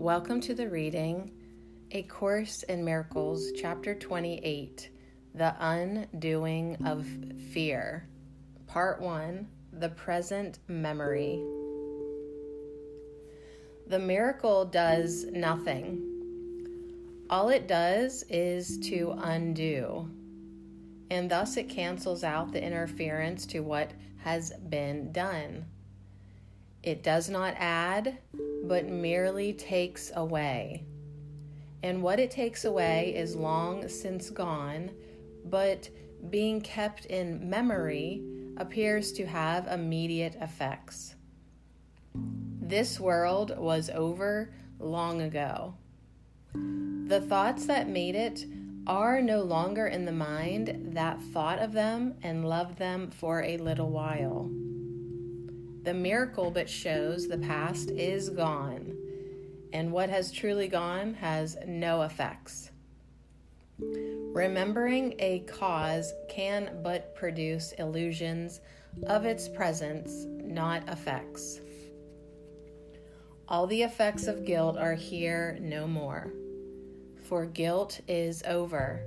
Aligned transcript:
Welcome 0.00 0.40
to 0.42 0.54
the 0.54 0.68
reading 0.68 1.32
A 1.90 2.04
Course 2.04 2.62
in 2.62 2.84
Miracles, 2.84 3.50
Chapter 3.56 3.96
28 3.96 4.90
The 5.34 5.56
Undoing 5.58 6.86
of 6.86 7.04
Fear, 7.50 8.08
Part 8.68 9.02
1 9.02 9.48
The 9.72 9.88
Present 9.88 10.60
Memory. 10.68 11.42
The 13.88 13.98
miracle 13.98 14.66
does 14.66 15.24
nothing. 15.32 16.00
All 17.28 17.48
it 17.48 17.66
does 17.66 18.22
is 18.28 18.78
to 18.90 19.16
undo, 19.18 20.08
and 21.10 21.28
thus 21.28 21.56
it 21.56 21.68
cancels 21.68 22.22
out 22.22 22.52
the 22.52 22.62
interference 22.62 23.46
to 23.46 23.60
what 23.60 23.90
has 24.18 24.52
been 24.68 25.10
done. 25.10 25.64
It 26.84 27.02
does 27.02 27.28
not 27.28 27.54
add, 27.58 28.18
but 28.64 28.88
merely 28.88 29.52
takes 29.52 30.10
away. 30.14 30.84
And 31.82 32.02
what 32.02 32.18
it 32.18 32.30
takes 32.30 32.64
away 32.64 33.14
is 33.14 33.36
long 33.36 33.88
since 33.88 34.30
gone, 34.30 34.90
but 35.44 35.88
being 36.30 36.60
kept 36.60 37.06
in 37.06 37.48
memory 37.48 38.22
appears 38.56 39.12
to 39.12 39.26
have 39.26 39.68
immediate 39.68 40.36
effects. 40.40 41.14
This 42.60 42.98
world 42.98 43.56
was 43.56 43.88
over 43.90 44.52
long 44.78 45.22
ago. 45.22 45.74
The 46.54 47.20
thoughts 47.20 47.66
that 47.66 47.88
made 47.88 48.14
it 48.14 48.44
are 48.86 49.20
no 49.22 49.42
longer 49.42 49.86
in 49.86 50.04
the 50.04 50.12
mind 50.12 50.92
that 50.94 51.22
thought 51.32 51.60
of 51.60 51.72
them 51.72 52.14
and 52.22 52.48
loved 52.48 52.78
them 52.78 53.10
for 53.10 53.42
a 53.42 53.58
little 53.58 53.90
while. 53.90 54.50
The 55.88 55.94
miracle 55.94 56.50
but 56.50 56.68
shows 56.68 57.28
the 57.28 57.38
past 57.38 57.88
is 57.92 58.28
gone, 58.28 58.94
and 59.72 59.90
what 59.90 60.10
has 60.10 60.30
truly 60.30 60.68
gone 60.68 61.14
has 61.14 61.56
no 61.66 62.02
effects. 62.02 62.70
Remembering 63.78 65.14
a 65.18 65.38
cause 65.46 66.12
can 66.28 66.80
but 66.82 67.14
produce 67.14 67.72
illusions 67.78 68.60
of 69.06 69.24
its 69.24 69.48
presence, 69.48 70.26
not 70.28 70.86
effects. 70.90 71.62
All 73.48 73.66
the 73.66 73.82
effects 73.82 74.26
of 74.26 74.44
guilt 74.44 74.76
are 74.76 74.94
here 74.94 75.56
no 75.58 75.86
more, 75.86 76.34
for 77.22 77.46
guilt 77.46 78.02
is 78.06 78.42
over 78.42 79.00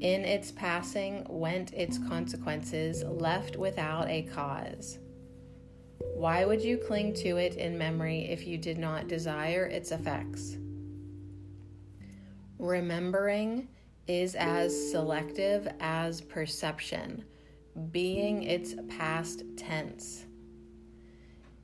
in 0.00 0.24
its 0.24 0.50
passing 0.50 1.26
went 1.28 1.72
its 1.74 1.98
consequences, 1.98 3.04
left 3.04 3.56
without 3.56 4.08
a 4.08 4.22
cause. 4.22 4.98
Why 6.14 6.44
would 6.44 6.62
you 6.62 6.78
cling 6.78 7.14
to 7.14 7.36
it 7.36 7.56
in 7.56 7.76
memory 7.76 8.28
if 8.30 8.46
you 8.46 8.56
did 8.56 8.78
not 8.78 9.08
desire 9.08 9.66
its 9.66 9.92
effects? 9.92 10.56
Remembering 12.58 13.68
is 14.06 14.34
as 14.34 14.90
selective 14.90 15.68
as 15.80 16.20
perception, 16.20 17.24
being 17.90 18.42
its 18.42 18.74
past 18.88 19.44
tense. 19.56 20.24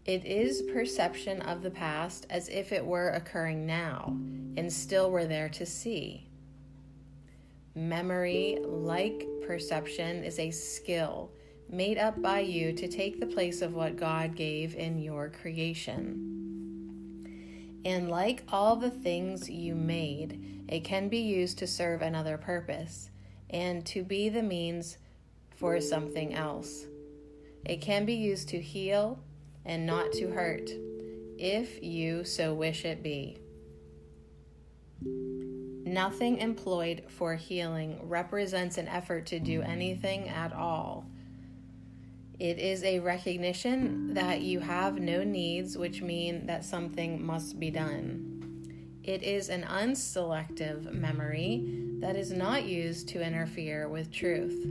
It 0.05 0.25
is 0.25 0.62
perception 0.73 1.42
of 1.42 1.62
the 1.62 1.70
past 1.70 2.27
as 2.31 2.48
if 2.48 2.70
it 2.70 2.84
were 2.84 3.11
occurring 3.11 3.67
now 3.67 4.17
and 4.57 4.73
still 4.73 5.11
were 5.11 5.27
there 5.27 5.48
to 5.48 5.67
see. 5.67 6.25
Memory, 7.77 8.58
like 8.64 9.27
perception, 9.46 10.24
is 10.24 10.38
a 10.38 10.50
skill 10.50 11.30
made 11.69 11.98
up 11.98 12.22
by 12.22 12.41
you 12.41 12.72
to 12.72 12.88
take 12.88 13.20
the 13.20 13.27
place 13.27 13.60
of 13.60 13.74
what 13.74 13.96
God 13.96 14.34
gave 14.34 14.74
in 14.74 14.98
your 14.98 15.28
creation. 15.28 16.33
And 17.84 18.08
like 18.08 18.44
all 18.48 18.77
the 18.77 18.88
things 18.88 19.50
you 19.50 19.74
made, 19.74 20.64
it 20.68 20.84
can 20.84 21.11
be 21.11 21.18
used 21.18 21.58
to 21.58 21.67
serve 21.67 22.01
another 22.01 22.39
purpose 22.39 23.11
and 23.51 23.84
to 23.86 24.02
be 24.02 24.30
the 24.30 24.42
means 24.42 24.96
for 25.51 25.78
something 25.78 26.33
else. 26.34 26.86
It 27.67 27.83
can 27.83 28.06
be 28.06 28.14
used 28.14 28.48
to 28.48 28.58
heal 28.58 29.18
and 29.67 29.84
not 29.84 30.12
to 30.12 30.28
hurt, 30.30 30.70
if 31.39 31.83
you 31.83 32.24
so 32.24 32.55
wish 32.55 32.86
it 32.86 33.02
be. 33.02 33.36
Nothing 35.86 36.39
employed 36.39 37.05
for 37.07 37.36
healing 37.36 38.01
represents 38.02 38.77
an 38.77 38.89
effort 38.89 39.24
to 39.27 39.39
do 39.39 39.63
anything 39.63 40.29
at 40.29 40.52
all. 40.52 41.07
It 42.41 42.58
is 42.58 42.83
a 42.83 42.98
recognition 42.98 44.13
that 44.14 44.41
you 44.41 44.58
have 44.58 44.98
no 44.98 45.23
needs, 45.23 45.79
which 45.79 46.02
mean 46.02 46.46
that 46.46 46.64
something 46.64 47.25
must 47.25 47.61
be 47.61 47.70
done. 47.70 48.69
It 49.05 49.23
is 49.23 49.48
an 49.48 49.63
unselective 49.63 50.92
memory 50.92 51.64
that 52.01 52.17
is 52.17 52.33
not 52.33 52.64
used 52.64 53.08
to 53.11 53.23
interfere 53.23 53.89
with 53.89 54.11
truth. 54.11 54.67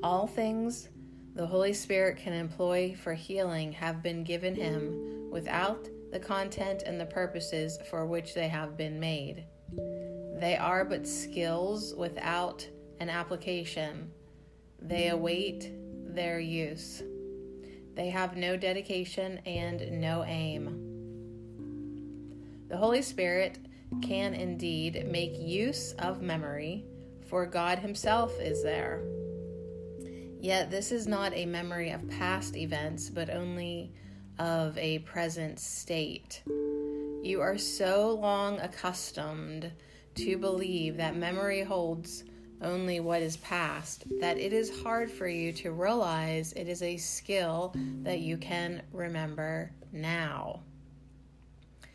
All 0.00 0.28
things 0.28 0.90
the 1.34 1.48
Holy 1.48 1.72
Spirit 1.72 2.18
can 2.18 2.34
employ 2.34 2.94
for 2.94 3.14
healing 3.14 3.72
have 3.72 4.00
been 4.00 4.22
given 4.22 4.54
him 4.54 5.28
without 5.32 5.88
the 6.14 6.20
content 6.20 6.84
and 6.86 7.00
the 7.00 7.06
purposes 7.06 7.76
for 7.90 8.06
which 8.06 8.34
they 8.34 8.46
have 8.46 8.76
been 8.76 9.00
made. 9.00 9.44
They 10.38 10.56
are 10.56 10.84
but 10.84 11.08
skills 11.08 11.92
without 11.96 12.64
an 13.00 13.10
application. 13.10 14.12
They 14.80 15.08
await 15.08 15.72
their 16.06 16.38
use. 16.38 17.02
They 17.96 18.10
have 18.10 18.36
no 18.36 18.56
dedication 18.56 19.38
and 19.44 20.00
no 20.00 20.22
aim. 20.24 20.68
The 22.68 22.76
Holy 22.76 23.02
Spirit 23.02 23.58
can 24.00 24.34
indeed 24.34 25.08
make 25.10 25.36
use 25.36 25.94
of 25.98 26.22
memory, 26.22 26.84
for 27.26 27.44
God 27.44 27.80
Himself 27.80 28.40
is 28.40 28.62
there. 28.62 29.02
Yet 30.40 30.70
this 30.70 30.92
is 30.92 31.08
not 31.08 31.34
a 31.34 31.44
memory 31.44 31.90
of 31.90 32.08
past 32.08 32.54
events, 32.54 33.10
but 33.10 33.30
only 33.30 33.92
of 34.38 34.76
a 34.78 34.98
present 35.00 35.58
state. 35.58 36.42
You 37.22 37.40
are 37.40 37.58
so 37.58 38.18
long 38.20 38.58
accustomed 38.60 39.72
to 40.16 40.38
believe 40.38 40.96
that 40.96 41.16
memory 41.16 41.62
holds 41.62 42.24
only 42.62 43.00
what 43.00 43.22
is 43.22 43.36
past 43.38 44.04
that 44.20 44.38
it 44.38 44.52
is 44.52 44.82
hard 44.82 45.10
for 45.10 45.28
you 45.28 45.52
to 45.52 45.72
realize 45.72 46.52
it 46.52 46.68
is 46.68 46.82
a 46.82 46.96
skill 46.96 47.74
that 48.02 48.20
you 48.20 48.36
can 48.36 48.82
remember 48.92 49.70
now. 49.92 50.60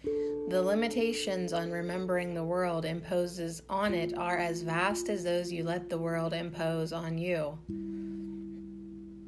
The 0.03 0.61
limitations 0.61 1.53
on 1.53 1.71
remembering 1.71 2.33
the 2.33 2.43
world 2.43 2.85
imposes 2.85 3.61
on 3.69 3.93
it 3.93 4.17
are 4.17 4.37
as 4.37 4.61
vast 4.61 5.09
as 5.09 5.23
those 5.23 5.51
you 5.51 5.63
let 5.63 5.89
the 5.89 5.97
world 5.97 6.33
impose 6.33 6.93
on 6.93 7.17
you. 7.17 7.57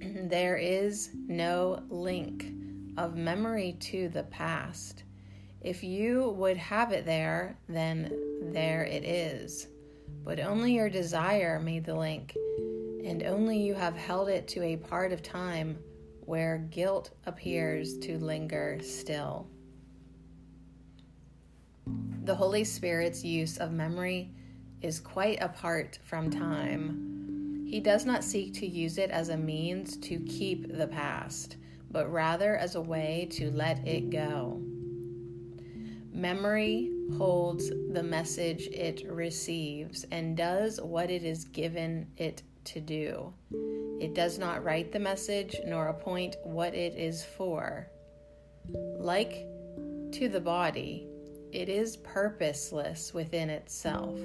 There 0.01 0.57
is 0.57 1.09
no 1.27 1.83
link 1.89 2.53
of 3.01 3.15
memory 3.15 3.75
to 3.79 4.09
the 4.09 4.21
past. 4.23 5.03
If 5.59 5.83
you 5.83 6.29
would 6.37 6.57
have 6.57 6.91
it 6.91 7.03
there, 7.03 7.57
then 7.67 8.13
there 8.53 8.83
it 8.83 9.03
is. 9.03 9.67
But 10.23 10.39
only 10.39 10.73
your 10.73 10.89
desire 10.89 11.59
made 11.59 11.83
the 11.83 11.95
link, 11.95 12.37
and 13.03 13.23
only 13.23 13.57
you 13.57 13.73
have 13.73 13.97
held 13.97 14.29
it 14.29 14.47
to 14.49 14.61
a 14.61 14.77
part 14.77 15.11
of 15.11 15.23
time 15.23 15.79
where 16.25 16.59
guilt 16.69 17.09
appears 17.25 17.97
to 17.99 18.19
linger 18.19 18.77
still. 18.83 19.47
The 22.23 22.35
Holy 22.35 22.63
Spirit's 22.63 23.23
use 23.23 23.57
of 23.57 23.71
memory 23.71 24.29
is 24.83 24.99
quite 24.99 25.41
apart 25.41 25.97
from 26.03 26.29
time. 26.29 27.65
He 27.67 27.79
does 27.79 28.05
not 28.05 28.23
seek 28.23 28.53
to 28.55 28.67
use 28.67 28.99
it 28.99 29.09
as 29.09 29.29
a 29.29 29.37
means 29.37 29.97
to 29.97 30.19
keep 30.19 30.77
the 30.77 30.87
past 30.87 31.57
but 31.91 32.11
rather 32.11 32.55
as 32.55 32.75
a 32.75 32.81
way 32.81 33.27
to 33.31 33.51
let 33.51 33.85
it 33.87 34.09
go. 34.09 34.61
Memory 36.13 36.91
holds 37.17 37.69
the 37.69 38.03
message 38.03 38.67
it 38.67 39.03
receives 39.09 40.05
and 40.11 40.35
does 40.37 40.79
what 40.81 41.09
it 41.09 41.23
is 41.23 41.45
given 41.45 42.07
it 42.17 42.43
to 42.65 42.79
do. 42.79 43.33
It 43.99 44.13
does 44.13 44.37
not 44.37 44.63
write 44.63 44.91
the 44.91 44.99
message 44.99 45.55
nor 45.65 45.87
appoint 45.87 46.35
what 46.43 46.73
it 46.73 46.95
is 46.95 47.23
for. 47.23 47.87
Like 48.97 49.45
to 50.13 50.29
the 50.29 50.41
body, 50.41 51.07
it 51.51 51.69
is 51.69 51.97
purposeless 51.97 53.13
within 53.13 53.49
itself. 53.49 54.19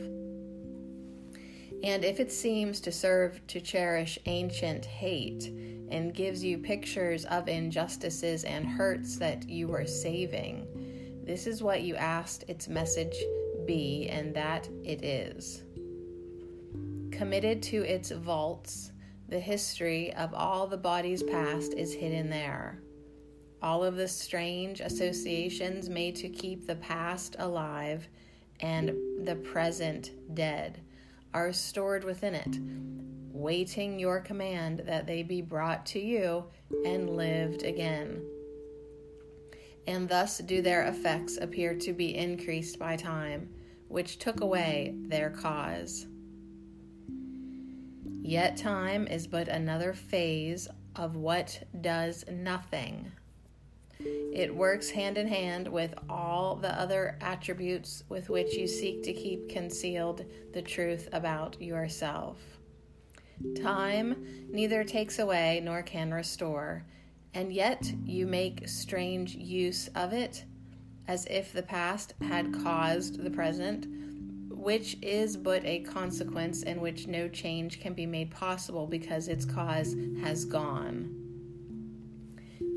And 1.83 2.05
if 2.05 2.21
it 2.21 2.33
seems 2.33 2.81
to 2.81 2.93
serve 2.93 3.47
to 3.49 3.61
cherish 3.61 4.19
ancient 4.27 4.85
hate, 4.85 5.53
and 5.91 6.15
gives 6.15 6.43
you 6.43 6.59
pictures 6.59 7.25
of 7.27 7.49
injustices 7.49 8.45
and 8.45 8.67
hurts 8.67 9.17
that 9.17 9.49
you 9.49 9.69
were 9.69 9.87
saving. 9.87 10.67
This 11.25 11.47
is 11.47 11.63
what 11.63 11.83
you 11.83 11.97
asked 11.97 12.45
its 12.49 12.69
message 12.69 13.17
be, 13.67 14.09
and 14.09 14.35
that 14.35 14.69
it 14.85 15.05
is. 15.05 15.65
Committed 17.11 17.63
to 17.65 17.83
its 17.83 18.11
vaults, 18.13 18.93
the 19.29 19.41
history 19.41 20.15
of 20.15 20.33
all 20.35 20.69
the 20.69 20.77
bodies 20.77 21.23
past 21.23 21.75
is 21.75 21.93
hidden 21.93 22.31
there. 22.31 22.81
all 23.63 23.83
of 23.83 23.97
the 23.97 24.09
strange 24.09 24.81
associations 24.81 25.89
made 25.89 26.15
to 26.17 26.29
keep 26.29 26.67
the 26.67 26.77
past 26.77 27.37
alive 27.39 28.09
and 28.61 28.93
the 29.27 29.37
present 29.37 30.13
dead 30.35 30.81
are 31.35 31.53
stored 31.53 32.05
within 32.05 32.35
it, 32.35 32.59
waiting 33.37 33.99
your 33.99 34.21
command 34.21 34.83
that 34.87 35.07
they 35.07 35.23
be 35.23 35.43
brought 35.43 35.85
to 35.87 36.01
you 36.01 36.45
and 36.85 37.11
lived 37.11 37.63
again. 37.63 38.23
And 39.87 40.09
thus 40.09 40.39
do 40.39 40.63
their 40.63 40.87
effects 40.87 41.37
appear 41.37 41.75
to 41.77 41.93
be 41.93 42.17
increased 42.17 42.79
by 42.79 42.97
time, 42.97 43.51
which 43.89 44.19
took 44.19 44.41
away 44.41 44.95
their 45.09 45.31
cause. 45.31 46.07
Yet 48.23 48.57
time 48.57 49.07
is 49.07 49.27
but 49.27 49.49
another 49.49 49.93
phase 49.93 50.67
of 50.97 51.15
what 51.15 51.63
does 51.81 52.25
nothing. 52.29 53.13
It 54.01 54.55
works 54.55 54.91
hand 54.91 55.17
in 55.19 55.29
hand 55.29 55.69
with 55.69 55.95
all 56.09 56.57
the 56.57 56.79
other 56.79 57.17
attributes 57.21 58.03
with 58.09 58.29
which 58.29 58.55
you 58.55 58.67
seek 58.67 59.03
to 59.05 59.13
keep 59.13 59.49
concealed 59.49 60.25
the 60.53 60.63
truth 60.63 61.09
about 61.13 61.61
yourself. 61.63 62.56
Time 63.63 64.47
neither 64.51 64.85
takes 64.85 65.19
away 65.19 65.61
nor 65.63 65.83
can 65.83 66.13
restore, 66.13 66.85
and 67.35 67.53
yet 67.53 67.93
you 68.05 68.27
make 68.27 68.69
strange 68.69 69.35
use 69.35 69.89
of 69.95 70.13
it, 70.13 70.45
as 71.07 71.27
if 71.27 71.53
the 71.53 71.63
past 71.63 72.15
had 72.23 72.53
caused 72.63 73.23
the 73.23 73.31
present, 73.31 73.87
which 74.51 74.97
is 75.03 75.37
but 75.37 75.65
a 75.65 75.81
consequence 75.81 76.63
in 76.63 76.81
which 76.81 77.07
no 77.07 77.29
change 77.29 77.81
can 77.81 77.93
be 77.93 78.07
made 78.07 78.31
possible 78.31 78.87
because 78.87 79.29
its 79.29 79.45
cause 79.45 79.95
has 80.23 80.45
gone. 80.45 81.13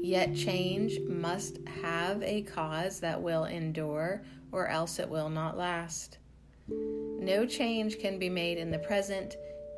Yet 0.02 0.36
change 0.36 1.00
must 1.08 1.60
have 1.82 2.22
a 2.22 2.44
cause 2.44 3.00
that 3.00 3.22
will 3.22 3.46
endure, 3.46 4.24
or 4.52 4.68
else 4.68 5.00
it 5.00 5.10
will 5.10 5.30
not 5.30 5.58
last. 5.58 6.18
No 6.68 7.46
change 7.46 8.00
can 8.00 8.20
be 8.20 8.30
made 8.30 8.58
in 8.58 8.72
the 8.72 8.80
present 8.80 9.36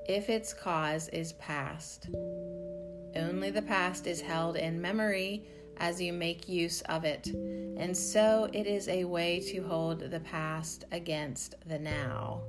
if 0.08 0.30
its 0.30 0.54
cause 0.54 1.08
is 1.10 1.34
past. 1.34 2.10
Only 3.16 3.52
the 3.52 3.62
past 3.62 4.08
is 4.08 4.22
held 4.22 4.56
in 4.56 4.82
memory 4.82 5.46
as 5.78 6.02
you 6.02 6.14
make 6.14 6.48
use 6.48 6.82
of 6.82 7.04
it, 7.06 7.28
and 7.28 7.96
so 7.96 8.50
it 8.54 8.68
is 8.68 8.88
a 8.88 9.04
way 9.04 9.40
to 9.52 9.62
hold 9.62 10.00
the 10.00 10.20
past 10.20 10.86
against 10.92 11.56
the 11.68 11.80
now. 11.80 12.42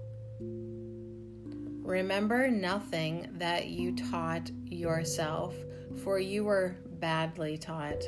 Remember 1.82 2.48
nothing 2.48 3.28
that 3.38 3.68
you 3.68 3.94
taught 3.96 4.50
yourself, 4.64 5.54
for 6.04 6.18
you 6.18 6.44
were 6.44 6.76
badly 7.00 7.58
taught. 7.58 8.02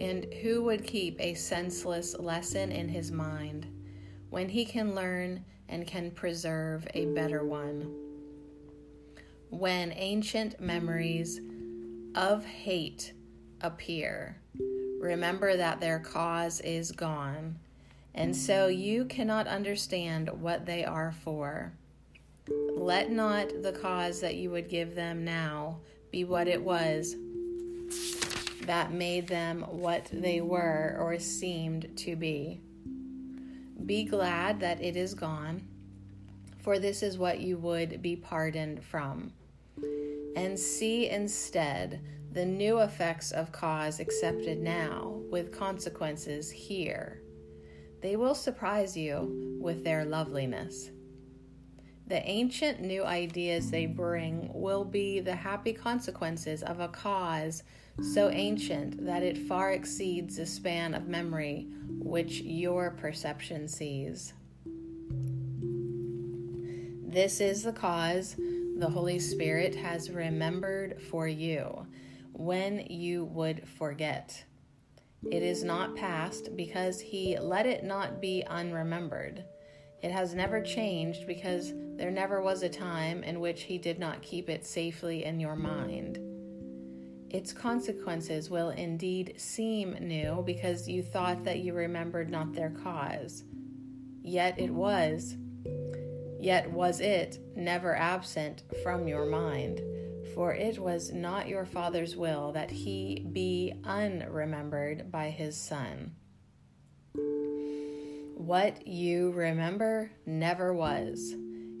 And 0.00 0.26
who 0.42 0.62
would 0.64 0.84
keep 0.84 1.20
a 1.20 1.34
senseless 1.34 2.18
lesson 2.18 2.70
in 2.70 2.88
his 2.88 3.10
mind 3.10 3.66
when 4.28 4.48
he 4.48 4.64
can 4.64 4.94
learn 4.94 5.44
and 5.68 5.86
can 5.86 6.10
preserve 6.10 6.86
a 6.94 7.06
better 7.06 7.44
one? 7.44 8.03
When 9.58 9.92
ancient 9.94 10.60
memories 10.60 11.40
of 12.16 12.44
hate 12.44 13.12
appear, 13.60 14.36
remember 15.00 15.56
that 15.56 15.80
their 15.80 16.00
cause 16.00 16.60
is 16.62 16.90
gone, 16.90 17.56
and 18.14 18.34
so 18.34 18.66
you 18.66 19.04
cannot 19.04 19.46
understand 19.46 20.28
what 20.28 20.66
they 20.66 20.84
are 20.84 21.12
for. 21.22 21.72
Let 22.74 23.12
not 23.12 23.62
the 23.62 23.72
cause 23.72 24.20
that 24.20 24.34
you 24.34 24.50
would 24.50 24.68
give 24.68 24.96
them 24.96 25.24
now 25.24 25.78
be 26.10 26.24
what 26.24 26.48
it 26.48 26.62
was 26.62 27.14
that 28.62 28.92
made 28.92 29.28
them 29.28 29.62
what 29.62 30.10
they 30.12 30.40
were 30.40 30.96
or 30.98 31.18
seemed 31.20 31.96
to 31.98 32.16
be. 32.16 32.60
Be 33.86 34.04
glad 34.04 34.58
that 34.60 34.82
it 34.82 34.96
is 34.96 35.14
gone, 35.14 35.62
for 36.58 36.80
this 36.80 37.04
is 37.04 37.18
what 37.18 37.40
you 37.40 37.56
would 37.58 38.02
be 38.02 38.16
pardoned 38.16 38.82
from 38.82 39.32
and 40.36 40.58
see 40.58 41.08
instead 41.08 42.00
the 42.32 42.44
new 42.44 42.80
effects 42.80 43.30
of 43.30 43.52
cause 43.52 44.00
accepted 44.00 44.58
now 44.58 45.20
with 45.30 45.56
consequences 45.56 46.50
here. 46.50 47.22
They 48.02 48.16
will 48.16 48.34
surprise 48.34 48.96
you 48.96 49.58
with 49.60 49.84
their 49.84 50.04
loveliness. 50.04 50.90
The 52.06 52.22
ancient 52.28 52.80
new 52.80 53.04
ideas 53.04 53.70
they 53.70 53.86
bring 53.86 54.50
will 54.52 54.84
be 54.84 55.20
the 55.20 55.36
happy 55.36 55.72
consequences 55.72 56.62
of 56.62 56.80
a 56.80 56.88
cause 56.88 57.62
so 58.02 58.28
ancient 58.28 59.06
that 59.06 59.22
it 59.22 59.38
far 59.38 59.72
exceeds 59.72 60.36
the 60.36 60.44
span 60.44 60.92
of 60.92 61.08
memory 61.08 61.68
which 62.00 62.40
your 62.40 62.90
perception 62.90 63.68
sees. 63.68 64.34
This 67.06 67.40
is 67.40 67.62
the 67.62 67.72
cause 67.72 68.36
the 68.76 68.90
Holy 68.90 69.20
Spirit 69.20 69.74
has 69.76 70.10
remembered 70.10 71.00
for 71.00 71.28
you 71.28 71.86
when 72.32 72.84
you 72.90 73.24
would 73.26 73.68
forget. 73.68 74.44
It 75.30 75.42
is 75.44 75.62
not 75.62 75.94
past 75.94 76.56
because 76.56 77.00
He 77.00 77.38
let 77.38 77.66
it 77.66 77.84
not 77.84 78.20
be 78.20 78.42
unremembered. 78.48 79.44
It 80.02 80.10
has 80.10 80.34
never 80.34 80.60
changed 80.60 81.26
because 81.26 81.72
there 81.96 82.10
never 82.10 82.42
was 82.42 82.62
a 82.62 82.68
time 82.68 83.22
in 83.22 83.38
which 83.38 83.62
He 83.62 83.78
did 83.78 84.00
not 84.00 84.22
keep 84.22 84.50
it 84.50 84.66
safely 84.66 85.24
in 85.24 85.38
your 85.38 85.56
mind. 85.56 86.18
Its 87.30 87.52
consequences 87.52 88.50
will 88.50 88.70
indeed 88.70 89.34
seem 89.36 89.92
new 90.00 90.42
because 90.44 90.88
you 90.88 91.02
thought 91.02 91.44
that 91.44 91.60
you 91.60 91.74
remembered 91.74 92.28
not 92.28 92.52
their 92.52 92.70
cause. 92.70 93.44
Yet 94.22 94.58
it 94.58 94.70
was 94.70 95.36
Yet 96.44 96.70
was 96.70 97.00
it 97.00 97.38
never 97.56 97.96
absent 97.96 98.64
from 98.82 99.08
your 99.08 99.24
mind, 99.24 99.80
for 100.34 100.52
it 100.52 100.78
was 100.78 101.10
not 101.10 101.48
your 101.48 101.64
Father's 101.64 102.16
will 102.16 102.52
that 102.52 102.70
he 102.70 103.26
be 103.32 103.72
unremembered 103.82 105.10
by 105.10 105.30
his 105.30 105.56
Son. 105.56 106.14
What 108.36 108.86
you 108.86 109.30
remember 109.30 110.10
never 110.26 110.74
was. 110.74 111.34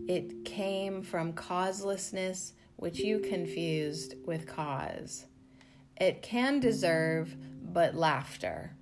It 0.08 0.46
came 0.46 1.02
from 1.02 1.34
causelessness, 1.34 2.54
which 2.76 3.00
you 3.00 3.18
confused 3.18 4.14
with 4.24 4.46
cause. 4.46 5.26
It 6.00 6.22
can 6.22 6.58
deserve 6.58 7.36
but 7.62 7.94
laughter 7.94 8.74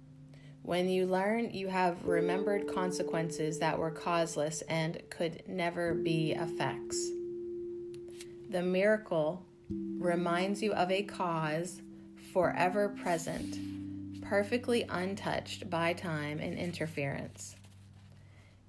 when 0.62 0.88
you 0.88 1.07
learn, 1.07 1.50
you 1.50 1.66
have 1.69 2.04
remembered 2.07 2.73
consequences 2.73 3.59
that 3.59 3.78
were 3.78 3.90
causeless 3.90 4.62
and 4.62 5.02
could 5.11 5.42
never 5.49 5.92
be 5.92 6.33
effects. 6.33 7.11
The 8.49 8.62
miracle 8.62 9.45
reminds 9.99 10.62
you 10.62 10.73
of 10.75 10.90
a 10.90 11.02
cause 11.02 11.83
forever 12.33 12.90
present, 13.02 14.23
perfectly 14.23 14.85
untouched 14.88 15.69
by 15.69 15.95
time 15.95 16.38
and 16.38 16.57
interference, 16.57 17.57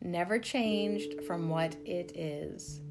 never 0.01 0.39
changed 0.39 1.23
from 1.23 1.49
what 1.49 1.75
it 1.85 2.17
is. 2.17 2.81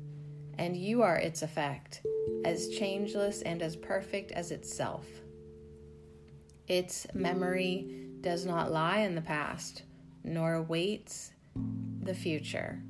And 0.58 0.76
you 0.76 1.02
are 1.02 1.16
its 1.16 1.42
effect, 1.42 2.02
as 2.44 2.68
changeless 2.68 3.42
and 3.42 3.62
as 3.62 3.74
perfect 3.74 4.32
as 4.32 4.52
itself. 4.52 5.06
Its 6.68 7.06
memory 7.14 8.01
does 8.22 8.46
not 8.46 8.72
lie 8.72 8.98
in 9.00 9.14
the 9.14 9.20
past, 9.20 9.82
nor 10.24 10.54
awaits 10.54 11.32
the 12.02 12.14
future. 12.14 12.80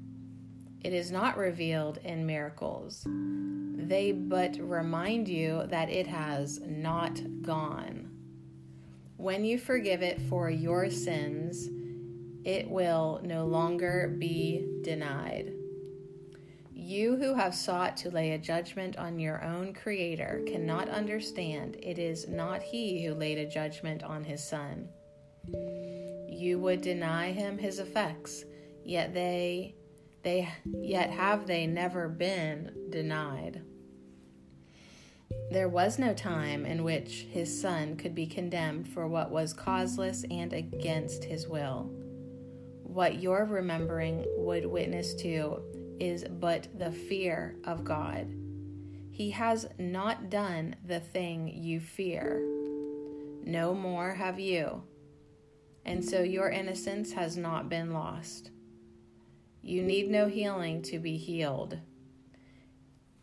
It 0.84 0.92
is 0.92 1.10
not 1.10 1.38
revealed 1.38 1.98
in 2.04 2.26
miracles. 2.26 3.06
They 3.06 4.12
but 4.12 4.58
remind 4.60 5.28
you 5.28 5.64
that 5.68 5.90
it 5.90 6.06
has 6.06 6.60
not 6.60 7.20
gone. 7.42 8.10
When 9.16 9.44
you 9.44 9.58
forgive 9.58 10.02
it 10.02 10.20
for 10.22 10.50
your 10.50 10.90
sins, 10.90 11.68
it 12.44 12.68
will 12.68 13.20
no 13.22 13.46
longer 13.46 14.14
be 14.18 14.66
denied. 14.82 15.52
You 16.74 17.16
who 17.16 17.34
have 17.34 17.54
sought 17.54 17.96
to 17.98 18.10
lay 18.10 18.32
a 18.32 18.38
judgment 18.38 18.98
on 18.98 19.20
your 19.20 19.42
own 19.44 19.72
Creator 19.72 20.42
cannot 20.48 20.88
understand 20.88 21.76
it 21.80 21.98
is 21.98 22.28
not 22.28 22.62
He 22.62 23.04
who 23.04 23.14
laid 23.14 23.38
a 23.38 23.46
judgment 23.46 24.02
on 24.02 24.24
His 24.24 24.42
Son 24.42 24.88
you 25.46 26.58
would 26.60 26.80
deny 26.80 27.32
him 27.32 27.58
his 27.58 27.78
effects, 27.78 28.44
yet 28.84 29.14
they 29.14 29.74
they 30.22 30.48
yet 30.64 31.10
have 31.10 31.46
they 31.46 31.66
never 31.66 32.08
been 32.08 32.88
denied. 32.90 33.62
There 35.50 35.68
was 35.68 35.98
no 35.98 36.14
time 36.14 36.64
in 36.64 36.84
which 36.84 37.26
his 37.30 37.60
son 37.60 37.96
could 37.96 38.14
be 38.14 38.26
condemned 38.26 38.88
for 38.88 39.08
what 39.08 39.30
was 39.30 39.52
causeless 39.52 40.24
and 40.30 40.52
against 40.52 41.24
his 41.24 41.48
will. 41.48 41.90
What 42.82 43.20
your 43.20 43.44
remembering 43.44 44.24
would 44.36 44.66
witness 44.66 45.14
to 45.14 45.62
is 45.98 46.24
but 46.24 46.68
the 46.78 46.92
fear 46.92 47.56
of 47.64 47.84
God. 47.84 48.32
He 49.10 49.30
has 49.30 49.66
not 49.78 50.30
done 50.30 50.76
the 50.86 51.00
thing 51.00 51.48
you 51.48 51.80
fear 51.80 52.42
no 53.44 53.74
more 53.74 54.14
have 54.14 54.38
you. 54.38 54.82
And 55.84 56.04
so 56.04 56.22
your 56.22 56.50
innocence 56.50 57.12
has 57.12 57.36
not 57.36 57.68
been 57.68 57.92
lost. 57.92 58.50
You 59.62 59.82
need 59.82 60.10
no 60.10 60.28
healing 60.28 60.82
to 60.82 60.98
be 60.98 61.16
healed. 61.16 61.78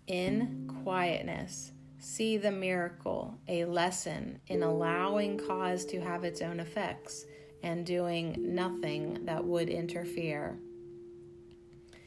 In 0.07 0.69
quietness, 0.83 1.71
see 1.99 2.37
the 2.37 2.51
miracle, 2.51 3.37
a 3.47 3.65
lesson 3.65 4.39
in 4.47 4.63
allowing 4.63 5.37
cause 5.37 5.85
to 5.85 6.01
have 6.01 6.23
its 6.23 6.41
own 6.41 6.59
effects 6.59 7.25
and 7.61 7.85
doing 7.85 8.35
nothing 8.37 9.25
that 9.25 9.43
would 9.43 9.69
interfere. 9.69 10.57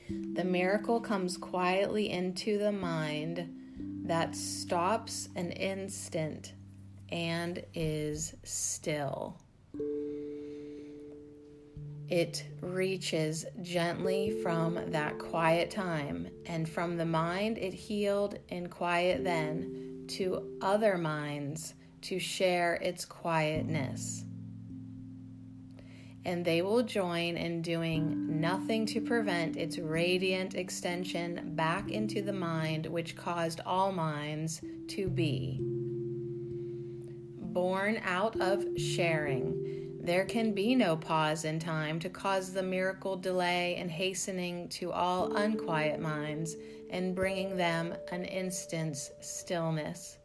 The 0.08 0.44
miracle 0.44 1.00
comes 1.00 1.36
quietly 1.36 2.10
into 2.10 2.58
the 2.58 2.72
mind 2.72 3.48
that 4.04 4.34
stops 4.34 5.28
an 5.36 5.52
instant 5.52 6.54
and 7.10 7.62
is 7.74 8.34
still. 8.42 9.38
It 12.12 12.44
reaches 12.60 13.46
gently 13.62 14.42
from 14.42 14.78
that 14.90 15.18
quiet 15.18 15.70
time, 15.70 16.28
and 16.44 16.68
from 16.68 16.98
the 16.98 17.06
mind 17.06 17.56
it 17.56 17.72
healed 17.72 18.38
in 18.50 18.68
quiet 18.68 19.24
then 19.24 20.04
to 20.08 20.58
other 20.60 20.98
minds 20.98 21.72
to 22.02 22.18
share 22.18 22.74
its 22.74 23.06
quietness. 23.06 24.26
And 26.26 26.44
they 26.44 26.60
will 26.60 26.82
join 26.82 27.38
in 27.38 27.62
doing 27.62 28.38
nothing 28.42 28.84
to 28.88 29.00
prevent 29.00 29.56
its 29.56 29.78
radiant 29.78 30.54
extension 30.54 31.54
back 31.54 31.90
into 31.90 32.20
the 32.20 32.34
mind 32.34 32.84
which 32.84 33.16
caused 33.16 33.60
all 33.64 33.90
minds 33.90 34.60
to 34.88 35.08
be. 35.08 35.60
Born 37.38 38.02
out 38.04 38.38
of 38.38 38.66
sharing 38.76 39.81
there 40.04 40.24
can 40.24 40.52
be 40.52 40.74
no 40.74 40.96
pause 40.96 41.44
in 41.44 41.60
time 41.60 42.00
to 42.00 42.10
cause 42.10 42.52
the 42.52 42.62
miracle 42.62 43.16
delay 43.16 43.76
and 43.76 43.88
hastening 43.88 44.68
to 44.68 44.90
all 44.90 45.36
unquiet 45.36 46.00
minds 46.00 46.56
and 46.90 47.14
bringing 47.14 47.56
them 47.56 47.94
an 48.10 48.24
instant's 48.24 49.12
stillness 49.20 50.18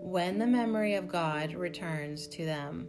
when 0.00 0.38
the 0.38 0.46
memory 0.46 0.94
of 0.94 1.06
God 1.06 1.52
returns 1.52 2.26
to 2.28 2.46
them. 2.46 2.88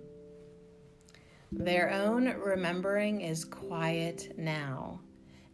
Their 1.51 1.91
own 1.91 2.27
remembering 2.37 3.21
is 3.21 3.43
quiet 3.43 4.37
now, 4.37 5.01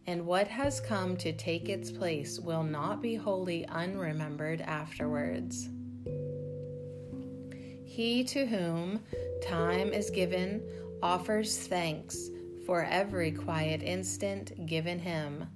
and 0.06 0.24
what 0.24 0.46
has 0.46 0.80
come 0.80 1.16
to 1.16 1.32
take 1.32 1.68
its 1.68 1.90
place 1.90 2.38
will 2.38 2.62
not 2.62 3.02
be 3.02 3.16
wholly 3.16 3.66
unremembered 3.68 4.60
afterwards. 4.60 5.70
He 7.96 8.24
to 8.24 8.44
whom 8.44 9.00
time 9.42 9.94
is 9.94 10.10
given 10.10 10.62
offers 11.02 11.66
thanks 11.66 12.28
for 12.66 12.84
every 12.84 13.32
quiet 13.32 13.82
instant 13.82 14.66
given 14.66 14.98
him. 14.98 15.48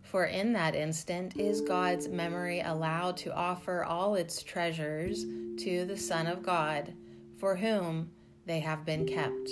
For 0.00 0.24
in 0.24 0.54
that 0.54 0.74
instant 0.74 1.36
is 1.36 1.60
God's 1.60 2.08
memory 2.08 2.60
allowed 2.60 3.18
to 3.18 3.34
offer 3.34 3.84
all 3.84 4.14
its 4.14 4.42
treasures 4.42 5.26
to 5.58 5.84
the 5.84 5.98
Son 5.98 6.26
of 6.26 6.42
God, 6.42 6.94
for 7.36 7.56
whom 7.56 8.10
they 8.46 8.60
have 8.60 8.86
been 8.86 9.04
kept. 9.04 9.50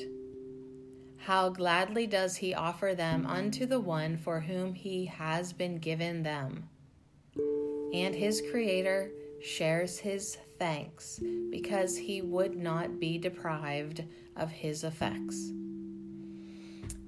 How 1.19 1.51
gladly 1.51 2.07
does 2.07 2.37
he 2.37 2.55
offer 2.55 2.95
them 2.95 3.27
unto 3.27 3.67
the 3.67 3.81
one 3.81 4.17
for 4.17 4.41
whom 4.41 4.73
he 4.73 5.05
has 5.05 5.53
been 5.53 5.77
given 5.77 6.23
them. 6.23 6.71
And 7.93 8.15
his 8.15 8.43
Creator 8.51 9.11
shares 9.45 9.99
his 9.99 10.39
thanks 10.59 11.21
because 11.51 11.97
he 11.97 12.23
would 12.23 12.57
not 12.57 12.99
be 12.99 13.19
deprived 13.19 14.03
of 14.37 14.51
his 14.51 14.85
effects. 14.85 15.53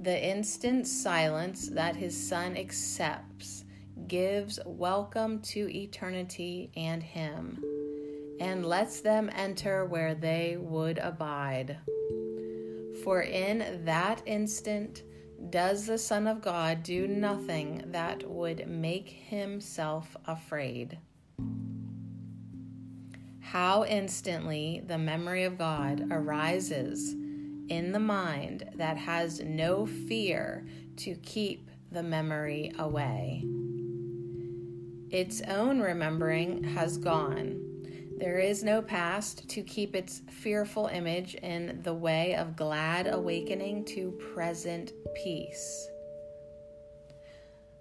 The 0.00 0.22
instant 0.22 0.86
silence 0.86 1.68
that 1.70 1.96
his 1.96 2.16
son 2.16 2.56
accepts 2.56 3.64
gives 4.06 4.60
welcome 4.66 5.40
to 5.40 5.74
eternity 5.74 6.70
and 6.76 7.02
him, 7.02 7.64
and 8.38 8.66
lets 8.66 9.00
them 9.00 9.30
enter 9.34 9.86
where 9.86 10.14
they 10.14 10.58
would 10.60 10.98
abide. 10.98 11.78
For 13.02 13.22
in 13.22 13.84
that 13.84 14.22
instant 14.26 15.02
does 15.50 15.86
the 15.86 15.98
Son 15.98 16.26
of 16.26 16.40
God 16.40 16.82
do 16.82 17.06
nothing 17.06 17.84
that 17.86 18.28
would 18.28 18.68
make 18.68 19.08
himself 19.08 20.16
afraid. 20.26 20.98
How 23.50 23.84
instantly 23.84 24.82
the 24.88 24.98
memory 24.98 25.44
of 25.44 25.56
God 25.56 26.08
arises 26.10 27.12
in 27.68 27.92
the 27.92 28.00
mind 28.00 28.68
that 28.74 28.96
has 28.96 29.40
no 29.40 29.86
fear 29.86 30.66
to 30.96 31.14
keep 31.22 31.70
the 31.92 32.02
memory 32.02 32.72
away. 32.76 33.44
Its 35.10 35.42
own 35.42 35.78
remembering 35.80 36.64
has 36.64 36.98
gone. 36.98 37.62
There 38.18 38.40
is 38.40 38.64
no 38.64 38.82
past 38.82 39.48
to 39.50 39.62
keep 39.62 39.94
its 39.94 40.22
fearful 40.28 40.88
image 40.88 41.36
in 41.36 41.78
the 41.84 41.94
way 41.94 42.34
of 42.34 42.56
glad 42.56 43.06
awakening 43.06 43.84
to 43.94 44.10
present 44.34 44.90
peace. 45.14 45.88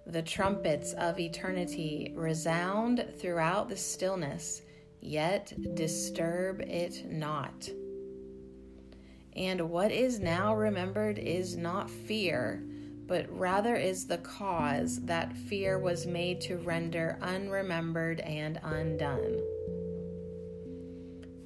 The 0.05 0.21
trumpets 0.21 0.93
of 0.93 1.19
eternity 1.19 2.13
resound 2.15 3.03
throughout 3.17 3.67
the 3.67 3.77
stillness 3.77 4.61
yet 5.05 5.53
disturb 5.75 6.61
it 6.61 7.09
not. 7.11 7.69
And 9.35 9.69
what 9.69 9.91
is 9.91 10.19
now 10.19 10.55
remembered 10.55 11.19
is 11.19 11.57
not 11.57 11.89
fear, 11.89 12.63
but 13.05 13.27
rather 13.29 13.75
is 13.75 14.07
the 14.07 14.17
cause 14.19 15.01
that 15.05 15.35
fear 15.35 15.77
was 15.77 16.07
made 16.07 16.41
to 16.41 16.57
render 16.57 17.17
unremembered 17.21 18.21
and 18.21 18.59
undone. 18.63 19.41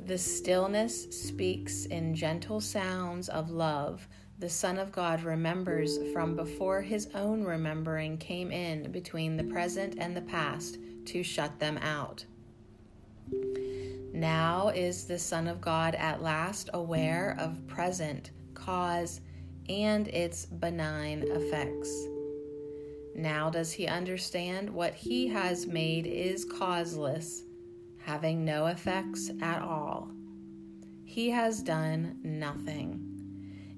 The 0.06 0.18
stillness 0.18 1.04
speaks 1.12 1.86
in 1.86 2.16
gentle 2.16 2.62
sounds 2.62 3.30
of 3.30 3.52
love. 3.52 4.08
The 4.40 4.50
Son 4.50 4.80
of 4.80 4.92
God 4.92 5.24
remembers 5.24 6.00
from 6.14 6.36
before 6.36 6.82
his 6.82 7.10
own 7.14 7.44
remembering 7.44 8.18
came 8.18 8.52
in 8.52 8.92
between 8.92 9.36
the 9.36 9.44
present 9.44 9.98
and 10.00 10.16
the 10.16 10.22
past 10.22 10.78
to 11.06 11.24
shut 11.24 11.60
them 11.60 11.78
out. 11.80 12.26
Now 14.14 14.70
is 14.70 15.06
the 15.06 15.20
Son 15.20 15.48
of 15.48 15.62
God 15.62 15.96
at 15.96 16.22
last 16.22 16.70
aware 16.74 17.38
of 17.40 17.66
present 17.68 18.32
cause 18.54 19.22
and 19.70 20.08
its 20.10 20.46
benign 20.46 21.24
effects. 21.28 22.08
Now 23.16 23.50
does 23.50 23.72
he 23.72 23.88
understand 23.88 24.70
what 24.70 24.94
he 24.94 25.28
has 25.28 25.68
made 25.68 26.08
is 26.08 26.46
causeless, 26.46 27.44
having 27.98 28.44
no 28.44 28.68
effects 28.68 29.30
at 29.42 29.62
all. 29.62 30.10
He 31.04 31.30
has 31.30 31.62
done 31.62 32.18
nothing. 32.24 33.06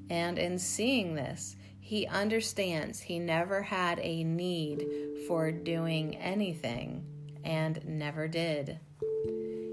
And 0.09 0.37
in 0.37 0.59
seeing 0.59 1.15
this, 1.15 1.55
he 1.79 2.07
understands 2.07 2.99
he 2.99 3.19
never 3.19 3.61
had 3.61 3.99
a 3.99 4.23
need 4.23 4.85
for 5.27 5.51
doing 5.51 6.15
anything 6.17 7.05
and 7.43 7.83
never 7.85 8.27
did. 8.27 8.79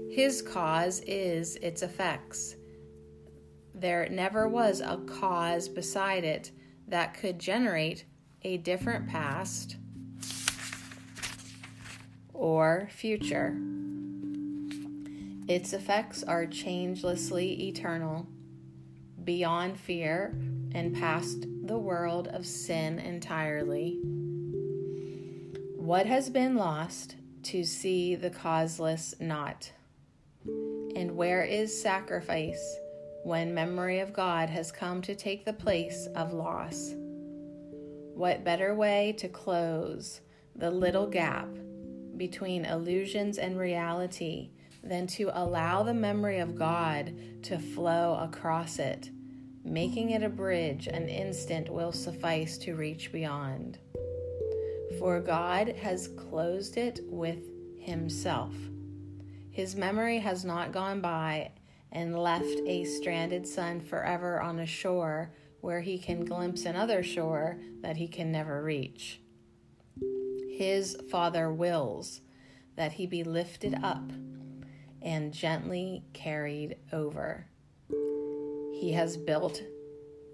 His 0.09 0.41
cause 0.41 1.01
is 1.01 1.55
its 1.57 1.83
effects. 1.83 2.55
There 3.75 4.09
never 4.09 4.47
was 4.47 4.81
a 4.81 4.97
cause 5.05 5.69
beside 5.69 6.23
it 6.23 6.51
that 6.87 7.13
could 7.13 7.37
generate 7.37 8.05
a 8.41 8.57
different 8.57 9.07
past 9.07 9.77
or 12.33 12.89
future. 12.91 13.55
Its 15.47 15.73
effects 15.73 16.23
are 16.23 16.45
changelessly 16.45 17.67
eternal, 17.67 18.27
beyond 19.23 19.79
fear, 19.79 20.33
and 20.73 20.95
past 20.95 21.45
the 21.63 21.77
world 21.77 22.27
of 22.29 22.45
sin 22.45 22.97
entirely. 22.99 23.99
What 25.75 26.05
has 26.07 26.29
been 26.29 26.55
lost 26.55 27.15
to 27.43 27.63
see 27.63 28.15
the 28.15 28.29
causeless 28.29 29.13
not? 29.19 29.71
And 30.95 31.15
where 31.15 31.43
is 31.43 31.81
sacrifice 31.81 32.77
when 33.23 33.53
memory 33.53 33.99
of 33.99 34.13
God 34.13 34.49
has 34.49 34.71
come 34.71 35.01
to 35.03 35.15
take 35.15 35.45
the 35.45 35.53
place 35.53 36.07
of 36.15 36.33
loss? 36.33 36.93
What 38.15 38.43
better 38.43 38.75
way 38.75 39.13
to 39.17 39.29
close 39.29 40.21
the 40.55 40.69
little 40.69 41.07
gap 41.07 41.47
between 42.17 42.65
illusions 42.65 43.37
and 43.37 43.57
reality 43.57 44.49
than 44.83 45.07
to 45.07 45.31
allow 45.33 45.83
the 45.83 45.93
memory 45.93 46.39
of 46.39 46.57
God 46.57 47.13
to 47.43 47.57
flow 47.57 48.19
across 48.21 48.79
it, 48.79 49.09
making 49.63 50.09
it 50.09 50.23
a 50.23 50.29
bridge 50.29 50.87
an 50.87 51.07
instant 51.07 51.69
will 51.69 51.91
suffice 51.91 52.57
to 52.59 52.75
reach 52.75 53.11
beyond? 53.11 53.77
For 54.99 55.21
God 55.21 55.69
has 55.77 56.09
closed 56.09 56.77
it 56.77 56.99
with 57.05 57.43
Himself. 57.79 58.53
His 59.51 59.75
memory 59.75 60.19
has 60.19 60.45
not 60.45 60.71
gone 60.71 61.01
by, 61.01 61.51
and 61.91 62.17
left 62.17 62.59
a 62.67 62.83
stranded 62.85 63.47
son 63.47 63.81
forever 63.81 64.39
on 64.39 64.59
a 64.59 64.65
shore 64.65 65.31
where 65.61 65.81
he 65.81 65.97
can 65.97 66.23
glimpse 66.23 66.65
another 66.65 67.03
shore 67.03 67.59
that 67.81 67.97
he 67.97 68.07
can 68.07 68.31
never 68.31 68.63
reach. 68.63 69.19
His 70.49 70.97
father 71.09 71.51
wills 71.51 72.21
that 72.75 72.93
he 72.93 73.07
be 73.07 73.23
lifted 73.23 73.77
up 73.83 74.11
and 75.01 75.33
gently 75.33 76.03
carried 76.13 76.77
over. 76.93 77.47
He 78.79 78.93
has 78.93 79.17
built 79.17 79.63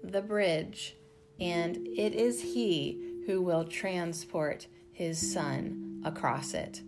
the 0.04 0.22
bridge, 0.22 0.96
and 1.40 1.76
it 1.76 2.14
is 2.14 2.42
he 2.42 3.22
who 3.26 3.42
will 3.42 3.64
transport 3.64 4.66
his 4.92 5.32
son 5.32 6.02
across 6.04 6.54
it. 6.54 6.82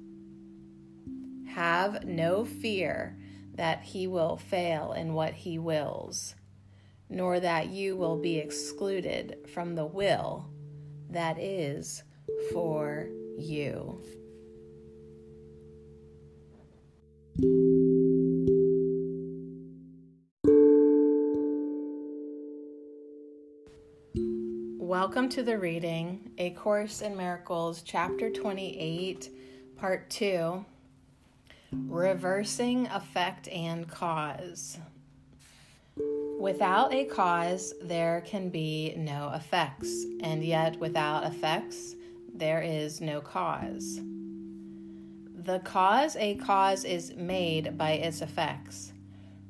Have 1.58 2.04
no 2.04 2.44
fear 2.44 3.18
that 3.56 3.82
he 3.82 4.06
will 4.06 4.36
fail 4.36 4.92
in 4.92 5.12
what 5.12 5.34
he 5.34 5.58
wills, 5.58 6.36
nor 7.10 7.40
that 7.40 7.70
you 7.70 7.96
will 7.96 8.16
be 8.16 8.38
excluded 8.38 9.38
from 9.52 9.74
the 9.74 9.84
will 9.84 10.46
that 11.10 11.36
is 11.36 12.04
for 12.52 13.08
you. 13.36 14.00
Welcome 24.78 25.28
to 25.30 25.42
the 25.42 25.58
reading, 25.58 26.30
A 26.38 26.50
Course 26.50 27.02
in 27.02 27.16
Miracles, 27.16 27.82
Chapter 27.82 28.30
28, 28.30 29.28
Part 29.74 30.08
2 30.10 30.64
Reversing 31.72 32.86
Effect 32.86 33.48
and 33.48 33.86
Cause. 33.88 34.78
Without 36.40 36.94
a 36.94 37.04
cause, 37.04 37.74
there 37.82 38.22
can 38.26 38.48
be 38.48 38.94
no 38.96 39.32
effects, 39.34 40.04
and 40.22 40.42
yet 40.42 40.78
without 40.78 41.24
effects, 41.24 41.94
there 42.32 42.62
is 42.62 43.00
no 43.00 43.20
cause. 43.20 44.00
The 45.34 45.60
cause 45.64 46.16
a 46.16 46.36
cause 46.36 46.84
is 46.84 47.14
made 47.16 47.76
by 47.76 47.92
its 47.92 48.22
effects. 48.22 48.92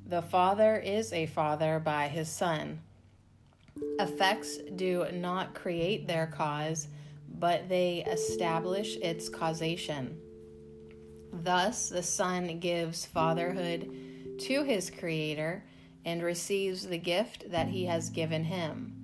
The 0.07 0.23
Father 0.23 0.77
is 0.77 1.13
a 1.13 1.27
Father 1.27 1.79
by 1.79 2.09
his 2.09 2.29
Son 2.29 2.81
Effects 4.01 4.59
do 4.75 5.07
not 5.13 5.55
create 5.55 6.07
their 6.07 6.27
cause, 6.27 6.89
but 7.39 7.69
they 7.69 8.05
establish 8.05 8.97
its 8.97 9.29
causation. 9.29 10.21
Thus, 11.33 11.89
the 11.89 12.03
Son 12.03 12.59
gives 12.59 13.07
fatherhood 13.07 13.91
to 14.41 14.63
his 14.63 14.91
Creator 14.91 15.65
and 16.05 16.23
receives 16.23 16.87
the 16.87 16.99
gift 16.99 17.51
that 17.51 17.69
he 17.69 17.85
has 17.85 18.11
given 18.11 18.45
him. 18.45 18.95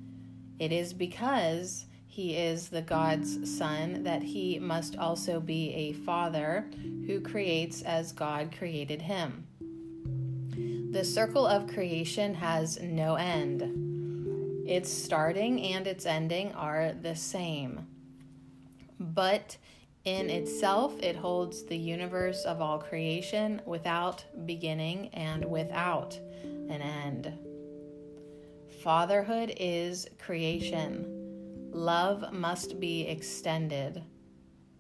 It 0.58 0.72
is 0.72 0.92
because 0.92 1.86
he 2.06 2.36
is 2.36 2.68
the 2.68 2.82
God's 2.82 3.58
Son 3.58 4.04
that 4.04 4.22
he 4.22 4.58
must 4.58 4.96
also 4.96 5.40
be 5.40 5.74
a 5.74 5.92
Father 5.92 6.70
who 7.06 7.20
creates 7.20 7.82
as 7.82 8.12
God 8.12 8.54
created 8.56 9.02
him. 9.02 9.46
The 10.92 11.04
circle 11.04 11.44
of 11.44 11.66
creation 11.66 12.34
has 12.34 12.80
no 12.80 13.16
end. 13.16 14.64
Its 14.64 14.92
starting 14.92 15.60
and 15.60 15.88
its 15.88 16.06
ending 16.06 16.52
are 16.52 16.92
the 16.92 17.16
same. 17.16 17.88
But 19.00 19.56
in 20.04 20.28
itself, 20.28 20.92
it 21.02 21.16
holds 21.16 21.64
the 21.64 21.76
universe 21.76 22.44
of 22.44 22.60
all 22.60 22.78
creation 22.78 23.62
without 23.64 24.24
beginning 24.44 25.08
and 25.14 25.44
without 25.44 26.18
an 26.44 26.82
end. 26.82 27.32
Fatherhood 28.82 29.54
is 29.58 30.06
creation. 30.18 31.70
Love 31.72 32.32
must 32.32 32.78
be 32.78 33.08
extended. 33.08 34.02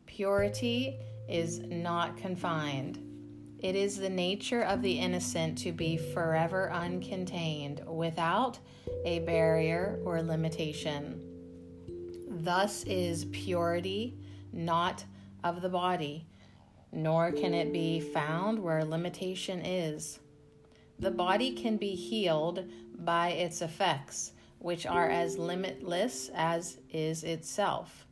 Purity 0.04 0.98
is 1.26 1.60
not 1.60 2.18
confined. 2.18 2.98
It 3.60 3.76
is 3.76 3.96
the 3.96 4.10
nature 4.10 4.60
of 4.60 4.82
the 4.82 4.98
innocent 4.98 5.56
to 5.58 5.72
be 5.72 5.96
forever 5.96 6.70
uncontained, 6.74 7.82
without 7.86 8.58
a 9.06 9.20
barrier 9.20 9.98
or 10.04 10.22
limitation. 10.22 11.22
Thus 12.28 12.84
is 12.84 13.24
purity 13.26 14.18
not 14.52 15.04
of 15.44 15.62
the 15.62 15.68
body, 15.68 16.26
nor 16.90 17.30
can 17.30 17.54
it 17.54 17.72
be 17.72 18.00
found 18.00 18.58
where 18.58 18.84
limitation 18.84 19.60
is. 19.64 20.18
The 20.98 21.12
body 21.12 21.52
can 21.52 21.76
be 21.76 21.94
healed 21.94 22.64
by 22.98 23.28
its 23.28 23.62
effects, 23.62 24.32
which 24.58 24.86
are 24.86 25.08
as 25.08 25.38
limitless 25.38 26.30
as 26.34 26.78
is 26.90 27.22
itself. 27.22 28.06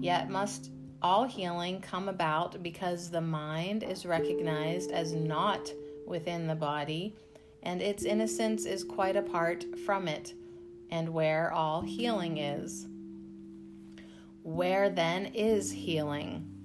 Yet 0.00 0.30
must 0.30 0.70
all 1.02 1.26
healing 1.26 1.82
come 1.82 2.08
about 2.08 2.62
because 2.62 3.10
the 3.10 3.20
mind 3.20 3.82
is 3.82 4.06
recognized 4.06 4.90
as 4.90 5.12
not 5.12 5.70
within 6.06 6.46
the 6.46 6.54
body 6.54 7.14
and 7.62 7.82
its 7.82 8.04
innocence 8.04 8.64
is 8.64 8.84
quite 8.84 9.16
apart 9.16 9.64
from 9.84 10.08
it, 10.08 10.34
and 10.90 11.08
where 11.08 11.52
all 11.52 11.82
healing 11.82 12.38
is. 12.38 12.86
Where 14.42 14.88
then 14.88 15.26
is 15.26 15.70
healing? 15.70 16.57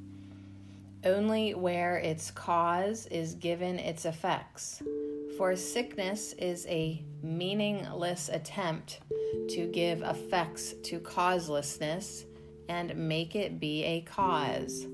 Only 1.05 1.53
where 1.53 1.97
its 1.97 2.31
cause 2.31 3.07
is 3.07 3.35
given 3.35 3.77
its 3.77 4.05
effects. 4.05 4.81
For 5.37 5.55
sickness 5.55 6.33
is 6.33 6.65
a 6.67 7.03
meaningless 7.21 8.29
attempt 8.29 8.99
to 9.49 9.67
give 9.67 10.01
effects 10.01 10.73
to 10.83 10.99
causelessness 10.99 12.25
and 12.69 12.95
make 12.95 13.35
it 13.35 13.59
be 13.59 13.83
a 13.83 14.01
cause. 14.01 14.85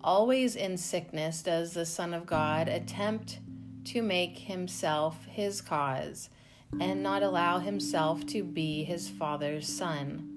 Always 0.00 0.56
in 0.56 0.76
sickness 0.76 1.42
does 1.42 1.74
the 1.74 1.86
Son 1.86 2.12
of 2.12 2.26
God 2.26 2.68
attempt 2.68 3.38
to 3.84 4.02
make 4.02 4.38
himself 4.38 5.24
his 5.26 5.60
cause 5.60 6.30
and 6.80 7.02
not 7.02 7.22
allow 7.22 7.58
himself 7.58 8.26
to 8.26 8.42
be 8.42 8.82
his 8.84 9.08
Father's 9.08 9.68
Son. 9.68 10.33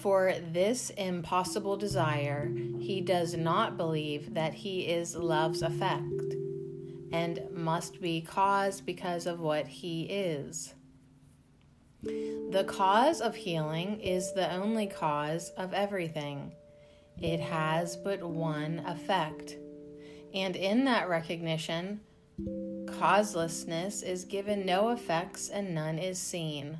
For 0.00 0.34
this 0.52 0.90
impossible 0.90 1.76
desire, 1.76 2.50
he 2.78 3.02
does 3.02 3.36
not 3.36 3.76
believe 3.76 4.32
that 4.32 4.54
he 4.54 4.86
is 4.86 5.14
love's 5.14 5.60
effect 5.60 6.34
and 7.12 7.42
must 7.52 8.00
be 8.00 8.22
caused 8.22 8.86
because 8.86 9.26
of 9.26 9.40
what 9.40 9.66
he 9.66 10.04
is. 10.04 10.74
The 12.02 12.64
cause 12.66 13.20
of 13.20 13.34
healing 13.34 14.00
is 14.00 14.32
the 14.32 14.50
only 14.54 14.86
cause 14.86 15.50
of 15.50 15.74
everything. 15.74 16.52
It 17.18 17.40
has 17.40 17.96
but 17.96 18.22
one 18.22 18.82
effect. 18.86 19.58
And 20.32 20.56
in 20.56 20.86
that 20.86 21.10
recognition, 21.10 22.00
causelessness 22.86 24.02
is 24.02 24.24
given 24.24 24.64
no 24.64 24.90
effects 24.90 25.50
and 25.50 25.74
none 25.74 25.98
is 25.98 26.18
seen. 26.18 26.78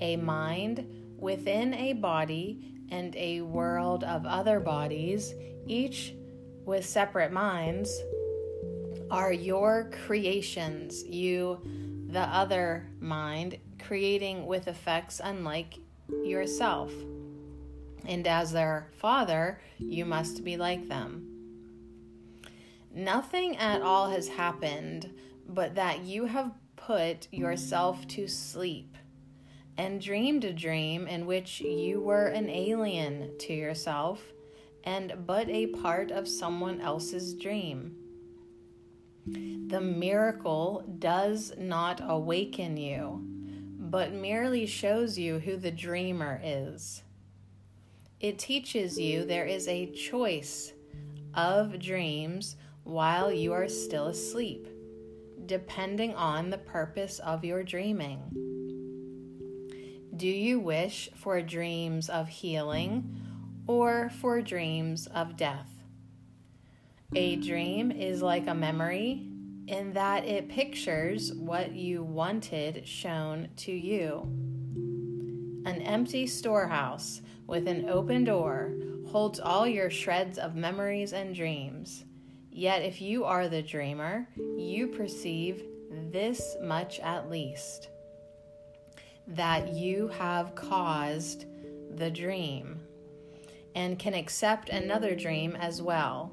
A 0.00 0.16
mind 0.16 1.03
within 1.18 1.74
a 1.74 1.92
body 1.94 2.74
and 2.90 3.14
a 3.16 3.40
world 3.40 4.04
of 4.04 4.26
other 4.26 4.60
bodies, 4.60 5.34
each 5.66 6.14
with 6.64 6.84
separate 6.84 7.32
minds, 7.32 8.02
are 9.10 9.32
your 9.32 9.90
creations, 10.06 11.04
you, 11.04 11.60
the 12.08 12.20
other 12.20 12.88
mind, 13.00 13.58
creating 13.84 14.46
with 14.46 14.68
effects 14.68 15.20
unlike 15.22 15.78
yourself. 16.24 16.92
And 18.06 18.26
as 18.26 18.52
their 18.52 18.90
father, 18.96 19.60
you 19.78 20.04
must 20.04 20.44
be 20.44 20.56
like 20.56 20.88
them. 20.88 21.30
Nothing 22.94 23.56
at 23.56 23.82
all 23.82 24.10
has 24.10 24.28
happened 24.28 25.10
but 25.48 25.74
that 25.74 26.00
you 26.00 26.26
have 26.26 26.52
put 26.76 27.28
yourself 27.32 28.06
to 28.08 28.26
sleep 28.28 28.96
and 29.76 30.00
dreamed 30.00 30.44
a 30.44 30.52
dream 30.52 31.06
in 31.06 31.26
which 31.26 31.60
you 31.60 32.00
were 32.00 32.26
an 32.26 32.48
alien 32.48 33.36
to 33.38 33.52
yourself 33.52 34.22
and 34.84 35.26
but 35.26 35.48
a 35.48 35.66
part 35.68 36.10
of 36.10 36.28
someone 36.28 36.80
else's 36.80 37.34
dream. 37.34 37.96
The 39.26 39.80
miracle 39.80 40.84
does 40.98 41.54
not 41.56 42.00
awaken 42.04 42.76
you, 42.76 43.22
but 43.24 44.12
merely 44.12 44.66
shows 44.66 45.18
you 45.18 45.38
who 45.38 45.56
the 45.56 45.70
dreamer 45.70 46.40
is. 46.44 47.02
It 48.20 48.38
teaches 48.38 48.98
you 48.98 49.24
there 49.24 49.46
is 49.46 49.66
a 49.66 49.90
choice 49.92 50.72
of 51.32 51.78
dreams 51.78 52.56
while 52.84 53.32
you 53.32 53.52
are 53.52 53.68
still 53.68 54.08
asleep, 54.08 54.68
depending 55.46 56.14
on 56.14 56.50
the 56.50 56.58
purpose 56.58 57.18
of 57.18 57.44
your 57.44 57.62
dreaming. 57.62 58.53
Do 60.16 60.28
you 60.28 60.60
wish 60.60 61.10
for 61.16 61.42
dreams 61.42 62.08
of 62.08 62.28
healing 62.28 63.16
or 63.66 64.10
for 64.20 64.40
dreams 64.42 65.08
of 65.08 65.36
death? 65.36 65.68
A 67.16 67.34
dream 67.36 67.90
is 67.90 68.22
like 68.22 68.46
a 68.46 68.54
memory, 68.54 69.26
in 69.66 69.92
that 69.94 70.24
it 70.24 70.48
pictures 70.48 71.32
what 71.32 71.72
you 71.72 72.04
wanted 72.04 72.86
shown 72.86 73.48
to 73.56 73.72
you. 73.72 74.20
An 75.66 75.82
empty 75.82 76.28
storehouse 76.28 77.20
with 77.48 77.66
an 77.66 77.88
open 77.88 78.22
door 78.22 78.72
holds 79.08 79.40
all 79.40 79.66
your 79.66 79.90
shreds 79.90 80.38
of 80.38 80.54
memories 80.54 81.12
and 81.12 81.34
dreams. 81.34 82.04
Yet, 82.52 82.82
if 82.82 83.00
you 83.00 83.24
are 83.24 83.48
the 83.48 83.62
dreamer, 83.62 84.28
you 84.56 84.86
perceive 84.86 85.64
this 86.12 86.56
much 86.62 87.00
at 87.00 87.28
least 87.28 87.88
that 89.26 89.72
you 89.72 90.08
have 90.08 90.54
caused 90.54 91.46
the 91.96 92.10
dream 92.10 92.80
and 93.74 93.98
can 93.98 94.14
accept 94.14 94.68
another 94.68 95.14
dream 95.14 95.56
as 95.56 95.82
well. 95.82 96.32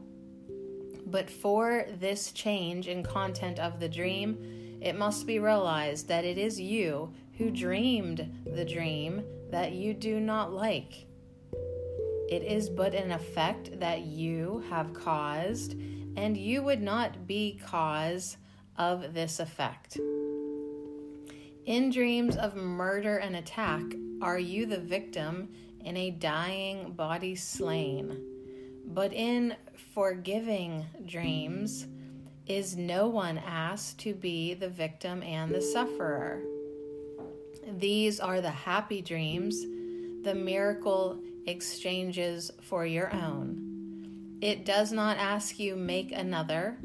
But 1.05 1.29
for 1.29 1.87
this 1.99 2.31
change 2.31 2.87
in 2.87 3.03
content 3.03 3.59
of 3.59 3.79
the 3.79 3.89
dream, 3.89 4.77
it 4.81 4.97
must 4.97 5.27
be 5.27 5.39
realized 5.39 6.07
that 6.07 6.25
it 6.25 6.37
is 6.37 6.59
you 6.59 7.13
who 7.37 7.51
dreamed 7.51 8.45
the 8.45 8.65
dream 8.65 9.23
that 9.49 9.73
you 9.73 9.93
do 9.93 10.19
not 10.19 10.53
like. 10.53 11.05
It 12.29 12.43
is 12.43 12.69
but 12.69 12.95
an 12.95 13.11
effect 13.11 13.79
that 13.79 14.01
you 14.01 14.63
have 14.69 14.93
caused, 14.93 15.73
and 16.15 16.37
you 16.37 16.63
would 16.63 16.81
not 16.81 17.27
be 17.27 17.59
cause 17.65 18.37
of 18.77 19.13
this 19.13 19.39
effect. 19.39 19.97
In 21.67 21.91
dreams 21.91 22.37
of 22.37 22.55
murder 22.55 23.17
and 23.17 23.35
attack, 23.35 23.83
are 24.19 24.39
you 24.39 24.65
the 24.65 24.79
victim 24.79 25.49
in 25.85 25.95
a 25.95 26.09
dying 26.09 26.93
body 26.93 27.35
slain? 27.35 28.19
But 28.87 29.13
in 29.13 29.55
forgiving 29.93 30.87
dreams, 31.05 31.85
is 32.47 32.75
no 32.75 33.07
one 33.07 33.37
asked 33.37 33.99
to 33.99 34.15
be 34.15 34.55
the 34.55 34.69
victim 34.69 35.21
and 35.21 35.53
the 35.53 35.61
sufferer? 35.61 36.41
These 37.77 38.19
are 38.19 38.41
the 38.41 38.49
happy 38.49 39.03
dreams, 39.03 39.61
the 40.23 40.33
miracle 40.33 41.19
exchanges 41.45 42.49
for 42.61 42.87
your 42.87 43.13
own. 43.13 44.39
It 44.41 44.65
does 44.65 44.91
not 44.91 45.17
ask 45.17 45.59
you 45.59 45.75
make 45.75 46.11
another, 46.11 46.79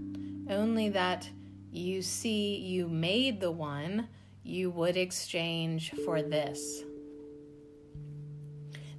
only 0.50 0.90
that 0.90 1.30
you 1.72 2.02
see 2.02 2.56
you 2.56 2.88
made 2.88 3.40
the 3.40 3.50
one 3.50 4.08
you 4.46 4.70
would 4.70 4.96
exchange 4.96 5.90
for 6.04 6.22
this. 6.22 6.84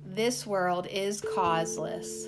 This 0.04 0.46
world 0.46 0.88
is 0.88 1.22
causeless, 1.22 2.28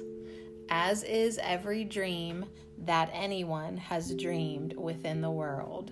as 0.69 1.03
is 1.03 1.38
every 1.43 1.84
dream 1.84 2.45
that 2.77 3.10
anyone 3.12 3.75
has 3.75 4.15
dreamed 4.15 4.73
within 4.77 5.19
the 5.19 5.32
world. 5.32 5.91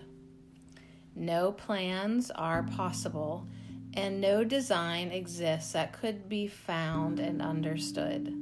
No 1.15 1.51
plans 1.51 2.31
are 2.31 2.63
possible, 2.63 3.45
and 3.93 4.21
no 4.21 4.45
design 4.45 5.11
exists 5.11 5.73
that 5.73 5.99
could 5.99 6.29
be 6.29 6.47
found 6.47 7.19
and 7.19 7.41
understood. 7.41 8.33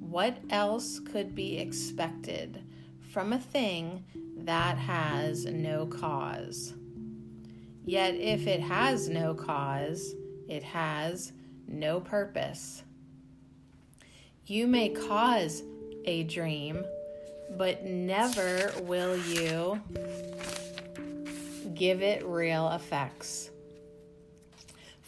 What 0.00 0.36
else 0.50 0.98
could 0.98 1.34
be 1.34 1.58
expected 1.58 2.62
from 3.12 3.32
a 3.32 3.38
thing 3.38 4.04
that 4.36 4.76
has 4.76 5.46
no 5.46 5.86
cause? 5.86 6.74
Yet, 7.90 8.14
if 8.14 8.46
it 8.46 8.60
has 8.60 9.08
no 9.08 9.34
cause, 9.34 10.14
it 10.48 10.62
has 10.62 11.32
no 11.66 11.98
purpose. 11.98 12.84
You 14.46 14.68
may 14.68 14.90
cause 14.90 15.64
a 16.04 16.22
dream, 16.22 16.84
but 17.58 17.84
never 17.84 18.72
will 18.82 19.16
you 19.16 19.80
give 21.74 22.00
it 22.00 22.24
real 22.24 22.70
effects. 22.70 23.50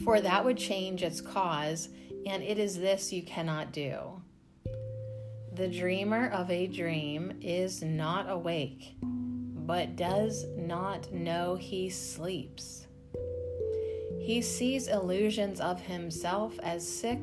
For 0.03 0.19
that 0.19 0.43
would 0.43 0.57
change 0.57 1.03
its 1.03 1.21
cause, 1.21 1.87
and 2.25 2.43
it 2.43 2.59
is 2.59 2.77
this 2.77 3.13
you 3.13 3.23
cannot 3.23 3.71
do. 3.71 4.21
The 5.53 5.69
dreamer 5.69 6.27
of 6.27 6.51
a 6.51 6.67
dream 6.67 7.39
is 7.41 7.81
not 7.81 8.29
awake 8.29 8.97
but 9.65 9.95
does 9.95 10.45
not 10.57 11.11
know 11.11 11.55
he 11.55 11.89
sleeps. 11.89 12.87
He 14.19 14.41
sees 14.41 14.87
illusions 14.87 15.59
of 15.59 15.81
himself 15.81 16.57
as 16.63 16.87
sick 16.87 17.19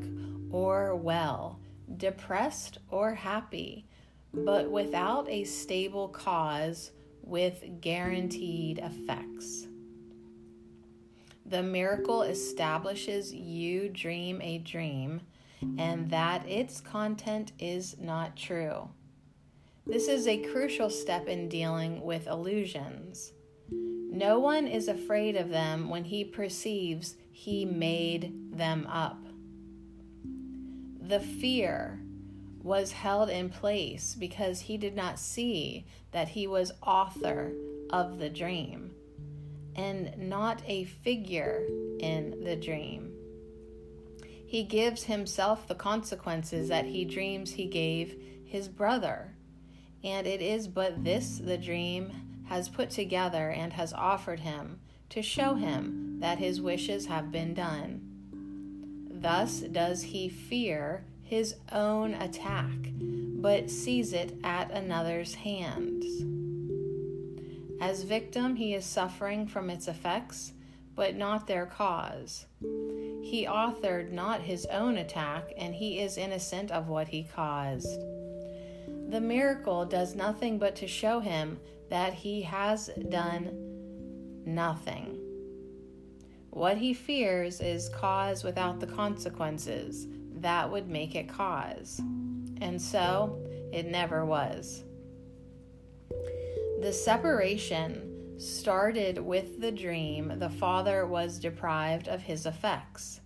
or 0.50 0.94
well, 0.94 1.60
depressed 1.96 2.78
or 2.90 3.14
happy, 3.14 3.86
but 4.32 4.70
without 4.70 5.28
a 5.28 5.44
stable 5.44 6.08
cause 6.08 6.92
with 7.22 7.64
guaranteed 7.80 8.78
effects. 8.78 9.66
The 11.46 11.62
miracle 11.62 12.22
establishes 12.22 13.32
you 13.34 13.88
dream 13.88 14.40
a 14.40 14.58
dream 14.58 15.22
and 15.78 16.10
that 16.10 16.48
its 16.48 16.80
content 16.80 17.52
is 17.58 17.96
not 17.98 18.36
true. 18.36 18.88
This 19.90 20.06
is 20.06 20.28
a 20.28 20.38
crucial 20.38 20.88
step 20.88 21.26
in 21.26 21.48
dealing 21.48 22.02
with 22.02 22.28
illusions. 22.28 23.32
No 23.72 24.38
one 24.38 24.68
is 24.68 24.86
afraid 24.86 25.34
of 25.34 25.48
them 25.48 25.90
when 25.90 26.04
he 26.04 26.22
perceives 26.22 27.16
he 27.32 27.64
made 27.64 28.32
them 28.52 28.86
up. 28.86 29.18
The 31.00 31.18
fear 31.18 32.00
was 32.62 32.92
held 32.92 33.30
in 33.30 33.50
place 33.50 34.14
because 34.14 34.60
he 34.60 34.76
did 34.76 34.94
not 34.94 35.18
see 35.18 35.86
that 36.12 36.28
he 36.28 36.46
was 36.46 36.70
author 36.86 37.52
of 37.90 38.20
the 38.20 38.30
dream 38.30 38.92
and 39.74 40.16
not 40.16 40.62
a 40.68 40.84
figure 40.84 41.66
in 41.98 42.44
the 42.44 42.54
dream. 42.54 43.12
He 44.46 44.62
gives 44.62 45.02
himself 45.02 45.66
the 45.66 45.74
consequences 45.74 46.68
that 46.68 46.84
he 46.84 47.04
dreams 47.04 47.50
he 47.50 47.66
gave 47.66 48.14
his 48.44 48.68
brother 48.68 49.34
and 50.02 50.26
it 50.26 50.40
is 50.40 50.68
but 50.68 51.04
this 51.04 51.38
the 51.38 51.58
dream 51.58 52.10
has 52.48 52.68
put 52.68 52.90
together 52.90 53.50
and 53.50 53.72
has 53.72 53.92
offered 53.92 54.40
him 54.40 54.80
to 55.08 55.22
show 55.22 55.54
him 55.54 56.18
that 56.20 56.38
his 56.38 56.60
wishes 56.60 57.06
have 57.06 57.30
been 57.32 57.54
done. 57.54 58.00
Thus 59.10 59.60
does 59.60 60.02
he 60.02 60.28
fear 60.28 61.04
his 61.22 61.54
own 61.70 62.14
attack, 62.14 62.76
but 63.00 63.70
sees 63.70 64.12
it 64.12 64.36
at 64.42 64.70
another's 64.70 65.34
hands. 65.34 66.04
As 67.80 68.02
victim, 68.02 68.56
he 68.56 68.74
is 68.74 68.84
suffering 68.84 69.46
from 69.46 69.70
its 69.70 69.88
effects, 69.88 70.52
but 70.94 71.16
not 71.16 71.46
their 71.46 71.66
cause. 71.66 72.46
He 73.22 73.46
authored 73.48 74.10
not 74.10 74.42
his 74.42 74.66
own 74.66 74.98
attack, 74.98 75.52
and 75.56 75.74
he 75.74 75.98
is 75.98 76.18
innocent 76.18 76.70
of 76.70 76.88
what 76.88 77.08
he 77.08 77.24
caused. 77.24 78.00
The 79.10 79.20
miracle 79.20 79.84
does 79.84 80.14
nothing 80.14 80.56
but 80.56 80.76
to 80.76 80.86
show 80.86 81.18
him 81.18 81.58
that 81.88 82.14
he 82.14 82.42
has 82.42 82.90
done 83.08 83.50
nothing. 84.46 85.18
What 86.50 86.78
he 86.78 86.94
fears 86.94 87.60
is 87.60 87.88
cause 87.88 88.44
without 88.44 88.78
the 88.78 88.86
consequences 88.86 90.06
that 90.36 90.70
would 90.70 90.88
make 90.88 91.16
it 91.16 91.28
cause. 91.28 92.00
And 92.60 92.80
so 92.80 93.44
it 93.72 93.86
never 93.86 94.24
was. 94.24 94.84
The 96.80 96.92
separation 96.92 98.38
started 98.38 99.18
with 99.18 99.60
the 99.60 99.72
dream 99.72 100.38
the 100.38 100.50
father 100.50 101.04
was 101.04 101.40
deprived 101.40 102.06
of 102.06 102.22
his 102.22 102.46
effects 102.46 103.20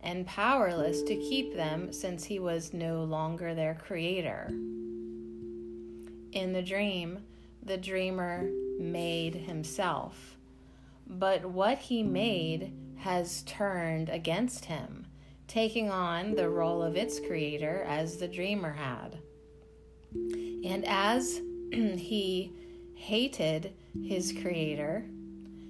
and 0.00 0.28
powerless 0.28 1.02
to 1.02 1.16
keep 1.16 1.56
them 1.56 1.92
since 1.92 2.22
he 2.24 2.38
was 2.38 2.72
no 2.72 3.02
longer 3.02 3.52
their 3.52 3.74
creator. 3.74 4.52
In 6.34 6.52
the 6.52 6.62
dream, 6.62 7.20
the 7.62 7.76
dreamer 7.76 8.50
made 8.80 9.36
himself. 9.36 10.36
But 11.06 11.44
what 11.44 11.78
he 11.78 12.02
made 12.02 12.72
has 12.96 13.42
turned 13.42 14.08
against 14.08 14.64
him, 14.64 15.06
taking 15.46 15.90
on 15.90 16.34
the 16.34 16.50
role 16.50 16.82
of 16.82 16.96
its 16.96 17.20
creator 17.20 17.84
as 17.86 18.16
the 18.16 18.26
dreamer 18.26 18.72
had. 18.72 19.16
And 20.12 20.84
as 20.88 21.40
he 21.72 22.52
hated 22.96 23.72
his 24.02 24.32
creator, 24.32 25.06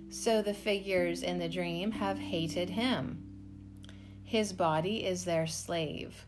so 0.09 0.41
the 0.41 0.55
figures 0.55 1.23
in 1.23 1.39
the 1.39 1.49
dream 1.49 1.91
have 1.91 2.19
hated 2.19 2.71
him. 2.71 3.23
His 4.23 4.55
body 4.55 5.05
is 5.05 5.27
their 5.27 5.47
slave, 5.47 6.25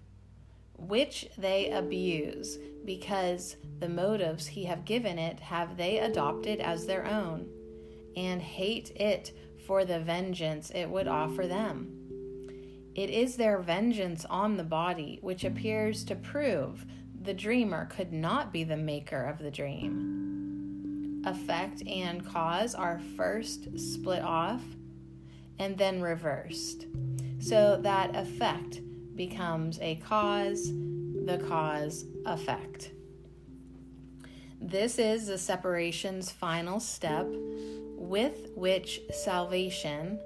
which 0.79 1.29
they 1.39 1.71
abuse 1.71 2.59
because 2.85 3.57
the 3.81 3.89
motives 3.89 4.47
he 4.47 4.65
have 4.65 4.85
given 4.85 5.19
it 5.19 5.41
have 5.41 5.77
they 5.77 5.99
adopted 5.99 6.61
as 6.61 6.87
their 6.87 7.07
own, 7.07 7.49
and 8.17 8.41
hate 8.41 8.91
it 8.97 9.33
for 9.67 9.85
the 9.85 10.01
vengeance 10.01 10.71
it 10.71 10.89
would 10.89 11.09
offer 11.09 11.47
them. 11.47 11.93
It 12.95 13.11
is 13.11 13.37
their 13.37 13.59
vengeance 13.59 14.25
on 14.25 14.57
the 14.57 14.65
body 14.65 15.19
which 15.21 15.45
appears 15.45 16.05
to 16.05 16.15
prove 16.15 16.87
the 17.21 17.35
dreamer 17.35 17.87
could 17.87 18.13
not 18.13 18.53
be 18.53 18.65
the 18.65 18.77
maker 18.77 19.25
of 19.25 19.39
the 19.39 19.51
dream. 19.51 21.23
effect, 21.27 21.83
and 21.87 22.25
cause 22.25 22.75
are 22.75 23.01
first 23.17 23.79
split 23.79 24.23
off 24.23 24.63
and 25.59 25.77
then 25.77 26.01
reversed. 26.01 26.87
So 27.41 27.79
that 27.83 28.15
effect 28.15 28.81
becomes 29.17 29.79
a 29.81 29.97
cause, 29.97 30.71
the 31.25 31.43
cause 31.49 32.05
effect. 32.27 32.93
This 34.61 34.99
is 34.99 35.27
the 35.27 35.39
separation's 35.39 36.31
final 36.31 36.81
step 36.81 37.27
with 37.29 38.51
which 38.55 39.01
salvation, 39.13 40.21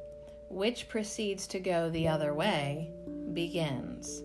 which 0.51 0.89
proceeds 0.89 1.47
to 1.49 1.61
go 1.61 1.91
the 1.91 2.09
other 2.09 2.35
way, 2.35 2.91
begins. 3.33 4.23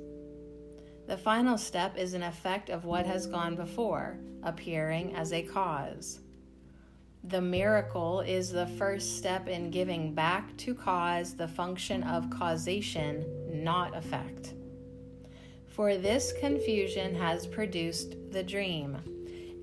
The 1.08 1.17
final 1.17 1.58
step 1.58 1.97
is 1.97 2.13
an 2.13 2.23
effect 2.23 2.69
of 2.69 2.86
what 2.86 3.06
has 3.06 3.28
gone 3.28 3.56
before, 3.56 4.19
appearing 4.43 5.15
as 5.15 5.34
a 5.34 5.43
cause. 5.43 6.19
The 7.29 7.41
miracle 7.41 8.21
is 8.21 8.51
the 8.51 8.67
first 8.67 9.17
step 9.17 9.47
in 9.47 9.71
giving 9.71 10.13
back 10.13 10.55
to 10.57 10.75
cause 10.75 11.33
the 11.33 11.47
function 11.47 12.03
of 12.03 12.29
causation, 12.29 13.25
not 13.63 13.95
effect. 13.97 14.53
For 15.65 15.97
this 15.97 16.33
confusion 16.39 17.15
has 17.15 17.47
produced 17.47 18.15
the 18.29 18.43
dream, 18.43 18.97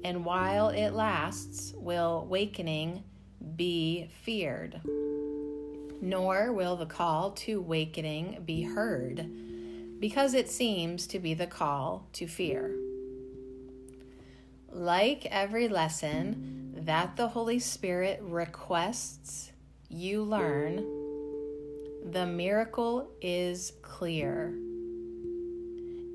and 0.02 0.24
while 0.24 0.70
it 0.70 0.90
lasts, 0.90 1.72
will 1.76 2.26
wakening 2.28 3.04
be 3.54 4.08
feared. 4.22 4.80
Nor 6.00 6.52
will 6.52 6.74
the 6.74 6.86
call 6.86 7.30
to 7.30 7.60
wakening 7.60 8.42
be 8.44 8.62
heard, 8.62 10.00
because 10.00 10.34
it 10.34 10.50
seems 10.50 11.06
to 11.06 11.20
be 11.20 11.32
the 11.34 11.46
call 11.46 12.08
to 12.14 12.26
fear. 12.26 12.74
Like 14.68 15.26
every 15.26 15.68
lesson, 15.68 16.61
that 16.86 17.16
the 17.16 17.28
Holy 17.28 17.60
Spirit 17.60 18.20
requests 18.22 19.52
you 19.88 20.22
learn, 20.22 20.78
the 22.10 22.26
miracle 22.26 23.08
is 23.20 23.72
clear. 23.82 24.52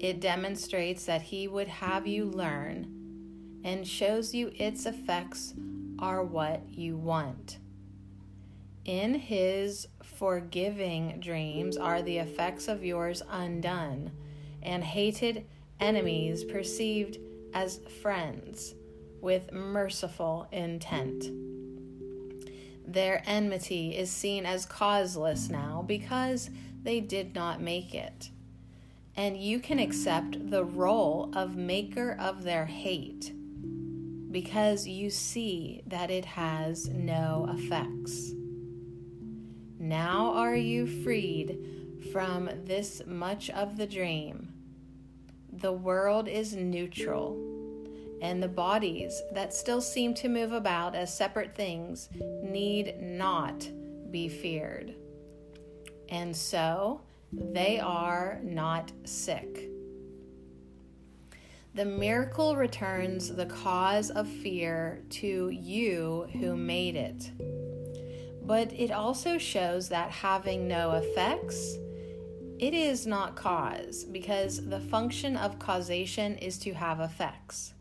It 0.02 0.20
demonstrates 0.20 1.06
that 1.06 1.22
He 1.22 1.48
would 1.48 1.70
have 1.70 2.06
you 2.06 2.26
learn 2.26 3.62
and 3.64 3.88
shows 3.88 4.34
you 4.34 4.52
its 4.56 4.86
effects 4.86 5.54
are 6.00 6.24
what 6.24 6.68
you 6.70 6.98
want. 6.98 7.60
In 8.84 9.16
His 9.16 9.88
forgiving 10.04 11.22
dreams 11.22 11.78
are 11.78 12.02
the 12.02 12.18
effects 12.18 12.68
of 12.68 12.84
yours 12.84 13.24
undone 13.30 14.12
and 14.62 14.84
hated 14.84 15.46
enemies 15.80 16.44
perceived 16.44 17.20
as 17.54 17.80
friends 18.02 18.76
with 19.22 19.52
merciful 19.52 20.48
intent. 20.52 21.26
Their 22.86 23.22
enmity 23.26 23.98
is 23.98 24.10
seen 24.10 24.46
as 24.46 24.66
causeless 24.66 25.50
now 25.50 25.84
because 25.86 26.50
they 26.84 27.02
did 27.02 27.36
not 27.36 27.62
make 27.62 27.94
it. 27.94 28.30
And 29.16 29.36
you 29.36 29.60
can 29.60 29.80
accept 29.80 30.50
the 30.50 30.64
role 30.64 31.32
of 31.34 31.58
maker 31.58 32.16
of 32.20 32.44
their 32.44 32.66
hate 32.66 33.34
because 34.32 34.88
you 34.88 35.10
see 35.10 35.82
that 35.88 36.12
it 36.12 36.26
has 36.26 36.88
no 36.88 37.50
effects. 37.52 38.32
Now 39.80 40.34
are 40.34 40.56
you 40.56 40.86
freed 40.86 41.58
from 42.12 42.50
this 42.66 43.02
much 43.06 43.50
of 43.50 43.78
the 43.78 43.88
dream. 43.88 44.54
The 45.52 45.74
world 45.74 46.28
is 46.28 46.56
neutral 46.56 47.47
and 48.22 48.42
the 48.42 48.48
bodies 48.48 49.22
that 49.32 49.54
still 49.54 49.82
seem 49.82 50.14
to 50.16 50.30
move 50.30 50.52
about 50.52 50.96
as 50.96 51.16
separate 51.16 51.56
things 51.56 52.10
need 52.42 52.96
not 53.00 53.70
be 54.12 54.28
feared. 54.28 54.96
And 56.10 56.36
so 56.36 57.02
they 57.32 57.80
are 57.80 58.40
not 58.44 58.92
sick. 59.04 59.70
The 61.76 61.86
miracle 61.86 62.56
returns 62.56 63.36
the 63.36 63.46
cause 63.46 64.10
of 64.10 64.28
fear 64.28 65.04
to 65.12 65.50
you 65.50 66.28
who 66.34 66.56
made 66.56 66.96
it. 66.96 67.32
But 68.44 68.72
it 68.74 68.92
also 68.92 69.38
shows 69.38 69.90
that 69.90 70.10
having 70.10 70.68
no 70.68 70.94
effects, 70.94 71.76
it 72.58 72.74
is 72.74 73.06
not 73.06 73.36
cause, 73.36 74.06
because 74.06 74.68
the 74.68 74.80
function 74.80 75.38
of 75.38 75.60
causation 75.60 76.38
is 76.38 76.58
to 76.60 76.74
have 76.74 77.00
effects 77.02 77.74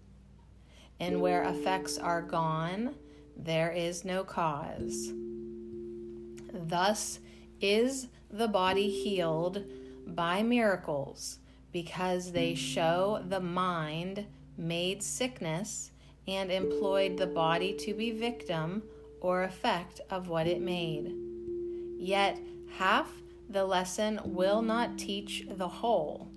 and 1.00 1.20
where 1.20 1.44
effects 1.44 1.98
are 1.98 2.22
gone, 2.22 2.94
there 3.36 3.70
is 3.70 4.04
no 4.04 4.24
cause. 4.24 5.12
Thus 6.52 7.18
is 7.60 8.08
the 8.30 8.48
body 8.48 8.88
healed 8.90 9.64
by 10.06 10.42
miracles, 10.42 11.38
because 11.72 12.32
they 12.32 12.54
show 12.54 13.22
the 13.28 13.40
mind 13.40 14.26
made 14.56 15.02
sickness 15.02 15.90
and 16.26 16.50
employed 16.50 17.18
the 17.18 17.26
body 17.26 17.74
to 17.74 17.92
be 17.94 18.10
victim 18.10 18.82
or 19.20 19.42
effect 19.42 20.00
of 20.10 20.28
what 20.28 20.46
it 20.46 20.60
made. 20.60 21.12
Yet 21.98 22.38
half 22.78 23.10
the 23.48 23.64
lesson 23.64 24.20
will 24.24 24.62
not 24.62 24.98
teach 24.98 25.46
the 25.48 25.68
whole. 25.68 26.28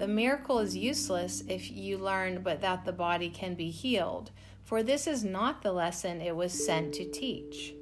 The 0.00 0.08
miracle 0.08 0.60
is 0.60 0.74
useless 0.74 1.44
if 1.46 1.70
you 1.70 1.98
learn 1.98 2.40
but 2.42 2.62
that 2.62 2.86
the 2.86 2.92
body 2.92 3.28
can 3.28 3.54
be 3.54 3.68
healed, 3.68 4.30
for 4.64 4.82
this 4.82 5.06
is 5.06 5.24
not 5.24 5.60
the 5.60 5.72
lesson 5.72 6.22
it 6.22 6.34
was 6.34 6.64
sent 6.64 6.94
to 6.94 7.04
teach. 7.04 7.74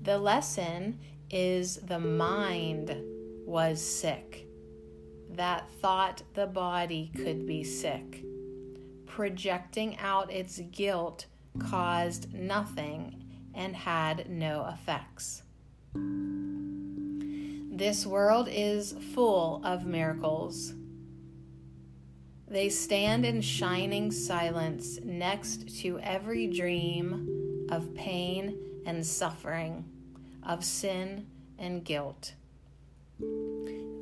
The 0.00 0.16
lesson 0.16 0.98
is 1.28 1.76
the 1.76 1.98
mind 1.98 2.96
was 3.44 3.84
sick, 3.84 4.46
that 5.28 5.68
thought 5.82 6.22
the 6.32 6.46
body 6.46 7.12
could 7.14 7.44
be 7.44 7.64
sick. 7.64 8.24
Projecting 9.04 9.98
out 9.98 10.32
its 10.32 10.58
guilt 10.70 11.26
caused 11.58 12.32
nothing 12.32 13.22
and 13.54 13.76
had 13.76 14.30
no 14.30 14.66
effects. 14.72 15.42
This 17.76 18.06
world 18.06 18.48
is 18.50 18.94
full 19.12 19.60
of 19.66 19.84
miracles 19.84 20.72
they 22.50 22.68
stand 22.68 23.24
in 23.24 23.40
shining 23.40 24.10
silence 24.10 24.98
next 25.04 25.80
to 25.80 26.00
every 26.00 26.48
dream 26.48 27.66
of 27.70 27.94
pain 27.94 28.58
and 28.84 29.06
suffering, 29.06 29.84
of 30.42 30.64
sin 30.64 31.28
and 31.60 31.84
guilt. 31.84 32.34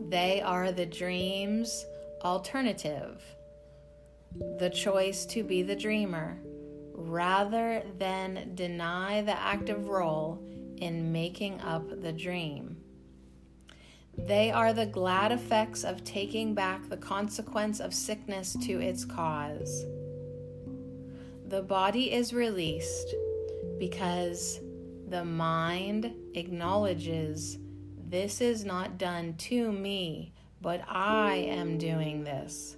They 0.08 0.40
are 0.40 0.72
the 0.72 0.86
dream's 0.86 1.84
alternative, 2.24 3.22
the 4.58 4.70
choice 4.70 5.26
to 5.26 5.44
be 5.44 5.62
the 5.62 5.76
dreamer, 5.76 6.38
rather 6.94 7.82
than 7.98 8.52
deny 8.54 9.20
the 9.20 9.38
active 9.38 9.88
role 9.88 10.42
in 10.78 11.12
making 11.12 11.60
up 11.60 12.00
the 12.00 12.12
dream. 12.12 12.77
They 14.26 14.50
are 14.50 14.72
the 14.72 14.86
glad 14.86 15.32
effects 15.32 15.84
of 15.84 16.04
taking 16.04 16.52
back 16.54 16.88
the 16.88 16.96
consequence 16.96 17.80
of 17.80 17.94
sickness 17.94 18.56
to 18.66 18.80
its 18.80 19.04
cause. 19.04 19.84
The 21.46 21.62
body 21.62 22.12
is 22.12 22.34
released 22.34 23.14
because 23.78 24.60
the 25.08 25.24
mind 25.24 26.12
acknowledges 26.34 27.58
this 27.96 28.40
is 28.40 28.64
not 28.64 28.98
done 28.98 29.34
to 29.36 29.72
me, 29.72 30.34
but 30.60 30.82
I 30.86 31.36
am 31.36 31.78
doing 31.78 32.24
this. 32.24 32.76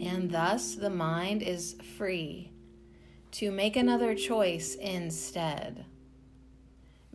And 0.00 0.30
thus 0.30 0.74
the 0.74 0.90
mind 0.90 1.42
is 1.42 1.76
free 1.96 2.52
to 3.32 3.50
make 3.50 3.76
another 3.76 4.14
choice 4.14 4.74
instead. 4.76 5.84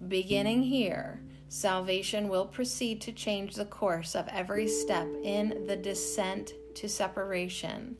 Beginning 0.07 0.63
here, 0.63 1.21
Salvation 1.51 2.29
will 2.29 2.45
proceed 2.45 3.01
to 3.01 3.11
change 3.11 3.55
the 3.55 3.65
course 3.65 4.15
of 4.15 4.25
every 4.29 4.69
step 4.69 5.05
in 5.21 5.65
the 5.67 5.75
descent 5.75 6.53
to 6.75 6.87
separation 6.87 7.97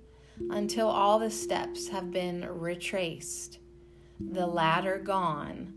until 0.51 0.87
all 0.87 1.19
the 1.19 1.29
steps 1.29 1.89
have 1.89 2.11
been 2.11 2.47
retraced, 2.47 3.59
the 4.21 4.47
ladder 4.47 4.97
gone, 4.97 5.73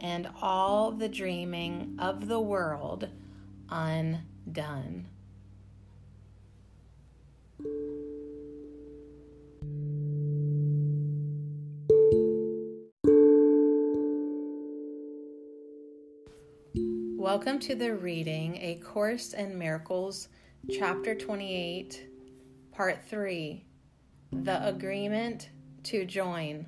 and 0.00 0.28
all 0.40 0.92
the 0.92 1.08
dreaming 1.08 1.96
of 1.98 2.28
the 2.28 2.38
world 2.38 3.08
undone. 3.70 5.06
Welcome 17.36 17.58
to 17.60 17.74
the 17.74 17.94
reading 17.94 18.56
A 18.62 18.76
Course 18.76 19.34
in 19.34 19.58
Miracles, 19.58 20.28
Chapter 20.72 21.14
28, 21.14 22.08
Part 22.72 23.04
3 23.04 23.62
The 24.32 24.66
Agreement 24.66 25.50
to 25.82 26.06
join. 26.06 26.64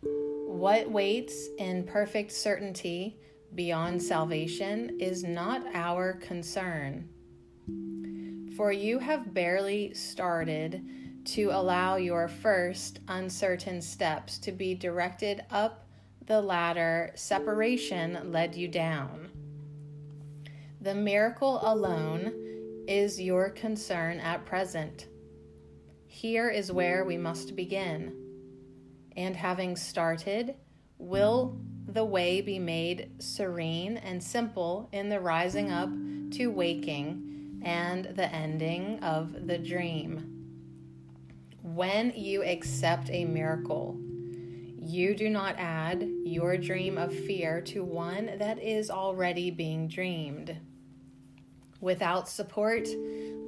What 0.00 0.90
waits 0.90 1.46
in 1.58 1.84
perfect 1.84 2.32
certainty 2.32 3.18
beyond 3.54 4.02
salvation 4.02 4.98
is 4.98 5.22
not 5.22 5.62
our 5.74 6.14
concern. 6.14 7.08
For 8.56 8.72
you 8.72 8.98
have 8.98 9.32
barely 9.32 9.94
started 9.94 10.84
to 11.26 11.50
allow 11.52 11.94
your 11.94 12.26
first 12.26 12.98
uncertain 13.06 13.80
steps 13.80 14.38
to 14.38 14.50
be 14.50 14.74
directed 14.74 15.44
up 15.52 15.86
the 16.32 16.40
ladder 16.40 17.12
separation 17.14 18.32
led 18.32 18.54
you 18.54 18.66
down. 18.66 19.28
The 20.80 20.94
miracle 20.94 21.60
alone 21.62 22.32
is 22.88 23.20
your 23.20 23.50
concern 23.50 24.18
at 24.18 24.46
present. 24.46 25.08
Here 26.06 26.48
is 26.48 26.72
where 26.72 27.04
we 27.04 27.18
must 27.18 27.54
begin. 27.54 28.14
And 29.14 29.36
having 29.36 29.76
started, 29.76 30.54
will 30.96 31.60
the 31.86 32.06
way 32.06 32.40
be 32.40 32.58
made 32.58 33.10
serene 33.18 33.98
and 33.98 34.24
simple 34.24 34.88
in 34.90 35.10
the 35.10 35.20
rising 35.20 35.70
up 35.70 35.90
to 36.30 36.46
waking 36.46 37.60
and 37.62 38.06
the 38.06 38.34
ending 38.34 39.00
of 39.00 39.46
the 39.46 39.58
dream. 39.58 40.46
When 41.60 42.14
you 42.16 42.42
accept 42.42 43.10
a 43.10 43.26
miracle, 43.26 44.00
you 44.82 45.14
do 45.14 45.30
not 45.30 45.54
add 45.58 46.06
your 46.24 46.56
dream 46.56 46.98
of 46.98 47.14
fear 47.14 47.60
to 47.62 47.84
one 47.84 48.38
that 48.38 48.58
is 48.58 48.90
already 48.90 49.50
being 49.50 49.88
dreamed. 49.88 50.56
Without 51.80 52.28
support, 52.28 52.84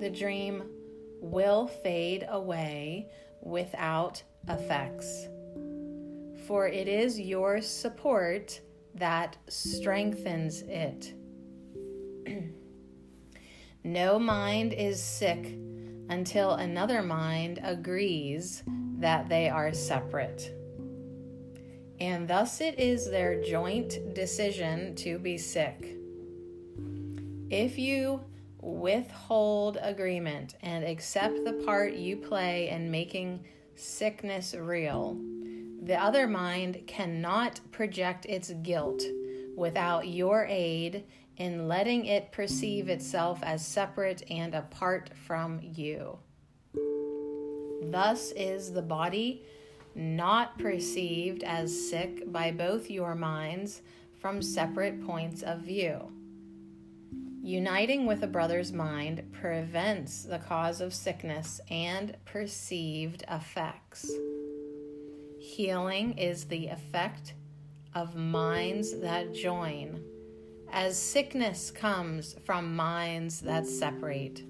the 0.00 0.10
dream 0.10 0.64
will 1.20 1.66
fade 1.66 2.26
away 2.28 3.08
without 3.42 4.22
effects 4.48 5.28
for 6.46 6.68
it 6.68 6.88
is 6.88 7.18
your 7.18 7.60
support 7.60 8.60
that 8.94 9.36
strengthens 9.48 10.62
it. 10.62 11.14
no 13.84 14.18
mind 14.18 14.72
is 14.72 15.02
sick 15.02 15.58
until 16.10 16.52
another 16.52 17.02
mind 17.02 17.60
agrees 17.62 18.62
that 18.98 19.28
they 19.28 19.48
are 19.48 19.72
separate. 19.72 20.52
And 22.04 22.28
thus 22.28 22.60
it 22.60 22.78
is 22.78 23.10
their 23.10 23.42
joint 23.42 24.12
decision 24.12 24.94
to 24.96 25.18
be 25.18 25.38
sick. 25.38 25.96
If 27.48 27.78
you 27.78 28.20
withhold 28.60 29.78
agreement 29.80 30.56
and 30.60 30.84
accept 30.84 31.46
the 31.46 31.64
part 31.64 31.94
you 31.94 32.18
play 32.18 32.68
in 32.68 32.90
making 32.90 33.42
sickness 33.74 34.54
real, 34.54 35.18
the 35.82 35.96
other 35.98 36.26
mind 36.26 36.82
cannot 36.86 37.60
project 37.72 38.26
its 38.26 38.50
guilt 38.62 39.02
without 39.56 40.06
your 40.06 40.44
aid 40.44 41.04
in 41.38 41.68
letting 41.68 42.04
it 42.04 42.32
perceive 42.32 42.90
itself 42.90 43.38
as 43.42 43.66
separate 43.66 44.22
and 44.30 44.54
apart 44.54 45.08
from 45.26 45.58
you. 45.62 46.18
Thus 47.90 48.30
is 48.32 48.74
the 48.74 48.82
body 48.82 49.46
not 49.94 50.58
perceived 50.58 51.42
as 51.42 51.88
sick 51.88 52.30
by 52.32 52.50
both 52.50 52.90
your 52.90 53.14
minds 53.14 53.82
from 54.20 54.42
separate 54.42 55.04
points 55.06 55.42
of 55.42 55.60
view. 55.60 56.10
Uniting 57.42 58.06
with 58.06 58.22
a 58.22 58.26
brother's 58.26 58.72
mind 58.72 59.22
prevents 59.32 60.22
the 60.22 60.38
cause 60.38 60.80
of 60.80 60.94
sickness 60.94 61.60
and 61.70 62.16
perceived 62.24 63.22
effects. 63.30 64.10
Healing 65.38 66.16
is 66.16 66.46
the 66.46 66.68
effect 66.68 67.34
of 67.94 68.16
minds 68.16 68.98
that 69.00 69.34
join, 69.34 70.02
as 70.72 70.98
sickness 70.98 71.70
comes 71.70 72.34
from 72.46 72.74
minds 72.74 73.40
that 73.42 73.66
separate. 73.66 74.42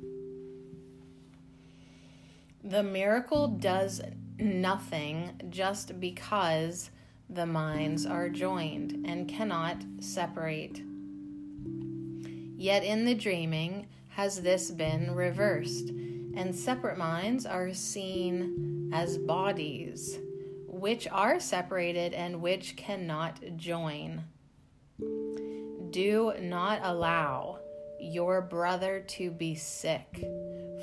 The 2.62 2.84
miracle 2.84 3.48
does 3.48 4.00
nothing 4.38 5.40
just 5.50 6.00
because 6.00 6.90
the 7.30 7.46
minds 7.46 8.06
are 8.06 8.28
joined 8.28 9.04
and 9.06 9.28
cannot 9.28 9.82
separate. 10.00 10.82
Yet 12.56 12.84
in 12.84 13.04
the 13.04 13.14
dreaming 13.14 13.86
has 14.10 14.42
this 14.42 14.70
been 14.70 15.14
reversed, 15.14 15.90
and 16.36 16.54
separate 16.54 16.98
minds 16.98 17.46
are 17.46 17.72
seen 17.74 18.90
as 18.92 19.18
bodies 19.18 20.18
which 20.68 21.08
are 21.10 21.40
separated 21.40 22.12
and 22.14 22.42
which 22.42 22.76
cannot 22.76 23.40
join. 23.56 24.22
Do 25.90 26.32
not 26.40 26.80
allow 26.82 27.60
your 28.00 28.42
brother 28.42 29.00
to 29.00 29.30
be 29.30 29.54
sick, 29.54 30.26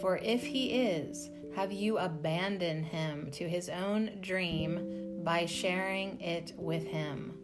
for 0.02 0.18
if 0.18 0.44
he 0.44 0.72
is, 0.72 1.30
have 1.56 1.72
you 1.72 1.98
abandoned 1.98 2.86
him 2.86 3.30
to 3.32 3.48
his 3.48 3.70
own 3.70 4.18
dream 4.22 5.22
by 5.24 5.46
sharing 5.46 6.20
it 6.22 6.54
with 6.58 6.88
him? 6.88 7.38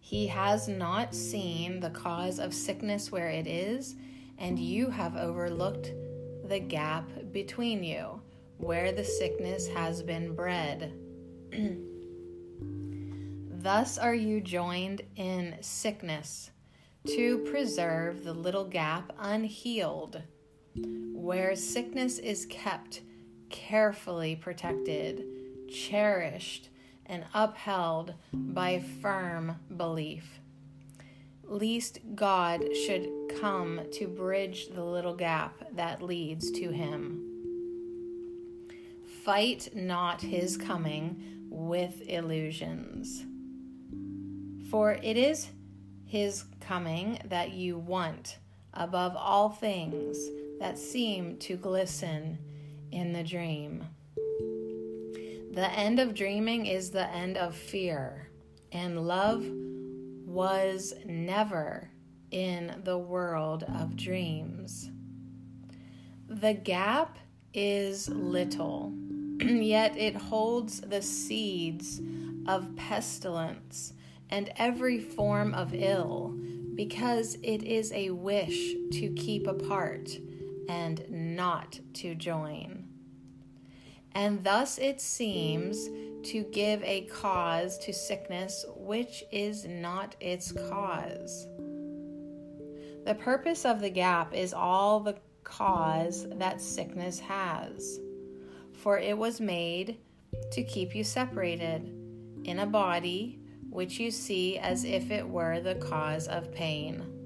He 0.00 0.26
has 0.28 0.68
not 0.68 1.14
seen 1.14 1.80
the 1.80 1.90
cause 1.90 2.38
of 2.38 2.54
sickness 2.54 3.12
where 3.12 3.28
it 3.28 3.46
is, 3.46 3.94
and 4.38 4.58
you 4.58 4.88
have 4.90 5.16
overlooked 5.16 5.92
the 6.48 6.58
gap 6.58 7.10
between 7.32 7.84
you 7.84 8.22
where 8.56 8.90
the 8.92 9.04
sickness 9.04 9.68
has 9.68 10.02
been 10.02 10.34
bred. 10.34 10.92
Thus 13.62 13.98
are 13.98 14.14
you 14.14 14.40
joined 14.40 15.02
in 15.16 15.56
sickness 15.60 16.50
to 17.06 17.38
preserve 17.50 18.24
the 18.24 18.32
little 18.32 18.64
gap 18.64 19.12
unhealed, 19.18 20.22
where 21.14 21.54
sickness 21.56 22.18
is 22.18 22.46
kept 22.46 23.02
carefully 23.50 24.36
protected, 24.36 25.24
cherished, 25.70 26.68
and 27.06 27.24
upheld 27.34 28.14
by 28.32 28.80
firm 29.00 29.56
belief. 29.76 30.40
Least 31.44 32.00
God 32.14 32.62
should 32.84 33.08
come 33.40 33.80
to 33.92 34.06
bridge 34.06 34.68
the 34.68 34.84
little 34.84 35.14
gap 35.14 35.54
that 35.72 36.02
leads 36.02 36.50
to 36.52 36.70
Him. 36.70 37.28
Fight 39.28 39.68
not 39.74 40.22
his 40.22 40.56
coming 40.56 41.22
with 41.50 42.00
illusions. 42.08 43.26
For 44.70 44.92
it 44.92 45.18
is 45.18 45.48
his 46.06 46.44
coming 46.60 47.18
that 47.26 47.52
you 47.52 47.78
want 47.78 48.38
above 48.72 49.14
all 49.16 49.50
things 49.50 50.16
that 50.58 50.78
seem 50.78 51.36
to 51.38 51.56
glisten 51.56 52.38
in 52.90 53.12
the 53.12 53.22
dream. 53.22 53.84
The 55.52 55.70
end 55.72 55.98
of 55.98 56.14
dreaming 56.14 56.66
is 56.66 56.90
the 56.90 57.08
end 57.08 57.36
of 57.36 57.54
fear, 57.54 58.28
and 58.70 59.06
love 59.06 59.44
was 60.26 60.94
never 61.04 61.90
in 62.30 62.80
the 62.84 62.98
world 62.98 63.64
of 63.64 63.96
dreams. 63.96 64.90
The 66.28 66.54
gap 66.54 67.18
is 67.54 68.08
little 68.08 68.92
yet 69.40 69.96
it 69.96 70.16
holds 70.16 70.80
the 70.80 71.00
seeds 71.00 72.00
of 72.46 72.74
pestilence 72.76 73.92
and 74.30 74.50
every 74.56 74.98
form 74.98 75.54
of 75.54 75.72
ill, 75.72 76.36
because 76.74 77.36
it 77.42 77.62
is 77.62 77.92
a 77.92 78.10
wish 78.10 78.74
to 78.92 79.12
keep 79.14 79.46
apart 79.46 80.18
and 80.68 81.04
not 81.08 81.80
to 81.94 82.14
join. 82.14 82.86
And 84.12 84.44
thus 84.44 84.78
it 84.78 85.00
seems 85.00 85.88
to 86.30 86.44
give 86.52 86.82
a 86.82 87.02
cause 87.06 87.78
to 87.78 87.92
sickness 87.92 88.64
which 88.76 89.24
is 89.30 89.64
not 89.64 90.16
its 90.20 90.52
cause. 90.52 91.46
The 93.04 93.14
purpose 93.14 93.64
of 93.64 93.80
the 93.80 93.90
gap 93.90 94.34
is 94.34 94.52
all 94.52 95.00
the 95.00 95.16
cause 95.44 96.26
that 96.32 96.60
sickness 96.60 97.18
has 97.20 98.00
for 98.78 98.98
it 98.98 99.16
was 99.16 99.40
made 99.40 99.98
to 100.52 100.62
keep 100.62 100.94
you 100.94 101.02
separated 101.02 101.92
in 102.44 102.60
a 102.60 102.66
body 102.66 103.38
which 103.70 103.98
you 103.98 104.10
see 104.10 104.56
as 104.58 104.84
if 104.84 105.10
it 105.10 105.28
were 105.28 105.60
the 105.60 105.74
cause 105.74 106.28
of 106.28 106.52
pain. 106.52 107.17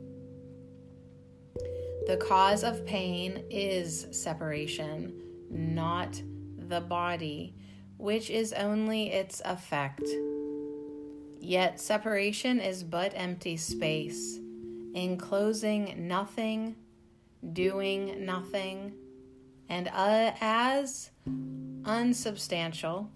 The 2.07 2.17
cause 2.17 2.65
of 2.65 2.85
pain 2.85 3.45
is 3.49 4.09
separation, 4.11 5.13
not 5.51 6.21
the 6.59 6.81
body, 6.81 7.55
which 7.97 8.29
is 8.29 8.53
only 8.53 9.13
its 9.13 9.41
effect. 9.45 10.03
Yet 11.39 11.81
separation 11.81 12.61
is 12.61 12.83
but 12.83 13.13
empty 13.15 13.57
space, 13.57 14.39
enclosing 14.95 16.09
nothing, 16.09 16.75
doing 17.53 18.25
nothing, 18.25 18.95
and 19.69 19.89
uh, 19.89 20.33
as 20.41 21.11
unsubstantial 21.85 23.11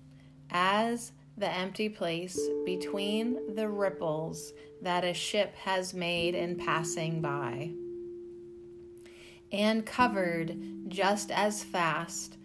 as 0.51 1.13
the 1.37 1.51
empty 1.51 1.89
place 1.89 2.39
between 2.65 3.55
the 3.57 3.69
ripples 3.69 4.53
that 4.81 5.05
a 5.05 5.13
ship 5.13 5.55
has 5.57 5.93
made 5.93 6.35
in 6.35 6.57
passing 6.57 7.21
by, 7.21 7.71
and 9.53 9.87
covered 9.87 10.57
just 10.89 11.31
as 11.31 11.63
fast 11.63 12.37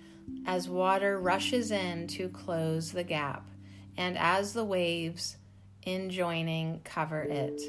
as 0.45 0.69
water 0.69 1.19
rushes 1.19 1.71
in 1.71 2.07
to 2.07 2.29
close 2.29 2.91
the 2.91 3.03
gap, 3.03 3.49
and 3.97 4.17
as 4.17 4.53
the 4.53 4.63
waves 4.63 5.37
in 5.83 6.09
joining 6.09 6.79
cover 6.83 7.23
it. 7.23 7.61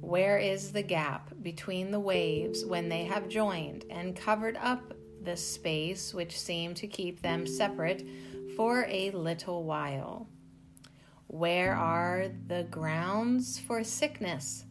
Where 0.00 0.38
is 0.38 0.72
the 0.72 0.82
gap 0.82 1.32
between 1.42 1.90
the 1.90 2.00
waves 2.00 2.64
when 2.64 2.88
they 2.88 3.04
have 3.04 3.28
joined 3.28 3.84
and 3.90 4.14
covered 4.16 4.56
up 4.58 4.94
the 5.22 5.36
space 5.36 6.14
which 6.14 6.38
seemed 6.38 6.76
to 6.76 6.86
keep 6.86 7.22
them 7.22 7.46
separate 7.46 8.06
for 8.56 8.86
a 8.88 9.10
little 9.10 9.64
while? 9.64 10.28
Where 11.26 11.74
are 11.74 12.26
the 12.46 12.64
grounds 12.70 13.58
for 13.58 13.82
sickness 13.82 14.64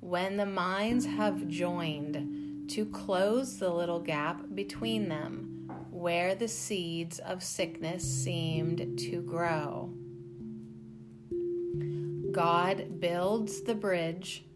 when 0.00 0.36
the 0.36 0.46
minds 0.46 1.06
have 1.06 1.48
joined 1.48 2.41
to 2.72 2.86
close 2.86 3.58
the 3.58 3.68
little 3.68 4.00
gap 4.00 4.42
between 4.54 5.06
them, 5.06 5.68
where 5.90 6.34
the 6.34 6.48
seeds 6.48 7.18
of 7.18 7.42
sickness 7.42 8.02
seemed 8.02 8.98
to 8.98 9.20
grow? 9.20 9.92
God 12.32 12.98
builds 12.98 13.60
the 13.60 13.74
bridge, 13.74 14.46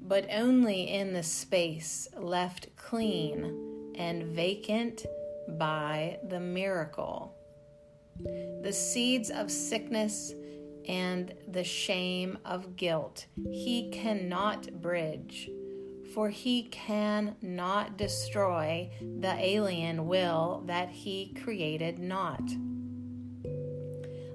but 0.00 0.28
only 0.32 0.84
in 0.84 1.12
the 1.12 1.24
space 1.24 2.06
left 2.16 2.68
clean 2.76 3.92
and 3.96 4.22
vacant 4.22 5.04
by 5.58 6.20
the 6.28 6.38
miracle. 6.38 7.34
The 8.62 8.72
seeds 8.72 9.30
of 9.30 9.50
sickness 9.50 10.32
and 10.86 11.34
the 11.48 11.64
shame 11.64 12.38
of 12.44 12.76
guilt 12.76 13.26
he 13.50 13.90
cannot 13.90 14.80
bridge, 14.80 15.50
for 16.14 16.28
he 16.28 16.64
can 16.64 17.36
not 17.42 17.96
destroy 17.96 18.90
the 19.00 19.34
alien 19.38 20.06
will 20.06 20.62
that 20.66 20.88
he 20.88 21.34
created 21.42 21.98
not. 21.98 22.42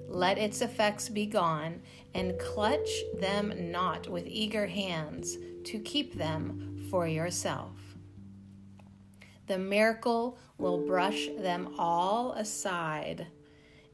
Let 0.08 0.38
its 0.38 0.62
effects 0.62 1.08
be 1.08 1.26
gone, 1.26 1.80
and 2.14 2.38
clutch 2.38 2.88
them 3.18 3.72
not 3.72 4.08
with 4.08 4.26
eager 4.26 4.66
hands 4.66 5.36
to 5.64 5.80
keep 5.80 6.14
them 6.14 6.86
for 6.88 7.08
yourself. 7.08 7.72
The 9.46 9.58
miracle 9.58 10.38
will 10.56 10.86
brush 10.86 11.28
them 11.38 11.74
all 11.76 12.32
aside 12.32 13.26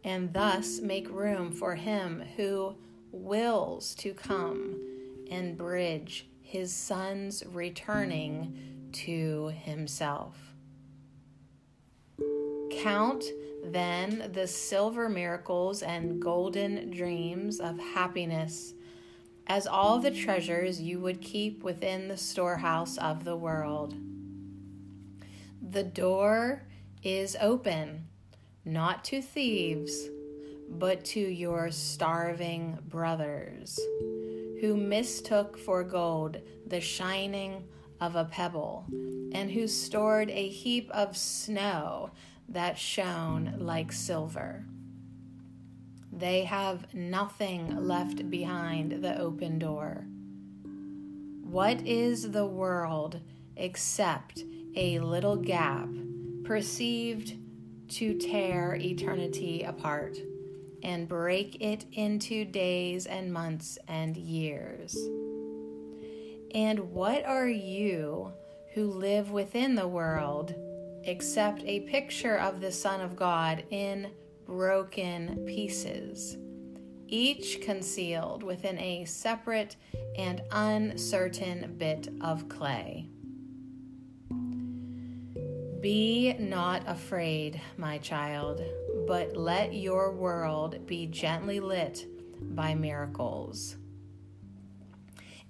and 0.04 0.32
thus 0.32 0.80
make 0.80 1.10
room 1.10 1.52
for 1.52 1.74
him 1.74 2.22
who 2.36 2.76
wills 3.12 3.94
to 3.96 4.14
come 4.14 4.78
and 5.30 5.56
bridge 5.56 6.29
his 6.50 6.74
son's 6.74 7.44
returning 7.46 8.90
to 8.90 9.52
himself. 9.62 10.36
Count 12.72 13.22
then 13.62 14.28
the 14.32 14.48
silver 14.48 15.08
miracles 15.08 15.80
and 15.80 16.20
golden 16.20 16.90
dreams 16.90 17.60
of 17.60 17.78
happiness 17.78 18.74
as 19.46 19.68
all 19.68 20.00
the 20.00 20.10
treasures 20.10 20.80
you 20.80 20.98
would 20.98 21.20
keep 21.22 21.62
within 21.62 22.08
the 22.08 22.16
storehouse 22.16 22.98
of 22.98 23.22
the 23.22 23.36
world. 23.36 23.94
The 25.62 25.84
door 25.84 26.64
is 27.04 27.36
open 27.40 28.08
not 28.64 29.04
to 29.04 29.22
thieves, 29.22 30.08
but 30.68 31.04
to 31.04 31.20
your 31.20 31.70
starving 31.70 32.76
brothers, 32.88 33.78
who 34.60 34.76
mistook 34.76 35.58
for 35.58 35.82
gold 35.82 36.36
the 36.66 36.80
shining 36.80 37.64
of 38.00 38.16
a 38.16 38.24
pebble, 38.24 38.86
and 39.32 39.50
who 39.50 39.66
stored 39.66 40.30
a 40.30 40.48
heap 40.48 40.90
of 40.90 41.16
snow 41.16 42.10
that 42.48 42.78
shone 42.78 43.54
like 43.58 43.92
silver. 43.92 44.64
They 46.12 46.44
have 46.44 46.92
nothing 46.92 47.86
left 47.86 48.28
behind 48.30 49.02
the 49.02 49.18
open 49.18 49.58
door. 49.58 50.06
What 51.42 51.86
is 51.86 52.30
the 52.30 52.46
world 52.46 53.20
except 53.56 54.44
a 54.76 54.98
little 55.00 55.36
gap 55.36 55.88
perceived 56.44 57.34
to 57.88 58.18
tear 58.18 58.76
eternity 58.76 59.62
apart 59.62 60.16
and 60.82 61.08
break 61.08 61.60
it 61.60 61.84
into 61.92 62.44
days 62.44 63.06
and 63.06 63.32
months 63.32 63.78
and 63.88 64.16
years. 64.16 64.96
And 66.54 66.92
what 66.92 67.24
are 67.24 67.48
you 67.48 68.32
who 68.74 68.86
live 68.86 69.30
within 69.30 69.74
the 69.74 69.88
world 69.88 70.54
except 71.04 71.62
a 71.64 71.80
picture 71.80 72.38
of 72.38 72.60
the 72.60 72.72
Son 72.72 73.00
of 73.00 73.16
God 73.16 73.64
in 73.70 74.10
broken 74.46 75.44
pieces, 75.46 76.36
each 77.06 77.60
concealed 77.62 78.42
within 78.42 78.78
a 78.78 79.04
separate 79.04 79.76
and 80.16 80.42
uncertain 80.50 81.74
bit 81.78 82.08
of 82.20 82.48
clay? 82.48 83.08
Be 85.80 86.34
not 86.38 86.82
afraid, 86.86 87.60
my 87.78 87.96
child, 87.98 88.60
but 89.06 89.36
let 89.36 89.74
your 89.74 90.12
world 90.12 90.86
be 90.86 91.06
gently 91.06 91.60
lit 91.60 92.06
by 92.40 92.74
miracles. 92.74 93.76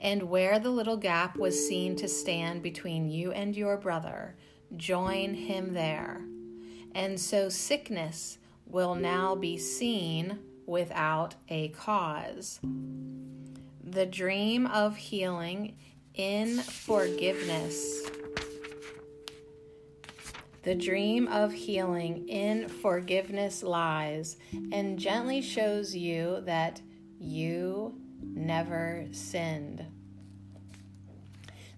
And 0.01 0.25
where 0.25 0.59
the 0.59 0.71
little 0.71 0.97
gap 0.97 1.37
was 1.37 1.67
seen 1.69 1.95
to 1.97 2.09
stand 2.09 2.63
between 2.63 3.11
you 3.11 3.33
and 3.33 3.55
your 3.55 3.77
brother, 3.77 4.37
join 4.77 5.35
him 5.35 5.75
there. 5.75 6.23
And 6.95 7.21
so 7.21 7.49
sickness 7.49 8.39
will 8.67 8.95
now 8.95 9.35
be 9.35 9.59
seen 9.59 10.39
without 10.67 11.35
a 11.49 11.69
cause. 11.69 12.61
The 13.83 14.07
dream 14.07 14.67
of 14.67 14.97
healing 14.97 15.77
in 16.15 16.59
forgiveness 16.59 18.03
the 20.63 20.75
dream 20.75 21.27
of 21.29 21.53
healing 21.53 22.29
in 22.29 22.69
forgiveness 22.69 23.63
lies 23.63 24.37
and 24.73 24.99
gently 24.99 25.41
shows 25.41 25.97
you 25.97 26.43
that 26.45 26.81
you 27.19 27.95
never 28.23 29.07
sinned. 29.13 29.87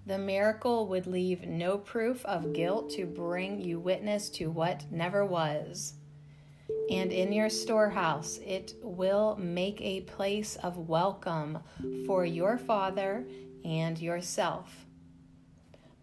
The 0.04 0.18
miracle 0.18 0.88
would 0.88 1.06
leave 1.06 1.46
no 1.46 1.78
proof 1.78 2.24
of 2.24 2.52
guilt 2.52 2.90
to 2.90 3.06
bring 3.06 3.60
you 3.60 3.78
witness 3.78 4.28
to 4.30 4.50
what 4.50 4.84
never 4.90 5.24
was. 5.24 5.94
And 6.90 7.12
in 7.12 7.32
your 7.32 7.48
storehouse, 7.48 8.40
it 8.44 8.74
will 8.82 9.36
make 9.36 9.80
a 9.80 10.00
place 10.00 10.56
of 10.56 10.88
welcome 10.88 11.60
for 12.04 12.24
your 12.24 12.58
Father 12.58 13.24
and 13.64 13.96
yourself. 14.00 14.86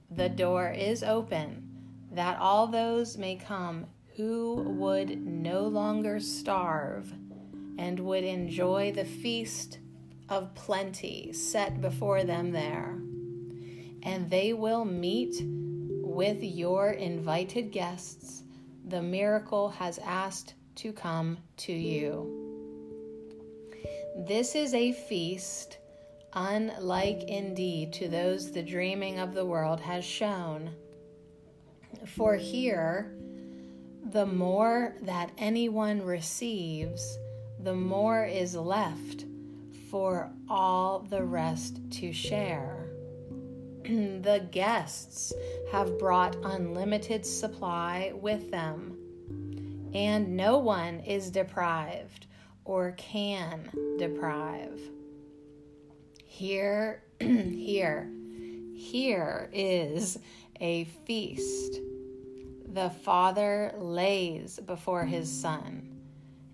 The 0.09 0.29
door 0.29 0.71
is 0.71 1.03
open 1.03 1.68
that 2.11 2.39
all 2.39 2.67
those 2.67 3.17
may 3.17 3.35
come 3.35 3.85
who 4.15 4.55
would 4.77 5.25
no 5.25 5.61
longer 5.61 6.19
starve 6.19 7.13
and 7.77 7.99
would 7.99 8.23
enjoy 8.23 8.91
the 8.91 9.05
feast 9.05 9.79
of 10.27 10.53
plenty 10.55 11.31
set 11.33 11.81
before 11.81 12.23
them 12.23 12.51
there. 12.51 12.99
And 14.03 14.29
they 14.29 14.53
will 14.53 14.85
meet 14.85 15.35
with 15.41 16.43
your 16.43 16.91
invited 16.91 17.71
guests. 17.71 18.43
The 18.87 19.01
miracle 19.01 19.69
has 19.69 19.99
asked 19.99 20.55
to 20.75 20.91
come 20.91 21.37
to 21.57 21.73
you. 21.73 22.35
This 24.27 24.55
is 24.55 24.73
a 24.73 24.91
feast 24.91 25.77
unlike 26.33 27.23
indeed 27.23 27.93
to 27.93 28.07
those 28.07 28.51
the 28.51 28.61
dreaming 28.61 29.19
of 29.19 29.33
the 29.33 29.45
world 29.45 29.79
has 29.79 30.05
shown. 30.05 30.71
For 32.05 32.35
here, 32.35 33.13
the 34.03 34.25
more 34.25 34.95
that 35.01 35.31
anyone 35.37 36.01
receives, 36.01 37.17
the 37.59 37.75
more 37.75 38.23
is 38.25 38.55
left 38.55 39.25
for 39.89 40.31
all 40.49 40.99
the 40.99 41.23
rest 41.23 41.79
to 41.91 42.13
share. 42.13 42.87
the 43.83 44.47
guests 44.51 45.33
have 45.71 45.99
brought 45.99 46.35
unlimited 46.43 47.25
supply 47.25 48.13
with 48.15 48.49
them, 48.51 49.89
and 49.93 50.37
no 50.37 50.57
one 50.57 50.99
is 51.01 51.29
deprived 51.29 52.27
or 52.65 52.93
can 52.93 53.69
deprive. 53.97 54.79
Here, 56.23 57.03
here, 57.19 58.09
here 58.75 59.49
is 59.51 60.19
a 60.61 60.85
feast 61.05 61.79
the 62.73 62.89
Father 62.89 63.73
lays 63.77 64.59
before 64.59 65.05
his 65.05 65.31
Son 65.31 65.89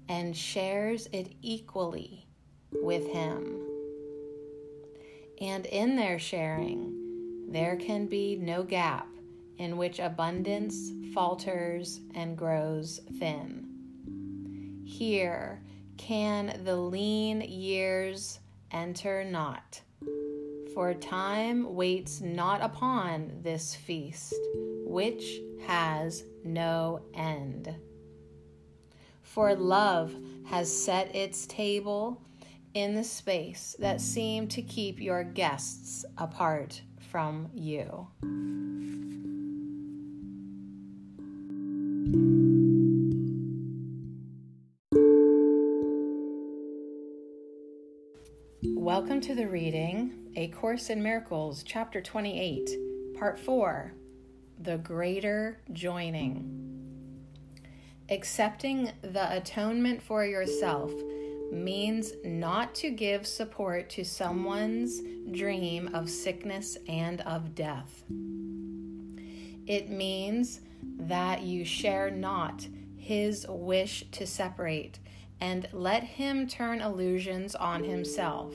and 0.07 0.35
shares 0.35 1.07
it 1.11 1.33
equally 1.41 2.25
with 2.71 3.07
him. 3.07 3.61
And 5.41 5.65
in 5.65 5.95
their 5.95 6.17
sharing, 6.17 7.49
there 7.49 7.75
can 7.75 8.05
be 8.05 8.37
no 8.37 8.63
gap 8.63 9.07
in 9.57 9.77
which 9.77 9.99
abundance 9.99 10.91
falters 11.13 11.99
and 12.13 12.37
grows 12.37 13.01
thin. 13.19 14.83
Here 14.85 15.61
can 15.97 16.61
the 16.63 16.75
lean 16.75 17.41
years 17.41 18.39
enter 18.71 19.23
not, 19.23 19.81
for 20.75 20.93
time 20.93 21.73
waits 21.73 22.19
not 22.19 22.61
upon 22.61 23.31
this 23.41 23.73
feast, 23.73 24.35
which 24.85 25.39
has 25.65 26.25
no 26.43 27.01
end. 27.13 27.73
For 29.23 29.55
love 29.55 30.13
has 30.47 30.71
set 30.71 31.15
its 31.15 31.47
table 31.47 32.21
in 32.73 32.93
the 32.93 33.05
space 33.05 33.77
that 33.79 34.01
seemed 34.01 34.51
to 34.51 34.61
keep 34.61 34.99
your 34.99 35.23
guests 35.23 36.03
apart 36.17 36.81
from 36.99 37.49
you. 37.53 38.07
Welcome 48.85 49.19
to 49.21 49.33
the 49.33 49.47
reading, 49.47 50.13
A 50.35 50.49
Course 50.49 50.91
in 50.91 51.01
Miracles, 51.01 51.63
Chapter 51.63 52.01
28, 52.01 52.69
Part 53.17 53.39
4 53.39 53.91
The 54.59 54.77
Greater 54.77 55.59
Joining. 55.73 57.25
Accepting 58.09 58.91
the 59.01 59.37
atonement 59.37 60.03
for 60.03 60.23
yourself 60.23 60.91
means 61.51 62.11
not 62.23 62.75
to 62.75 62.91
give 62.91 63.25
support 63.25 63.89
to 63.89 64.05
someone's 64.05 65.01
dream 65.31 65.89
of 65.95 66.07
sickness 66.07 66.77
and 66.87 67.21
of 67.21 67.55
death. 67.55 68.03
It 69.65 69.89
means 69.89 70.61
that 70.83 71.41
you 71.41 71.65
share 71.65 72.11
not 72.11 72.67
his 72.95 73.47
wish 73.49 74.05
to 74.11 74.27
separate 74.27 74.99
and 75.41 75.67
let 75.73 76.03
him 76.03 76.47
turn 76.47 76.81
illusions 76.81 77.55
on 77.55 77.83
himself 77.83 78.53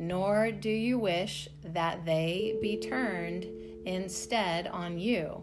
nor 0.00 0.50
do 0.50 0.70
you 0.70 0.98
wish 0.98 1.46
that 1.62 2.06
they 2.06 2.56
be 2.62 2.78
turned 2.78 3.44
instead 3.84 4.66
on 4.66 4.98
you. 4.98 5.42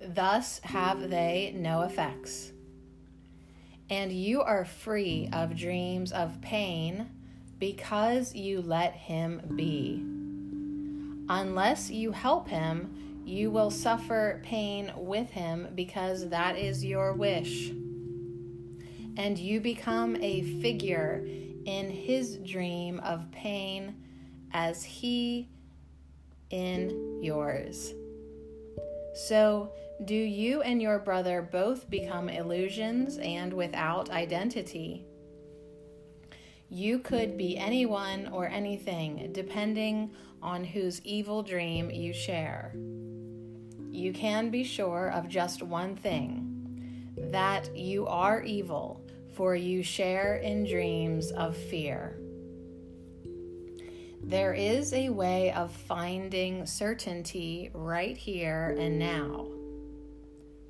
Thus 0.00 0.58
have 0.60 1.10
they 1.10 1.52
no 1.54 1.82
effects. 1.82 2.52
And 3.90 4.10
you 4.10 4.40
are 4.40 4.64
free 4.64 5.28
of 5.32 5.54
dreams 5.54 6.12
of 6.12 6.40
pain 6.40 7.10
because 7.58 8.34
you 8.34 8.62
let 8.62 8.94
him 8.94 9.52
be. 9.54 10.02
Unless 11.28 11.90
you 11.90 12.12
help 12.12 12.48
him, 12.48 13.22
you 13.26 13.50
will 13.50 13.70
suffer 13.70 14.40
pain 14.42 14.92
with 14.96 15.28
him 15.30 15.68
because 15.74 16.30
that 16.30 16.56
is 16.56 16.82
your 16.82 17.12
wish. 17.12 17.70
And 19.18 19.38
you 19.38 19.60
become 19.60 20.16
a 20.16 20.42
figure 20.62 21.26
in 21.64 21.90
his 21.90 22.38
dream 22.38 23.00
of 23.00 23.30
pain 23.30 23.94
as 24.52 24.82
he 24.82 25.48
in 26.50 27.20
yours. 27.22 27.94
So, 29.14 29.72
do 30.04 30.14
you 30.14 30.62
and 30.62 30.80
your 30.80 30.98
brother 30.98 31.42
both 31.42 31.90
become 31.90 32.28
illusions 32.28 33.18
and 33.18 33.52
without 33.52 34.10
identity? 34.10 35.04
You 36.70 37.00
could 37.00 37.36
be 37.36 37.58
anyone 37.58 38.28
or 38.32 38.48
anything 38.48 39.30
depending 39.32 40.12
on 40.40 40.64
whose 40.64 41.02
evil 41.02 41.42
dream 41.42 41.90
you 41.90 42.12
share. 42.12 42.72
You 43.90 44.12
can 44.12 44.50
be 44.50 44.64
sure 44.64 45.10
of 45.10 45.28
just 45.28 45.62
one 45.62 45.96
thing 45.96 46.46
that 47.16 47.76
you 47.76 48.06
are 48.06 48.42
evil 48.42 48.99
for 49.40 49.56
you 49.56 49.82
share 49.82 50.36
in 50.36 50.66
dreams 50.66 51.30
of 51.30 51.56
fear. 51.56 52.20
There 54.22 54.52
is 54.52 54.92
a 54.92 55.08
way 55.08 55.50
of 55.52 55.72
finding 55.72 56.66
certainty 56.66 57.70
right 57.72 58.18
here 58.18 58.76
and 58.78 58.98
now. 58.98 59.46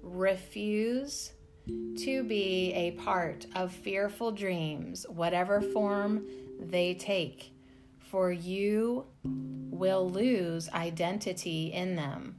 Refuse 0.05 1.33
to 1.67 2.23
be 2.23 2.73
a 2.75 2.93
part 2.93 3.45
of 3.57 3.73
fearful 3.73 4.31
dreams, 4.31 5.05
whatever 5.09 5.61
form 5.61 6.25
they 6.61 6.95
take, 6.95 7.53
for 7.99 8.31
you 8.31 9.05
will 9.25 10.09
lose 10.09 10.69
identity 10.69 11.73
in 11.73 11.97
them. 11.97 12.37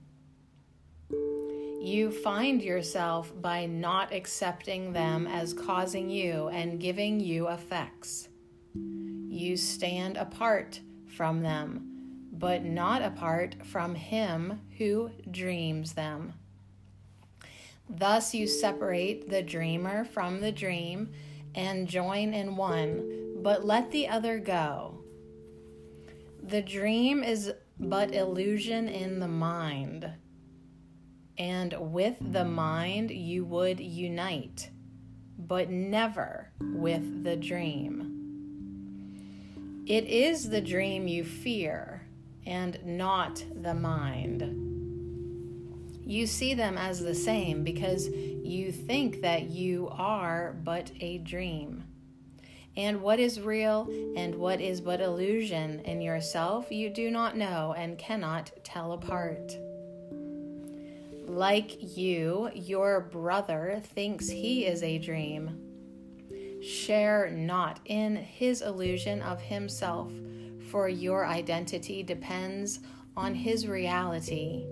You 1.84 2.12
find 2.12 2.62
yourself 2.62 3.34
by 3.42 3.66
not 3.66 4.14
accepting 4.14 4.94
them 4.94 5.26
as 5.26 5.52
causing 5.52 6.12
you 6.12 6.48
and 6.50 6.80
giving 6.80 7.20
you 7.20 7.48
effects. 7.48 8.30
You 8.76 9.58
stand 9.58 10.16
apart 10.16 10.80
from 11.08 11.42
them, 11.42 12.28
but 12.34 12.64
not 12.64 13.02
apart 13.02 13.56
from 13.66 13.96
Him 13.96 14.62
who 14.78 15.10
dreams 15.32 15.94
them. 15.94 16.36
Thus, 17.90 18.36
you 18.36 18.46
separate 18.46 19.28
the 19.28 19.42
dreamer 19.42 20.06
from 20.06 20.40
the 20.40 20.52
dream 20.52 21.10
and 21.56 21.88
join 21.88 22.36
in 22.36 22.58
one, 22.58 23.40
but 23.42 23.66
let 23.66 23.90
the 23.90 24.08
other 24.08 24.38
go. 24.38 25.04
The 26.44 26.62
dream 26.62 27.24
is 27.24 27.52
but 27.80 28.14
illusion 28.14 28.88
in 28.88 29.20
the 29.20 29.28
mind 29.28 30.14
and 31.38 31.74
with 31.80 32.18
the 32.20 32.46
mind 32.46 33.12
you 33.12 33.46
would 33.46 33.80
unite, 33.80 34.70
but 35.38 35.70
never 35.70 36.52
with 36.60 37.24
the 37.24 37.36
dream. 37.36 38.12
It 39.88 40.06
is 40.06 40.50
the 40.50 40.62
dream 40.62 41.08
you 41.08 41.24
fear 41.24 42.04
and 42.46 42.80
not 42.86 43.44
the 43.62 43.74
mind. 43.74 44.70
You 46.06 46.28
see 46.28 46.54
them 46.54 46.78
as 46.78 47.00
the 47.00 47.16
same 47.16 47.64
because 47.64 48.08
you 48.08 48.72
think 48.72 49.22
that 49.22 49.50
you 49.50 49.90
are 49.92 50.56
but 50.64 50.92
a 51.00 51.20
dream. 51.20 51.86
And 52.78 53.02
what 53.02 53.20
is 53.20 53.42
real 53.42 53.90
and 54.16 54.36
what 54.36 54.62
is 54.62 54.82
but 54.82 55.02
illusion 55.02 55.80
in 55.82 56.02
yourself, 56.02 56.72
you 56.72 56.90
do 56.90 57.12
not 57.12 57.36
know 57.36 57.74
and 57.78 57.98
cannot 57.98 58.52
tell 58.64 58.94
apart. 58.94 59.58
Like 61.32 61.78
you, 61.98 62.50
your 62.54 63.00
brother 63.00 63.82
thinks 63.82 64.28
he 64.28 64.66
is 64.66 64.84
a 64.84 64.98
dream. 64.98 65.58
Share 66.62 67.32
not 67.32 67.80
in 67.86 68.18
his 68.18 68.62
illusion 68.62 69.22
of 69.22 69.40
himself, 69.40 70.12
for 70.70 70.90
your 70.90 71.26
identity 71.26 72.04
depends 72.04 72.82
on 73.16 73.34
his 73.34 73.66
reality. 73.66 74.66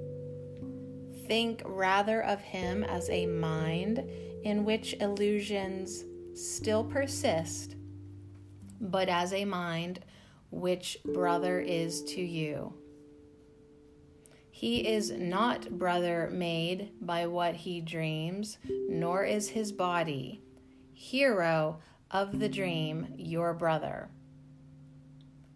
Think 1.28 1.62
rather 1.66 2.22
of 2.24 2.41
him 2.41 2.84
as 2.84 3.10
a 3.10 3.26
mind 3.26 4.03
in 4.43 4.66
which 4.66 4.95
illusions 4.99 6.03
still 6.34 6.84
persist, 6.84 7.78
but 8.82 9.07
as 9.07 9.32
a 9.32 9.45
mind 9.45 10.01
which 10.51 10.97
brother 11.05 11.62
is 11.62 12.03
to 12.03 12.22
you. 12.22 12.74
He 14.60 14.86
is 14.86 15.10
not 15.12 15.70
brother 15.70 16.30
made 16.34 16.89
by 16.99 17.28
what 17.28 17.55
he 17.55 17.80
dreams, 17.80 18.57
nor 18.89 19.24
is 19.24 19.47
his 19.47 19.72
body, 19.72 20.41
hero 20.91 21.80
of 22.12 22.39
the 22.39 22.49
dream, 22.49 23.07
your 23.16 23.53
brother. 23.53 24.10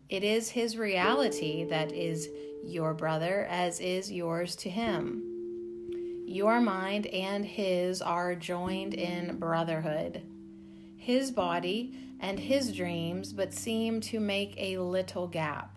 It 0.07 0.23
is 0.23 0.51
his 0.51 0.77
reality 0.77 1.65
that 1.65 1.91
is 1.91 2.29
your 2.63 2.93
brother, 2.93 3.45
as 3.49 3.81
is 3.81 4.09
yours 4.09 4.55
to 4.55 4.69
him. 4.69 6.23
Your 6.25 6.61
mind 6.61 7.05
and 7.07 7.43
his 7.43 8.01
are 8.01 8.35
joined 8.35 8.93
in 8.93 9.37
brotherhood. 9.37 10.21
His 10.95 11.29
body 11.29 11.93
and 12.21 12.39
his 12.39 12.71
dreams 12.71 13.33
but 13.33 13.53
seem 13.53 13.99
to 13.99 14.21
make 14.21 14.53
a 14.57 14.77
little 14.77 15.27
gap 15.27 15.72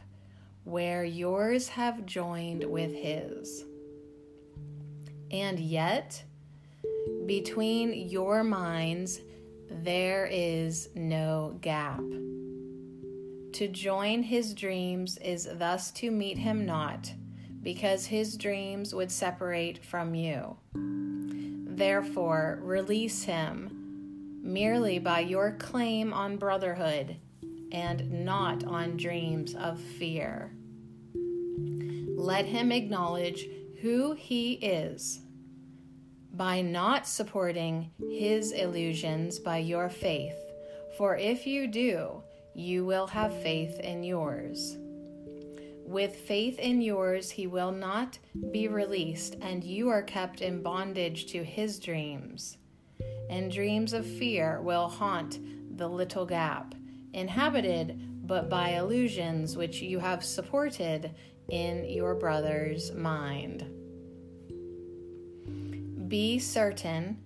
where 0.66 1.04
yours 1.04 1.68
have 1.68 2.04
joined 2.04 2.64
with 2.64 2.92
his. 2.92 3.64
And 5.30 5.60
yet, 5.60 6.20
between 7.24 8.08
your 8.08 8.42
minds, 8.42 9.20
there 9.70 10.26
is 10.26 10.88
no 10.96 11.56
gap. 11.60 12.02
To 13.52 13.68
join 13.68 14.24
his 14.24 14.54
dreams 14.54 15.18
is 15.18 15.48
thus 15.54 15.92
to 15.92 16.10
meet 16.10 16.36
him 16.36 16.66
not, 16.66 17.12
because 17.62 18.06
his 18.06 18.36
dreams 18.36 18.92
would 18.92 19.12
separate 19.12 19.84
from 19.84 20.16
you. 20.16 20.56
Therefore, 20.74 22.58
release 22.62 23.22
him 23.22 24.40
merely 24.42 24.98
by 24.98 25.20
your 25.20 25.52
claim 25.52 26.12
on 26.12 26.38
brotherhood 26.38 27.18
and 27.70 28.24
not 28.24 28.64
on 28.64 28.96
dreams 28.96 29.54
of 29.54 29.78
fear. 29.78 30.55
Let 32.16 32.46
him 32.46 32.72
acknowledge 32.72 33.46
who 33.82 34.14
he 34.14 34.54
is 34.54 35.20
by 36.32 36.62
not 36.62 37.06
supporting 37.06 37.90
his 38.10 38.52
illusions 38.52 39.38
by 39.38 39.58
your 39.58 39.90
faith, 39.90 40.36
for 40.96 41.16
if 41.16 41.46
you 41.46 41.66
do, 41.66 42.22
you 42.54 42.86
will 42.86 43.06
have 43.06 43.42
faith 43.42 43.78
in 43.80 44.02
yours. 44.02 44.78
With 45.84 46.16
faith 46.16 46.58
in 46.58 46.80
yours, 46.80 47.30
he 47.30 47.46
will 47.46 47.70
not 47.70 48.18
be 48.50 48.66
released, 48.66 49.36
and 49.42 49.62
you 49.62 49.90
are 49.90 50.02
kept 50.02 50.40
in 50.40 50.62
bondage 50.62 51.26
to 51.26 51.44
his 51.44 51.78
dreams. 51.78 52.56
And 53.28 53.52
dreams 53.52 53.92
of 53.92 54.06
fear 54.06 54.60
will 54.62 54.88
haunt 54.88 55.38
the 55.76 55.88
little 55.88 56.24
gap, 56.24 56.74
inhabited 57.12 58.15
but 58.26 58.48
by 58.48 58.70
illusions 58.70 59.56
which 59.56 59.80
you 59.80 59.98
have 59.98 60.24
supported 60.24 61.14
in 61.48 61.84
your 61.88 62.14
brother's 62.14 62.92
mind. 62.92 63.64
Be 66.08 66.38
certain 66.38 67.18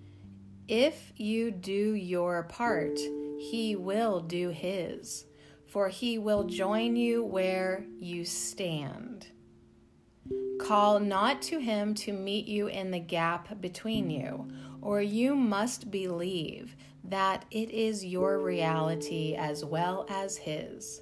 if 0.67 1.11
you 1.15 1.51
do 1.51 1.93
your 1.95 2.43
part, 2.43 2.97
he 3.39 3.75
will 3.75 4.21
do 4.21 4.49
his 4.49 5.25
for 5.71 5.87
he 5.87 6.17
will 6.17 6.43
join 6.43 6.97
you 6.97 7.23
where 7.23 7.85
you 7.97 8.25
stand. 8.25 9.27
Call 10.59 10.99
not 10.99 11.41
to 11.43 11.59
him 11.59 11.93
to 11.95 12.11
meet 12.11 12.45
you 12.45 12.67
in 12.67 12.91
the 12.91 12.99
gap 12.99 13.61
between 13.61 14.09
you, 14.09 14.49
or 14.81 15.01
you 15.01 15.33
must 15.33 15.89
believe 15.89 16.75
that 17.03 17.45
it 17.51 17.71
is 17.71 18.05
your 18.05 18.39
reality 18.39 19.35
as 19.35 19.65
well 19.65 20.05
as 20.09 20.37
his. 20.37 21.01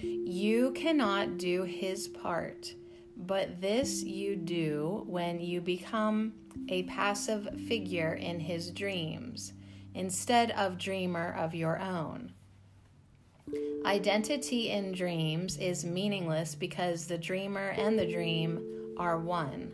You 0.00 0.72
cannot 0.72 1.38
do 1.38 1.62
his 1.62 2.08
part, 2.08 2.74
but 3.16 3.60
this 3.60 4.02
you 4.02 4.36
do 4.36 5.04
when 5.06 5.40
you 5.40 5.60
become 5.60 6.34
a 6.68 6.84
passive 6.84 7.48
figure 7.68 8.14
in 8.14 8.40
his 8.40 8.70
dreams 8.70 9.52
instead 9.94 10.50
of 10.52 10.78
dreamer 10.78 11.34
of 11.38 11.54
your 11.54 11.78
own. 11.80 12.32
Identity 13.84 14.70
in 14.70 14.92
dreams 14.92 15.56
is 15.56 15.84
meaningless 15.84 16.54
because 16.54 17.06
the 17.06 17.18
dreamer 17.18 17.70
and 17.70 17.98
the 17.98 18.06
dream 18.06 18.94
are 18.96 19.18
one. 19.18 19.72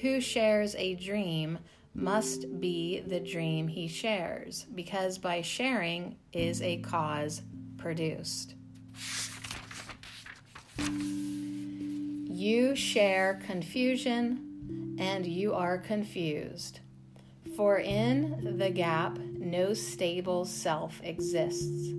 Who 0.00 0.20
shares 0.20 0.74
a 0.76 0.94
dream 0.94 1.58
must 1.94 2.60
be 2.60 3.00
the 3.00 3.20
dream 3.20 3.68
he 3.68 3.88
shares, 3.88 4.66
because 4.74 5.18
by 5.18 5.42
sharing 5.42 6.16
is 6.32 6.62
a 6.62 6.78
cause 6.78 7.42
produced. 7.76 8.54
You 12.28 12.74
share 12.74 13.40
confusion 13.46 14.96
and 14.98 15.26
you 15.26 15.54
are 15.54 15.78
confused. 15.78 16.80
For 17.56 17.78
in 17.78 18.56
the 18.58 18.70
gap, 18.70 19.18
no 19.18 19.74
stable 19.74 20.44
self 20.44 21.00
exists 21.02 21.92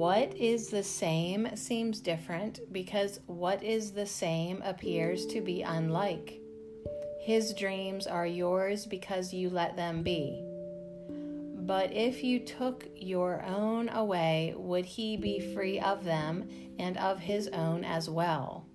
what 0.00 0.34
is 0.34 0.68
the 0.68 0.82
same 0.82 1.54
seems 1.56 2.00
different 2.00 2.60
because 2.72 3.20
what 3.26 3.62
is 3.62 3.92
the 3.92 4.06
same 4.06 4.62
appears 4.64 5.26
to 5.26 5.42
be 5.42 5.60
unlike. 5.60 6.39
His 7.30 7.54
dreams 7.54 8.08
are 8.08 8.26
yours 8.26 8.86
because 8.86 9.32
you 9.32 9.50
let 9.50 9.76
them 9.76 10.02
be. 10.02 10.42
But 11.60 11.92
if 11.92 12.24
you 12.24 12.40
took 12.40 12.88
your 12.96 13.44
own 13.44 13.88
away, 13.88 14.52
would 14.56 14.84
he 14.84 15.16
be 15.16 15.38
free 15.54 15.78
of 15.78 16.02
them 16.02 16.48
and 16.80 16.96
of 16.96 17.20
his 17.20 17.46
own 17.46 17.84
as 17.84 18.10
well? 18.10 18.66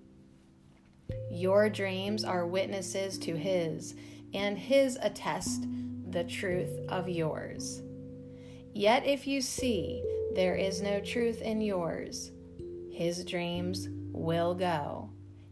Your 1.30 1.68
dreams 1.68 2.24
are 2.24 2.46
witnesses 2.46 3.18
to 3.18 3.36
his, 3.36 3.94
and 4.32 4.56
his 4.56 4.98
attest 5.02 5.66
the 6.08 6.24
truth 6.24 6.80
of 6.88 7.10
yours. 7.10 7.82
Yet 8.72 9.04
if 9.04 9.26
you 9.26 9.42
see 9.42 10.02
there 10.34 10.54
is 10.54 10.80
no 10.80 11.00
truth 11.00 11.42
in 11.42 11.60
yours. 11.60 12.30
His 12.90 13.22
dreams 13.22 13.90
will 14.12 14.54
go, 14.54 15.10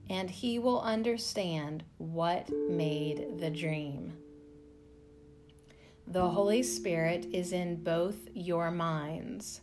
and 0.09 0.31
he 0.31 0.59
will 0.59 0.81
understand 0.81 1.85
what 1.99 2.49
made 2.69 3.39
the 3.39 3.51
dream. 3.51 4.13
The 6.07 6.29
Holy 6.29 6.63
Spirit 6.63 7.27
is 7.33 7.53
in 7.53 7.83
both 7.83 8.17
your 8.35 8.71
minds, 8.71 9.63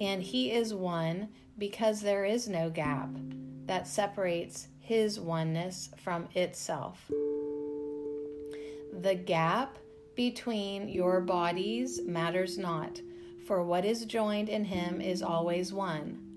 and 0.00 0.22
he 0.22 0.50
is 0.50 0.72
one 0.72 1.28
because 1.58 2.00
there 2.00 2.24
is 2.24 2.48
no 2.48 2.70
gap 2.70 3.10
that 3.66 3.86
separates 3.86 4.68
his 4.80 5.20
oneness 5.20 5.90
from 5.98 6.28
itself. 6.34 7.10
The 9.00 9.14
gap 9.14 9.78
between 10.16 10.88
your 10.88 11.20
bodies 11.20 12.00
matters 12.04 12.58
not 12.58 13.00
for 13.46 13.62
what 13.62 13.84
is 13.84 14.04
joined 14.04 14.48
in 14.48 14.64
him 14.64 15.00
is 15.00 15.22
always 15.22 15.72
one. 15.72 16.31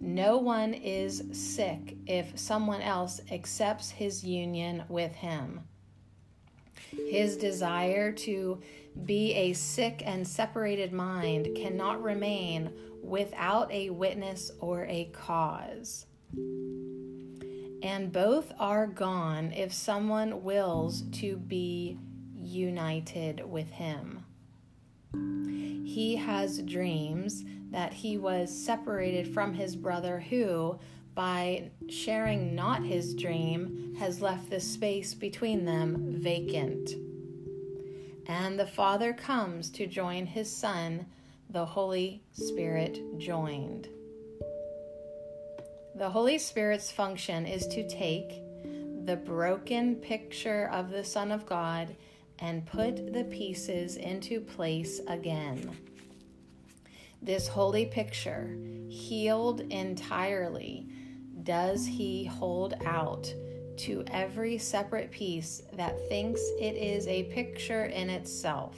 No 0.00 0.36
one 0.36 0.74
is 0.74 1.22
sick 1.32 1.96
if 2.06 2.38
someone 2.38 2.82
else 2.82 3.20
accepts 3.30 3.90
his 3.90 4.24
union 4.24 4.84
with 4.88 5.14
him. 5.14 5.60
His 6.90 7.36
desire 7.36 8.12
to 8.12 8.60
be 9.04 9.32
a 9.34 9.52
sick 9.52 10.02
and 10.04 10.26
separated 10.26 10.92
mind 10.92 11.48
cannot 11.56 12.02
remain 12.02 12.70
without 13.02 13.70
a 13.72 13.90
witness 13.90 14.50
or 14.60 14.84
a 14.86 15.10
cause. 15.12 16.06
And 17.82 18.12
both 18.12 18.52
are 18.58 18.86
gone 18.86 19.52
if 19.52 19.72
someone 19.72 20.42
wills 20.42 21.02
to 21.12 21.36
be 21.36 21.98
united 22.34 23.44
with 23.48 23.70
him 23.70 24.24
he 25.96 26.16
has 26.16 26.58
dreams 26.58 27.42
that 27.76 27.92
he 27.92 28.16
was 28.16 28.50
separated 28.50 29.34
from 29.34 29.52
his 29.52 29.76
brother 29.76 30.18
who, 30.18 30.78
by 31.14 31.70
sharing 31.90 32.54
not 32.54 32.82
his 32.82 33.14
dream, 33.14 33.94
has 33.98 34.22
left 34.22 34.48
the 34.48 34.58
space 34.58 35.12
between 35.12 35.66
them 35.66 36.06
vacant. 36.08 36.92
And 38.28 38.58
the 38.58 38.66
Father 38.66 39.12
comes 39.12 39.68
to 39.72 39.86
join 39.86 40.24
his 40.24 40.50
Son, 40.50 41.04
the 41.50 41.66
Holy 41.66 42.22
Spirit 42.32 42.98
joined. 43.18 43.90
The 45.96 46.08
Holy 46.08 46.38
Spirit's 46.38 46.90
function 46.90 47.44
is 47.44 47.66
to 47.66 47.86
take 47.86 48.40
the 49.04 49.20
broken 49.22 49.96
picture 49.96 50.70
of 50.72 50.88
the 50.88 51.04
Son 51.04 51.30
of 51.30 51.44
God 51.44 51.94
and 52.38 52.64
put 52.64 53.12
the 53.12 53.24
pieces 53.24 53.96
into 53.96 54.40
place 54.40 55.02
again. 55.08 55.76
This 57.26 57.48
holy 57.48 57.86
picture, 57.86 58.56
healed 58.88 59.60
entirely, 59.62 60.88
does 61.42 61.84
he 61.84 62.24
hold 62.24 62.74
out 62.84 63.34
to 63.78 64.04
every 64.12 64.58
separate 64.58 65.10
piece 65.10 65.60
that 65.72 65.98
thinks 66.08 66.40
it 66.60 66.76
is 66.76 67.08
a 67.08 67.24
picture 67.24 67.86
in 67.86 68.10
itself. 68.10 68.76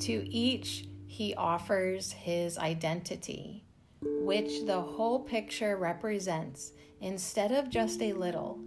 To 0.00 0.28
each, 0.28 0.88
he 1.06 1.36
offers 1.36 2.10
his 2.10 2.58
identity, 2.58 3.64
which 4.02 4.66
the 4.66 4.80
whole 4.80 5.20
picture 5.20 5.76
represents, 5.76 6.72
instead 7.00 7.52
of 7.52 7.70
just 7.70 8.02
a 8.02 8.12
little 8.12 8.58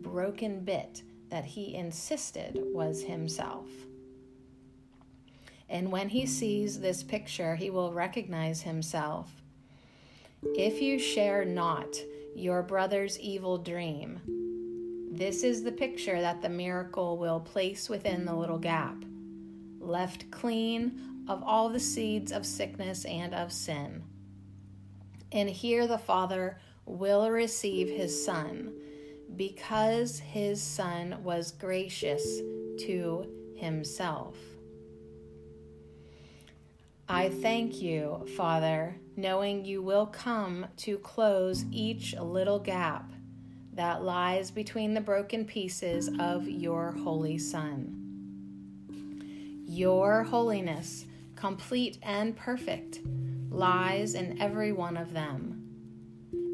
broken 0.00 0.64
bit 0.64 1.04
that 1.28 1.44
he 1.44 1.76
insisted 1.76 2.58
was 2.74 3.04
himself. 3.04 3.68
And 5.68 5.90
when 5.90 6.08
he 6.08 6.26
sees 6.26 6.80
this 6.80 7.02
picture, 7.02 7.56
he 7.56 7.70
will 7.70 7.92
recognize 7.92 8.62
himself. 8.62 9.30
If 10.42 10.80
you 10.80 10.98
share 10.98 11.44
not 11.44 11.96
your 12.34 12.62
brother's 12.62 13.18
evil 13.18 13.58
dream, 13.58 14.20
this 15.10 15.42
is 15.42 15.62
the 15.62 15.72
picture 15.72 16.20
that 16.20 16.42
the 16.42 16.48
miracle 16.48 17.16
will 17.16 17.40
place 17.40 17.88
within 17.88 18.24
the 18.24 18.34
little 18.34 18.58
gap, 18.58 18.96
left 19.80 20.30
clean 20.30 21.24
of 21.28 21.42
all 21.42 21.68
the 21.68 21.80
seeds 21.80 22.30
of 22.32 22.46
sickness 22.46 23.04
and 23.04 23.34
of 23.34 23.50
sin. 23.50 24.02
And 25.32 25.48
here 25.50 25.86
the 25.86 25.98
Father 25.98 26.60
will 26.84 27.30
receive 27.30 27.88
his 27.88 28.24
Son 28.24 28.72
because 29.34 30.20
his 30.20 30.62
Son 30.62 31.16
was 31.24 31.50
gracious 31.50 32.38
to 32.86 33.26
himself. 33.56 34.36
I 37.08 37.28
thank 37.28 37.80
you, 37.80 38.26
Father, 38.36 38.96
knowing 39.16 39.64
you 39.64 39.80
will 39.80 40.06
come 40.06 40.66
to 40.78 40.98
close 40.98 41.64
each 41.70 42.16
little 42.16 42.58
gap 42.58 43.12
that 43.74 44.02
lies 44.02 44.50
between 44.50 44.92
the 44.92 45.00
broken 45.00 45.44
pieces 45.44 46.10
of 46.18 46.48
your 46.48 46.90
Holy 47.04 47.38
Son. 47.38 48.02
Your 49.68 50.24
holiness, 50.24 51.06
complete 51.36 51.98
and 52.02 52.36
perfect, 52.36 52.98
lies 53.50 54.14
in 54.14 54.42
every 54.42 54.72
one 54.72 54.96
of 54.96 55.12
them. 55.12 55.62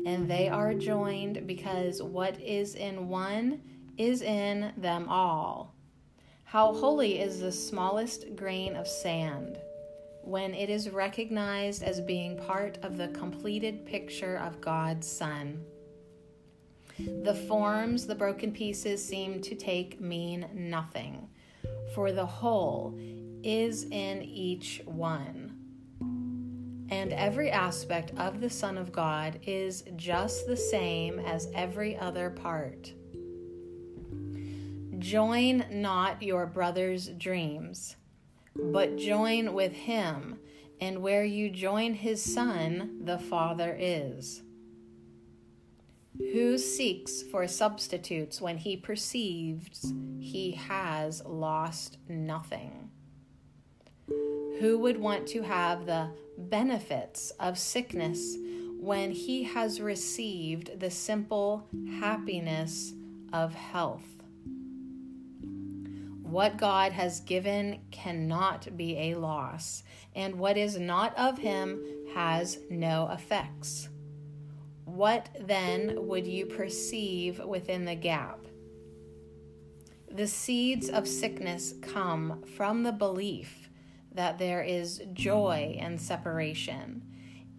And 0.04 0.30
they 0.30 0.50
are 0.50 0.74
joined 0.74 1.46
because 1.46 2.02
what 2.02 2.38
is 2.38 2.74
in 2.74 3.08
one 3.08 3.62
is 3.96 4.20
in 4.20 4.74
them 4.76 5.08
all. 5.08 5.74
How 6.44 6.74
holy 6.74 7.20
is 7.20 7.40
the 7.40 7.52
smallest 7.52 8.36
grain 8.36 8.76
of 8.76 8.86
sand 8.86 9.58
when 10.22 10.54
it 10.54 10.70
is 10.70 10.90
recognized 10.90 11.82
as 11.82 12.00
being 12.00 12.36
part 12.36 12.78
of 12.82 12.96
the 12.96 13.08
completed 13.08 13.84
picture 13.84 14.36
of 14.38 14.60
God's 14.60 15.06
Son. 15.06 15.64
The 16.98 17.34
forms 17.48 18.06
the 18.06 18.14
broken 18.14 18.52
pieces 18.52 19.04
seem 19.04 19.40
to 19.42 19.54
take 19.54 20.00
mean 20.00 20.46
nothing, 20.54 21.28
for 21.94 22.12
the 22.12 22.26
whole 22.26 22.98
is 23.42 23.84
in 23.84 24.22
each 24.22 24.82
one. 24.84 25.58
And 26.90 27.12
every 27.12 27.50
aspect 27.50 28.12
of 28.18 28.40
the 28.40 28.50
Son 28.50 28.76
of 28.76 28.92
God 28.92 29.40
is 29.44 29.84
just 29.96 30.46
the 30.46 30.56
same 30.56 31.18
as 31.20 31.48
every 31.54 31.96
other 31.96 32.30
part. 32.30 32.92
Join 34.98 35.64
not 35.70 36.22
your 36.22 36.46
brother's 36.46 37.08
dreams, 37.08 37.96
but 38.54 38.96
join 38.96 39.54
with 39.54 39.72
him, 39.72 40.38
and 40.80 41.02
where 41.02 41.24
you 41.24 41.50
join 41.50 41.94
his 41.94 42.22
Son, 42.22 43.00
the 43.04 43.18
Father 43.18 43.76
is. 43.78 44.42
Who 46.18 46.58
seeks 46.58 47.22
for 47.22 47.48
substitutes 47.48 48.40
when 48.40 48.58
he 48.58 48.76
perceives 48.76 49.92
he 50.20 50.52
has 50.52 51.24
lost 51.24 51.98
nothing? 52.08 52.90
Who 54.60 54.78
would 54.80 54.98
want 54.98 55.26
to 55.28 55.42
have 55.42 55.86
the 55.86 56.10
benefits 56.36 57.30
of 57.40 57.58
sickness 57.58 58.36
when 58.78 59.10
he 59.10 59.44
has 59.44 59.80
received 59.80 60.78
the 60.80 60.90
simple 60.90 61.66
happiness 61.98 62.92
of 63.32 63.54
health? 63.54 64.11
What 66.32 66.56
God 66.56 66.92
has 66.92 67.20
given 67.20 67.80
cannot 67.90 68.74
be 68.74 68.96
a 68.96 69.16
loss, 69.16 69.82
and 70.14 70.38
what 70.38 70.56
is 70.56 70.78
not 70.78 71.14
of 71.18 71.36
him 71.36 71.84
has 72.14 72.58
no 72.70 73.10
effects. 73.12 73.90
What 74.86 75.28
then 75.38 76.06
would 76.08 76.26
you 76.26 76.46
perceive 76.46 77.38
within 77.38 77.84
the 77.84 77.94
gap? 77.94 78.46
The 80.10 80.26
seeds 80.26 80.88
of 80.88 81.06
sickness 81.06 81.74
come 81.82 82.42
from 82.56 82.82
the 82.82 82.92
belief 82.92 83.68
that 84.14 84.38
there 84.38 84.62
is 84.62 85.02
joy 85.12 85.76
and 85.78 86.00
separation, 86.00 87.02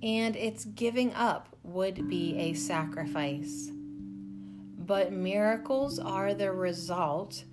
and 0.02 0.36
its 0.36 0.66
giving 0.66 1.14
up 1.14 1.56
would 1.62 2.10
be 2.10 2.40
a 2.40 2.56
sacrifice. 2.56 3.70
But 4.80 5.14
miracles 5.14 6.00
are 6.00 6.34
the 6.34 6.52
result 6.52 7.44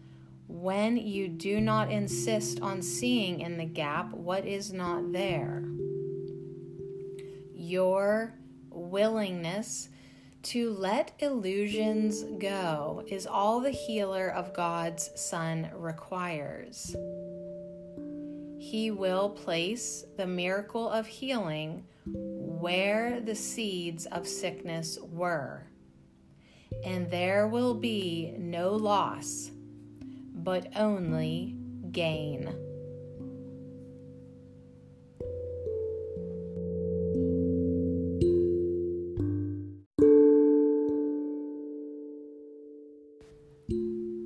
when 0.51 0.97
you 0.97 1.29
do 1.29 1.61
not 1.61 1.91
insist 1.91 2.61
on 2.61 2.83
seeing 2.83 3.41
in 3.41 3.57
the 3.57 3.65
gap 3.65 4.13
what 4.13 4.45
is 4.45 4.73
not 4.73 5.13
there. 5.13 5.65
Your 7.55 8.35
willingness 8.69 9.89
to 10.43 10.71
let 10.73 11.13
illusions 11.21 12.25
go 12.39 13.05
is 13.07 13.27
all 13.27 13.61
the 13.61 13.71
healer 13.71 14.29
of 14.29 14.53
God's 14.53 15.11
Son 15.15 15.71
requires. 15.75 16.97
He 18.59 18.91
will 18.91 19.31
place 19.31 20.05
the 20.17 20.27
miracle 20.27 20.89
of 20.89 21.07
healing 21.07 21.85
where 22.07 23.21
the 23.21 23.35
seeds 23.35 24.07
of 24.07 24.27
sickness 24.27 24.99
were, 25.01 25.67
and 26.85 27.11
there 27.11 27.49
will 27.49 27.75
be 27.75 28.35
no 28.39 28.73
loss, 28.73 29.51
but 30.43 30.69
only 30.75 31.55
gain. 31.93 32.49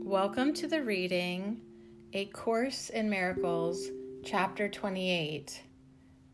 Welcome 0.03 0.55
to 0.55 0.69
the 0.69 0.83
reading 0.83 1.61
A 2.13 2.27
Course 2.27 2.91
in 2.91 3.11
Miracles, 3.11 3.89
Chapter 4.25 4.69
28, 4.69 5.63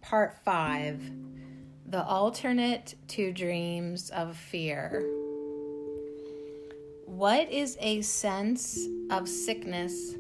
Part 0.03 0.35
5 0.45 1.11
The 1.87 2.05
Alternate 2.05 2.95
to 3.09 3.33
Dreams 3.33 4.11
of 4.11 4.37
Fear. 4.37 5.30
What 7.21 7.53
is 7.53 7.77
a 7.83 8.01
sense 8.01 8.79
of 9.11 9.29
sickness 9.29 10.15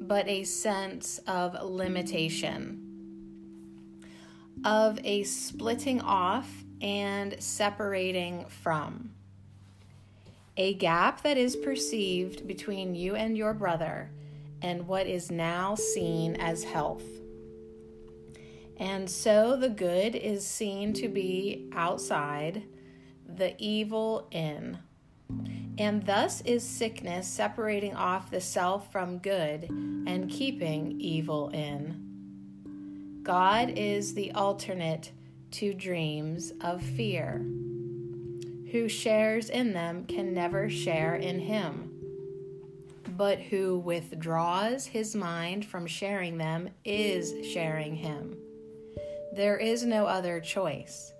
but 0.00 0.26
a 0.26 0.44
sense 0.44 1.20
of 1.26 1.62
limitation? 1.62 2.86
Of 4.64 4.98
a 5.04 5.24
splitting 5.24 6.00
off 6.00 6.50
and 6.80 7.36
separating 7.38 8.46
from? 8.46 9.10
a 10.56 10.72
gap 10.72 11.22
that 11.22 11.36
is 11.36 11.54
perceived 11.54 12.48
between 12.48 12.94
you 12.94 13.14
and 13.14 13.36
your 13.36 13.52
brother 13.52 14.10
and 14.62 14.88
what 14.88 15.06
is 15.06 15.30
now 15.30 15.74
seen 15.74 16.34
as 16.36 16.64
health. 16.64 17.04
And 18.78 19.10
so 19.10 19.54
the 19.54 19.68
good 19.68 20.16
is 20.16 20.46
seen 20.46 20.94
to 20.94 21.08
be 21.08 21.68
outside, 21.74 22.62
the 23.26 23.54
evil 23.58 24.28
in. 24.30 24.78
And 25.78 26.04
thus 26.04 26.40
is 26.42 26.62
sickness 26.62 27.26
separating 27.26 27.94
off 27.94 28.30
the 28.30 28.40
self 28.40 28.90
from 28.90 29.18
good 29.18 29.68
and 29.70 30.28
keeping 30.28 31.00
evil 31.00 31.50
in. 31.50 33.20
God 33.22 33.70
is 33.76 34.14
the 34.14 34.32
alternate 34.32 35.12
to 35.52 35.72
dreams 35.72 36.52
of 36.60 36.82
fear 36.82 37.44
who 38.70 38.88
shares 38.88 39.48
in 39.48 39.72
them 39.72 40.04
can 40.04 40.34
never 40.34 40.68
share 40.68 41.16
in 41.16 41.40
him. 41.40 41.90
But 43.08 43.40
who 43.40 43.78
withdraws 43.78 44.86
his 44.86 45.16
mind 45.16 45.64
from 45.64 45.86
sharing 45.86 46.38
them 46.38 46.68
is 46.84 47.46
sharing 47.46 47.96
him. 47.96 48.36
There 49.34 49.56
is 49.56 49.84
no 49.84 50.06
other 50.06 50.40
choice. 50.40 51.12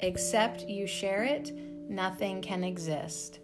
Except 0.00 0.62
you 0.62 0.86
share 0.86 1.22
it, 1.22 1.52
nothing 1.88 2.42
can 2.42 2.64
exist. 2.64 3.40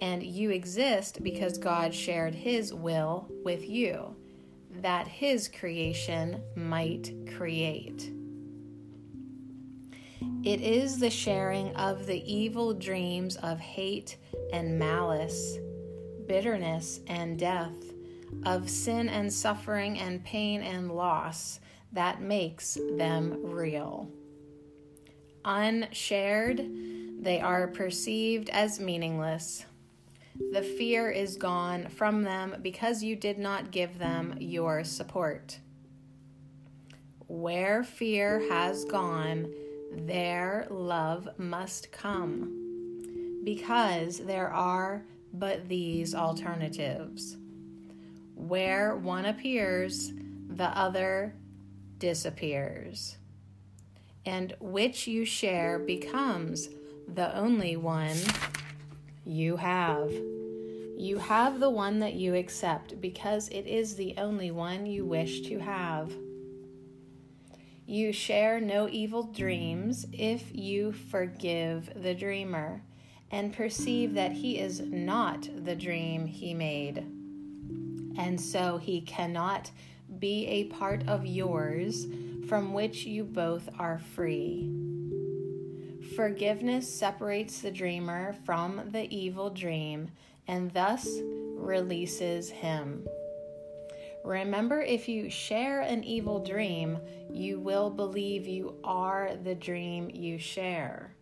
And 0.00 0.22
you 0.22 0.50
exist 0.50 1.22
because 1.22 1.58
God 1.58 1.92
shared 1.92 2.34
his 2.34 2.72
will 2.72 3.28
with 3.44 3.68
you, 3.68 4.14
that 4.80 5.08
his 5.08 5.48
creation 5.48 6.42
might 6.54 7.12
create. 7.36 8.12
It 10.44 10.60
is 10.60 10.98
the 10.98 11.10
sharing 11.10 11.74
of 11.74 12.06
the 12.06 12.22
evil 12.32 12.72
dreams 12.72 13.36
of 13.36 13.58
hate 13.58 14.16
and 14.52 14.78
malice, 14.78 15.58
bitterness 16.26 17.00
and 17.08 17.38
death, 17.38 17.74
of 18.44 18.70
sin 18.70 19.08
and 19.08 19.32
suffering 19.32 19.98
and 19.98 20.24
pain 20.24 20.62
and 20.62 20.92
loss 20.92 21.58
that 21.92 22.20
makes 22.20 22.78
them 22.96 23.38
real. 23.42 24.08
Unshared, 25.44 26.70
they 27.20 27.40
are 27.40 27.66
perceived 27.66 28.48
as 28.50 28.78
meaningless. 28.78 29.64
The 30.52 30.62
fear 30.62 31.10
is 31.10 31.36
gone 31.36 31.88
from 31.88 32.22
them 32.22 32.56
because 32.62 33.02
you 33.02 33.16
did 33.16 33.38
not 33.38 33.72
give 33.72 33.98
them 33.98 34.36
your 34.38 34.84
support. 34.84 35.58
Where 37.26 37.82
fear 37.82 38.48
has 38.48 38.84
gone, 38.84 39.52
their 39.92 40.66
love 40.70 41.28
must 41.38 41.90
come 41.90 43.40
because 43.44 44.18
there 44.18 44.50
are 44.50 45.02
but 45.34 45.68
these 45.68 46.14
alternatives. 46.14 47.36
Where 48.36 48.94
one 48.96 49.24
appears, 49.24 50.12
the 50.48 50.68
other 50.68 51.34
disappears. 51.98 53.18
And 54.24 54.54
which 54.60 55.06
you 55.06 55.24
share 55.24 55.78
becomes 55.78 56.68
the 57.14 57.36
only 57.36 57.76
one 57.76 58.16
you 59.24 59.56
have. 59.56 60.10
You 60.96 61.18
have 61.18 61.60
the 61.60 61.70
one 61.70 62.00
that 62.00 62.14
you 62.14 62.34
accept 62.34 63.00
because 63.00 63.48
it 63.48 63.66
is 63.66 63.94
the 63.94 64.14
only 64.18 64.50
one 64.50 64.84
you 64.86 65.04
wish 65.04 65.42
to 65.42 65.58
have. 65.58 66.12
You 67.86 68.12
share 68.12 68.60
no 68.60 68.88
evil 68.88 69.22
dreams 69.22 70.06
if 70.12 70.54
you 70.54 70.92
forgive 70.92 71.90
the 71.94 72.14
dreamer 72.14 72.82
and 73.30 73.52
perceive 73.52 74.14
that 74.14 74.32
he 74.32 74.58
is 74.58 74.80
not 74.80 75.48
the 75.64 75.76
dream 75.76 76.26
he 76.26 76.52
made. 76.52 76.98
And 78.18 78.40
so 78.40 78.78
he 78.78 79.00
cannot 79.00 79.70
be 80.18 80.46
a 80.46 80.64
part 80.64 81.06
of 81.08 81.24
yours 81.26 82.06
from 82.48 82.72
which 82.72 83.04
you 83.04 83.24
both 83.24 83.68
are 83.78 83.98
free. 83.98 84.97
Forgiveness 86.18 86.92
separates 86.92 87.60
the 87.60 87.70
dreamer 87.70 88.34
from 88.44 88.90
the 88.90 89.06
evil 89.16 89.50
dream 89.50 90.10
and 90.48 90.68
thus 90.72 91.06
releases 91.54 92.50
him. 92.50 93.06
Remember, 94.24 94.82
if 94.82 95.06
you 95.06 95.30
share 95.30 95.82
an 95.82 96.02
evil 96.02 96.42
dream, 96.42 96.98
you 97.30 97.60
will 97.60 97.88
believe 97.88 98.48
you 98.48 98.74
are 98.82 99.36
the 99.44 99.54
dream 99.54 100.10
you 100.12 100.40
share. 100.40 101.14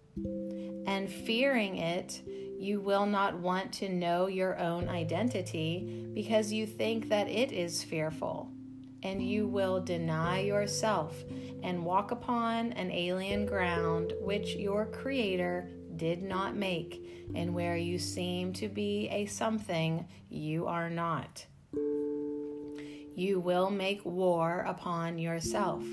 And 0.87 1.13
fearing 1.13 1.77
it, 1.77 2.23
you 2.59 2.81
will 2.81 3.05
not 3.05 3.39
want 3.39 3.75
to 3.75 3.91
know 3.91 4.29
your 4.29 4.59
own 4.59 4.89
identity 4.89 6.09
because 6.15 6.55
you 6.55 6.67
think 6.67 7.11
that 7.11 7.29
it 7.29 7.53
is 7.53 7.85
fearful. 7.85 8.51
And 9.07 9.23
you 9.23 9.47
will 9.47 9.79
deny 9.81 10.41
yourself 10.41 11.25
and 11.63 11.85
walk 11.85 12.11
upon 12.11 12.73
an 12.73 12.91
alien 12.91 13.47
ground 13.47 14.13
which 14.21 14.57
your 14.57 14.87
Creator 14.87 15.69
did 15.95 16.25
not 16.25 16.57
make, 16.57 17.07
and 17.33 17.55
where 17.55 17.77
you 17.77 18.01
seem 18.01 18.53
to 18.55 18.69
be 18.69 19.09
a 19.11 19.27
something 19.27 20.09
you 20.29 20.67
are 20.67 20.91
not. 20.91 21.47
You 23.15 23.39
will 23.39 23.71
make 23.71 24.05
war 24.05 24.65
upon 24.67 25.19
yourself, 25.19 25.85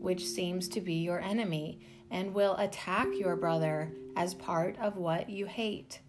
which 0.00 0.24
seems 0.24 0.66
to 0.68 0.80
be 0.80 0.94
your 0.94 1.20
enemy, 1.20 1.78
and 2.10 2.32
will 2.32 2.56
attack 2.56 3.08
your 3.18 3.36
brother 3.36 3.92
as 4.16 4.32
part 4.32 4.78
of 4.80 4.96
what 4.96 5.28
you 5.28 5.44
hate. 5.44 6.00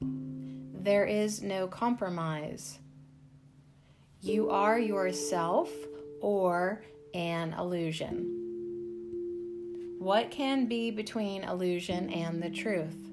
There 0.00 1.04
is 1.04 1.42
no 1.42 1.66
compromise. 1.66 2.78
You 4.20 4.50
are 4.50 4.78
yourself 4.78 5.68
or 6.20 6.82
an 7.14 7.54
illusion. 7.54 8.32
What 9.98 10.30
can 10.30 10.66
be 10.66 10.90
between 10.90 11.44
illusion 11.44 12.10
and 12.10 12.42
the 12.42 12.50
truth? 12.50 13.10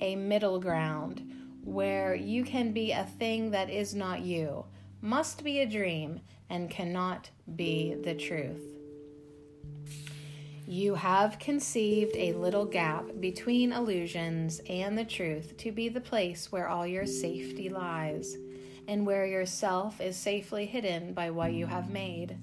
A 0.00 0.16
middle 0.16 0.58
ground 0.58 1.22
where 1.64 2.14
you 2.14 2.44
can 2.44 2.72
be 2.72 2.92
a 2.92 3.04
thing 3.04 3.50
that 3.52 3.70
is 3.70 3.94
not 3.94 4.20
you, 4.20 4.64
must 5.00 5.44
be 5.44 5.60
a 5.60 5.66
dream, 5.66 6.20
and 6.50 6.68
cannot 6.68 7.30
be 7.56 7.94
the 7.94 8.14
truth. 8.14 8.60
You 10.66 10.94
have 10.94 11.38
conceived 11.38 12.16
a 12.16 12.32
little 12.34 12.64
gap 12.64 13.04
between 13.20 13.72
illusions 13.72 14.60
and 14.68 14.96
the 14.96 15.04
truth 15.04 15.56
to 15.58 15.72
be 15.72 15.88
the 15.88 16.00
place 16.00 16.50
where 16.52 16.68
all 16.68 16.86
your 16.86 17.06
safety 17.06 17.68
lies, 17.68 18.36
and 18.88 19.06
where 19.06 19.26
yourself 19.26 20.00
is 20.00 20.16
safely 20.16 20.66
hidden 20.66 21.14
by 21.14 21.30
what 21.30 21.52
you 21.52 21.66
have 21.66 21.90
made. 21.90 22.36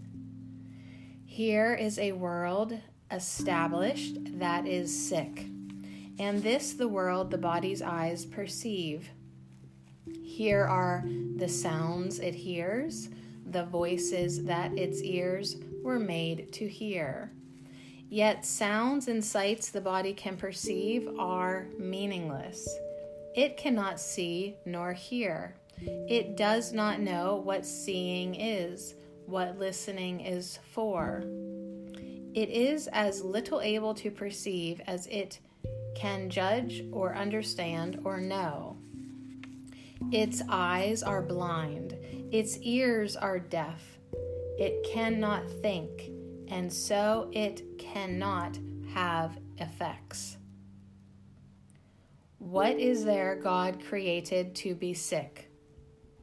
Here 1.25 1.73
is 1.73 1.99
a 1.99 2.13
world 2.13 2.77
established 3.11 4.39
that 4.39 4.67
is 4.67 5.07
sick, 5.07 5.45
and 6.19 6.41
this 6.41 6.73
the 6.73 6.87
world 6.87 7.31
the 7.31 7.37
body's 7.37 7.81
eyes 7.81 8.25
perceive. 8.25 9.09
Here 10.23 10.65
are 10.65 11.05
the 11.35 11.49
sounds 11.49 12.19
it 12.19 12.33
hears, 12.33 13.09
the 13.45 13.65
voices 13.65 14.43
that 14.45 14.77
its 14.77 15.01
ears 15.01 15.57
were 15.83 15.99
made 15.99 16.51
to 16.53 16.67
hear. 16.67 17.31
Yet 18.09 18.45
sounds 18.45 19.07
and 19.07 19.23
sights 19.23 19.69
the 19.69 19.81
body 19.81 20.13
can 20.13 20.35
perceive 20.35 21.07
are 21.19 21.67
meaningless. 21.77 22.67
It 23.35 23.55
cannot 23.57 23.99
see 23.99 24.55
nor 24.65 24.93
hear. 24.93 25.58
It 25.81 26.37
does 26.37 26.73
not 26.73 26.99
know 26.99 27.37
what 27.37 27.65
seeing 27.65 28.35
is, 28.35 28.95
what 29.25 29.59
listening 29.59 30.21
is 30.21 30.59
for. 30.71 31.23
It 32.33 32.49
is 32.49 32.87
as 32.87 33.23
little 33.23 33.61
able 33.61 33.93
to 33.95 34.11
perceive 34.11 34.81
as 34.87 35.07
it 35.07 35.39
can 35.95 36.29
judge 36.29 36.83
or 36.91 37.15
understand 37.15 37.99
or 38.03 38.19
know. 38.19 38.77
Its 40.11 40.41
eyes 40.47 41.03
are 41.03 41.21
blind, 41.21 41.97
its 42.31 42.57
ears 42.59 43.15
are 43.15 43.39
deaf. 43.39 43.99
It 44.57 44.85
cannot 44.91 45.49
think 45.61 46.11
and 46.49 46.71
so 46.71 47.29
it 47.31 47.77
cannot 47.77 48.57
have 48.93 49.37
effects. 49.57 50.37
What 52.39 52.79
is 52.79 53.05
there 53.05 53.35
God 53.35 53.83
created 53.83 54.55
to 54.55 54.73
be 54.73 54.93
sick? 54.93 55.48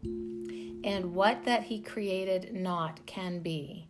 And 0.03 1.15
what 1.15 1.45
that 1.45 1.65
He 1.65 1.81
created 1.81 2.55
not 2.55 3.05
can 3.07 3.41
be. 3.41 3.89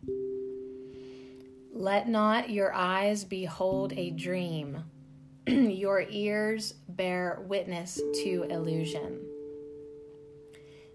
Let 1.73 2.09
not 2.09 2.49
your 2.49 2.73
eyes 2.73 3.23
behold 3.23 3.93
a 3.93 4.09
dream, 4.11 4.83
your 5.47 6.05
ears 6.09 6.73
bear 6.89 7.43
witness 7.47 8.01
to 8.23 8.47
illusion. 8.49 9.21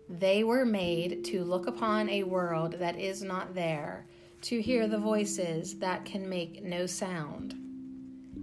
They 0.08 0.44
were 0.44 0.66
made 0.66 1.24
to 1.26 1.44
look 1.44 1.66
upon 1.66 2.08
a 2.08 2.24
world 2.24 2.74
that 2.80 2.98
is 2.98 3.22
not 3.22 3.54
there 3.54 4.06
to 4.42 4.60
hear 4.60 4.88
the 4.88 4.98
voices 4.98 5.78
that 5.78 6.04
can 6.04 6.28
make 6.28 6.62
no 6.62 6.84
sound. 6.84 7.54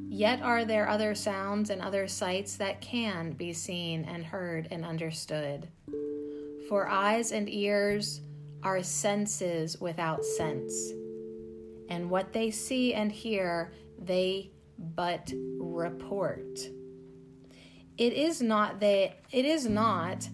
Yet 0.07 0.41
are 0.41 0.65
there 0.65 0.89
other 0.89 1.13
sounds 1.13 1.69
and 1.69 1.81
other 1.81 2.07
sights 2.07 2.55
that 2.55 2.81
can 2.81 3.33
be 3.33 3.53
seen 3.53 4.05
and 4.05 4.25
heard 4.25 4.67
and 4.71 4.83
understood. 4.83 5.67
For 6.69 6.87
eyes 6.87 7.31
and 7.31 7.49
ears 7.49 8.21
are 8.61 8.83
senses 8.83 9.81
without 9.81 10.23
sense, 10.23 10.91
and 11.89 12.11
what 12.11 12.31
they 12.31 12.51
see 12.51 12.93
and 12.93 13.11
hear, 13.11 13.73
they 13.97 14.51
but 14.77 15.33
report. 15.59 16.59
It 17.97 18.13
is 18.13 18.43
not 18.43 18.79
they 18.79 19.15
it 19.31 19.45
is 19.45 19.67
not 19.67 20.29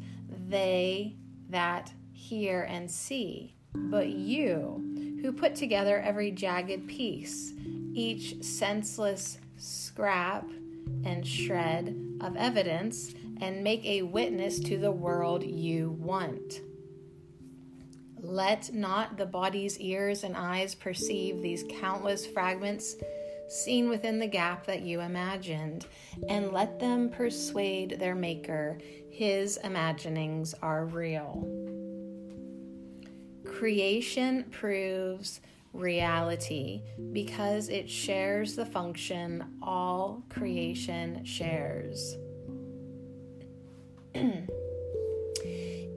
they 0.50 1.16
that 1.50 1.94
hear 2.12 2.64
and 2.64 2.92
see, 2.92 3.56
but 3.74 4.10
you 4.10 5.20
who 5.22 5.32
put 5.32 5.56
together 5.56 6.02
every 6.02 6.32
jagged 6.32 6.86
piece, 6.90 7.54
each 7.94 8.44
senseless 8.44 9.40
scrap 9.56 10.50
and 11.06 11.26
shred 11.26 11.96
of 12.20 12.36
evidence, 12.36 13.14
and 13.42 13.64
make 13.64 13.86
a 13.86 14.02
witness 14.02 14.60
to 14.60 14.78
the 14.78 14.92
world 14.92 15.44
you 15.44 15.92
want. 16.00 16.62
Let 18.18 18.74
not 18.74 19.18
the 19.18 19.26
body's 19.26 19.80
ears 19.80 20.24
and 20.24 20.36
eyes 20.36 20.74
perceive 20.74 21.42
these 21.42 21.64
countless 21.80 22.26
fragments 22.26 22.96
seen 23.48 23.90
within 23.90 24.20
the 24.20 24.28
gap 24.28 24.66
that 24.66 24.82
you 24.82 25.02
imagined, 25.02 25.86
and 26.30 26.52
let 26.52 26.80
them 26.80 27.10
persuade 27.10 27.98
their 28.00 28.16
Maker 28.16 28.80
his 29.10 29.58
imaginings 29.64 30.54
are 30.62 30.86
real. 30.86 31.48
Creation 33.46 34.44
proves 34.52 35.40
reality 35.72 36.82
because 37.14 37.70
it 37.70 37.90
shares 37.90 38.56
the 38.56 38.66
function 38.66 39.46
all 39.62 40.24
creation 40.30 41.24
shares. 41.24 42.18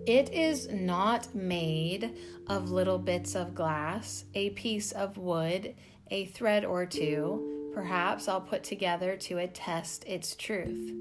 it 0.07 0.33
is 0.33 0.69
not 0.69 1.35
made 1.35 2.15
of 2.49 2.71
little 2.71 2.99
bits 2.99 3.37
of 3.37 3.55
glass, 3.55 4.25
a 4.35 4.51
piece 4.51 4.91
of 4.93 5.17
wood, 5.17 5.75
a 6.11 6.27
thread 6.27 6.65
or 6.65 6.85
two, 6.85 7.71
perhaps 7.75 8.27
I'll 8.27 8.41
put 8.41 8.65
together 8.65 9.17
to 9.17 9.39
attest 9.39 10.05
its 10.07 10.35
truth. 10.35 10.93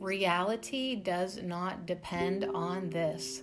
Reality 0.00 0.96
does 0.96 1.42
not 1.42 1.86
depend 1.86 2.44
on 2.44 2.90
this. 2.90 3.42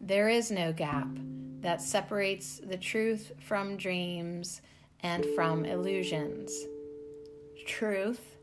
There 0.00 0.28
is 0.28 0.50
no 0.50 0.72
gap 0.72 1.08
that 1.60 1.82
separates 1.82 2.60
the 2.64 2.76
truth 2.78 3.32
from 3.40 3.76
dreams 3.76 4.62
and 5.00 5.26
from 5.34 5.64
illusions. 5.64 6.52
Truth 7.66 8.37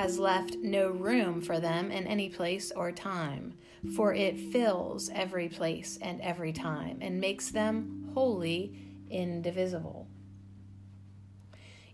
has 0.00 0.18
left 0.18 0.56
no 0.62 0.88
room 0.88 1.42
for 1.42 1.60
them 1.60 1.90
in 1.90 2.06
any 2.06 2.30
place 2.30 2.72
or 2.74 2.90
time, 2.90 3.52
for 3.94 4.14
it 4.14 4.40
fills 4.50 5.10
every 5.14 5.46
place 5.46 5.98
and 6.00 6.18
every 6.22 6.54
time 6.54 6.96
and 7.02 7.20
makes 7.20 7.50
them 7.50 8.10
wholly 8.14 8.74
indivisible. 9.10 10.08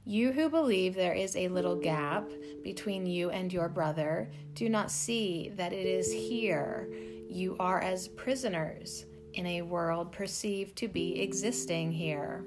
You 0.05 0.31
who 0.31 0.49
believe 0.49 0.95
there 0.95 1.15
is 1.15 1.35
a 1.35 1.49
little 1.49 1.75
gap 1.75 2.31
between 2.63 3.07
you 3.07 3.31
and 3.31 3.53
your 3.53 3.69
brother 3.69 4.31
do 4.55 4.69
not 4.69 4.93
see 4.93 5.51
that 5.57 5.73
it 5.73 5.87
is 5.87 6.13
here 6.13 6.89
you 7.29 7.57
are 7.59 7.81
as 7.81 8.07
prisoners 8.07 9.05
in 9.35 9.47
a 9.47 9.63
world 9.63 10.13
perceived 10.13 10.77
to 10.77 10.87
be 10.87 11.21
existing 11.21 11.91
here. 11.91 12.45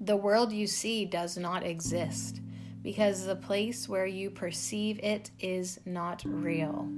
The 0.00 0.16
world 0.16 0.50
you 0.50 0.66
see 0.66 1.04
does 1.04 1.36
not 1.36 1.62
exist 1.62 2.40
because 2.86 3.26
the 3.26 3.34
place 3.34 3.88
where 3.88 4.06
you 4.06 4.30
perceive 4.30 5.00
it 5.00 5.32
is 5.40 5.80
not 5.86 6.22
real. 6.24 6.88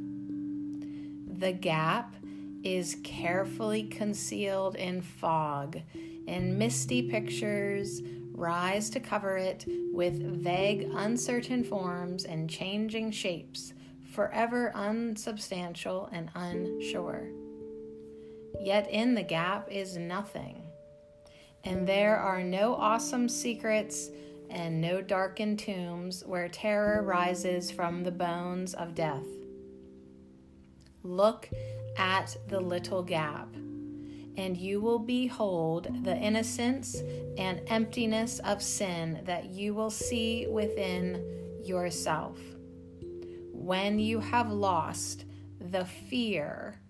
The 1.39 1.53
gap 1.53 2.15
is 2.63 2.99
carefully 3.03 3.85
concealed 3.85 4.77
in 4.77 5.01
fog, 5.01 5.81
and 6.27 6.59
misty 6.59 7.09
pictures 7.09 8.03
rise 8.33 8.91
to 8.91 9.01
cover 9.01 9.39
it 9.39 9.65
with 9.91 10.21
vague, 10.43 10.91
uncertain 10.93 11.65
forms 11.65 12.27
and 12.27 12.51
changing 12.51 13.11
shapes, 13.11 13.73
forever 14.13 14.71
unsubstantial 14.75 16.11
and 16.13 16.31
unsure. 16.35 17.31
Yet 18.61 18.91
in 18.91 19.15
the 19.15 19.23
gap 19.23 19.69
is 19.71 19.97
nothing, 19.97 20.65
and 21.65 21.89
there 21.89 22.19
are 22.19 22.43
no 22.43 22.75
awesome 22.75 23.27
secrets 23.27 24.11
and 24.51 24.81
no 24.81 25.01
darkened 25.01 25.59
tombs 25.59 26.23
where 26.27 26.49
terror 26.49 27.03
rises 27.03 27.71
from 27.71 28.05
the 28.05 28.11
bones 28.11 28.75
of 28.75 28.95
death. 28.95 29.27
Look 31.03 31.49
at 31.97 32.37
the 32.49 32.61
little 32.61 33.03
gap, 33.03 33.55
and 34.37 34.57
you 34.57 34.81
will 34.81 34.99
behold 34.99 36.05
the 36.05 36.17
innocence 36.17 36.97
and 37.37 37.63
emptiness 37.69 38.39
of 38.41 38.63
sin 38.63 39.21
that 39.25 39.47
you 39.47 39.75
will 39.75 39.91
see 39.91 40.47
within 40.47 41.25
yourself. 41.65 42.39
When 43.53 43.99
you 43.99 44.21
have 44.21 44.51
lost 44.51 45.25
the 45.61 45.85
fear 45.85 46.81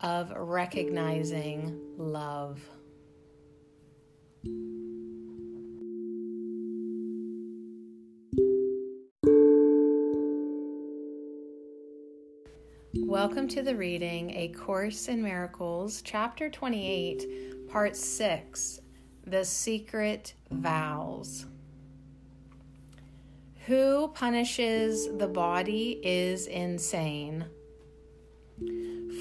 of 0.00 0.32
recognizing 0.36 1.78
love. 1.96 2.60
Welcome 13.08 13.48
to 13.48 13.62
the 13.62 13.74
reading 13.74 14.34
A 14.36 14.48
Course 14.48 15.08
in 15.08 15.22
Miracles, 15.22 16.02
Chapter 16.02 16.50
28, 16.50 17.66
Part 17.70 17.96
6 17.96 18.80
The 19.26 19.46
Secret 19.46 20.34
Vows. 20.50 21.46
Who 23.64 24.08
punishes 24.08 25.08
the 25.16 25.26
body 25.26 25.98
is 26.04 26.48
insane. 26.48 27.46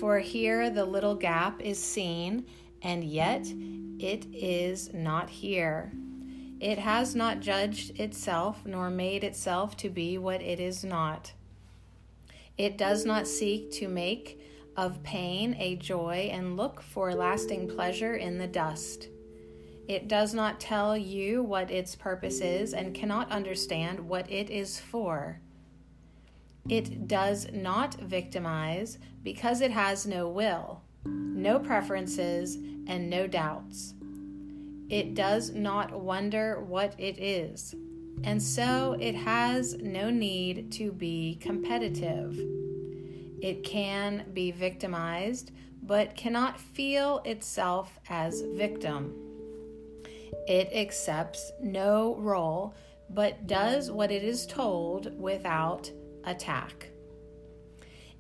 For 0.01 0.19
here 0.19 0.69
the 0.69 0.85
little 0.85 1.15
gap 1.15 1.61
is 1.61 1.81
seen, 1.81 2.45
and 2.81 3.05
yet 3.05 3.47
it 3.47 4.25
is 4.33 4.93
not 4.93 5.29
here. 5.29 5.93
It 6.59 6.77
has 6.77 7.15
not 7.15 7.39
judged 7.39 7.97
itself, 8.01 8.65
nor 8.65 8.89
made 8.89 9.23
itself 9.23 9.77
to 9.77 9.89
be 9.89 10.17
what 10.17 10.41
it 10.41 10.59
is 10.59 10.83
not. 10.83 11.31
It 12.57 12.77
does 12.77 13.05
not 13.05 13.27
seek 13.27 13.71
to 13.73 13.87
make 13.87 14.41
of 14.75 15.03
pain 15.03 15.55
a 15.59 15.75
joy 15.75 16.29
and 16.31 16.57
look 16.57 16.81
for 16.81 17.13
lasting 17.13 17.67
pleasure 17.67 18.15
in 18.15 18.37
the 18.37 18.47
dust. 18.47 19.09
It 19.87 20.07
does 20.07 20.33
not 20.33 20.59
tell 20.59 20.97
you 20.97 21.43
what 21.43 21.71
its 21.71 21.95
purpose 21.95 22.41
is 22.41 22.73
and 22.73 22.95
cannot 22.95 23.31
understand 23.31 23.99
what 23.99 24.29
it 24.29 24.49
is 24.49 24.79
for. 24.79 25.39
It 26.67 27.07
does 27.07 27.47
not 27.53 27.95
victimize 27.95 28.97
because 29.23 29.61
it 29.61 29.71
has 29.71 30.05
no 30.05 30.27
will, 30.27 30.81
no 31.05 31.59
preferences, 31.59 32.55
and 32.87 33.09
no 33.09 33.27
doubts. 33.27 33.93
It 34.89 35.13
does 35.13 35.51
not 35.51 35.97
wonder 35.97 36.61
what 36.61 36.95
it 36.99 37.19
is 37.19 37.75
and 38.23 38.41
so 38.41 38.97
it 38.99 39.15
has 39.15 39.75
no 39.75 40.09
need 40.09 40.71
to 40.73 40.91
be 40.91 41.37
competitive. 41.41 42.39
It 43.41 43.63
can 43.63 44.25
be 44.33 44.51
victimized, 44.51 45.51
but 45.83 46.15
cannot 46.15 46.59
feel 46.59 47.21
itself 47.23 47.99
as 48.09 48.41
victim. 48.55 49.13
It 50.47 50.69
accepts 50.73 51.51
no 51.61 52.15
role, 52.15 52.75
but 53.09 53.47
does 53.47 53.91
what 53.91 54.11
it 54.11 54.23
is 54.23 54.45
told 54.45 55.17
without 55.19 55.91
attack. 56.23 56.89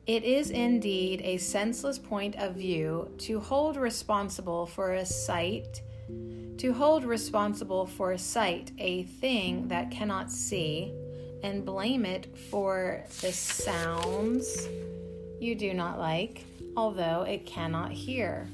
It 0.05 0.23
is 0.23 0.51
indeed 0.51 1.21
a 1.25 1.37
senseless 1.37 1.99
point 1.99 2.35
of 2.37 2.55
view 2.55 3.13
to 3.19 3.41
hold 3.41 3.75
responsible 3.75 4.65
for 4.65 4.93
a 4.93 5.05
sight 5.05 5.81
to 6.57 6.73
hold 6.73 7.03
responsible 7.03 7.85
for 7.85 8.17
sight 8.17 8.71
a 8.79 9.03
thing 9.03 9.67
that 9.67 9.91
cannot 9.91 10.31
see 10.31 10.91
and 11.43 11.63
blame 11.65 12.03
it 12.03 12.35
for 12.49 13.03
the 13.21 13.31
sounds 13.31 14.67
you 15.39 15.53
do 15.53 15.73
not 15.73 15.99
like, 15.99 16.45
although 16.75 17.21
it 17.21 17.45
cannot 17.45 17.91
hear. 17.91 18.49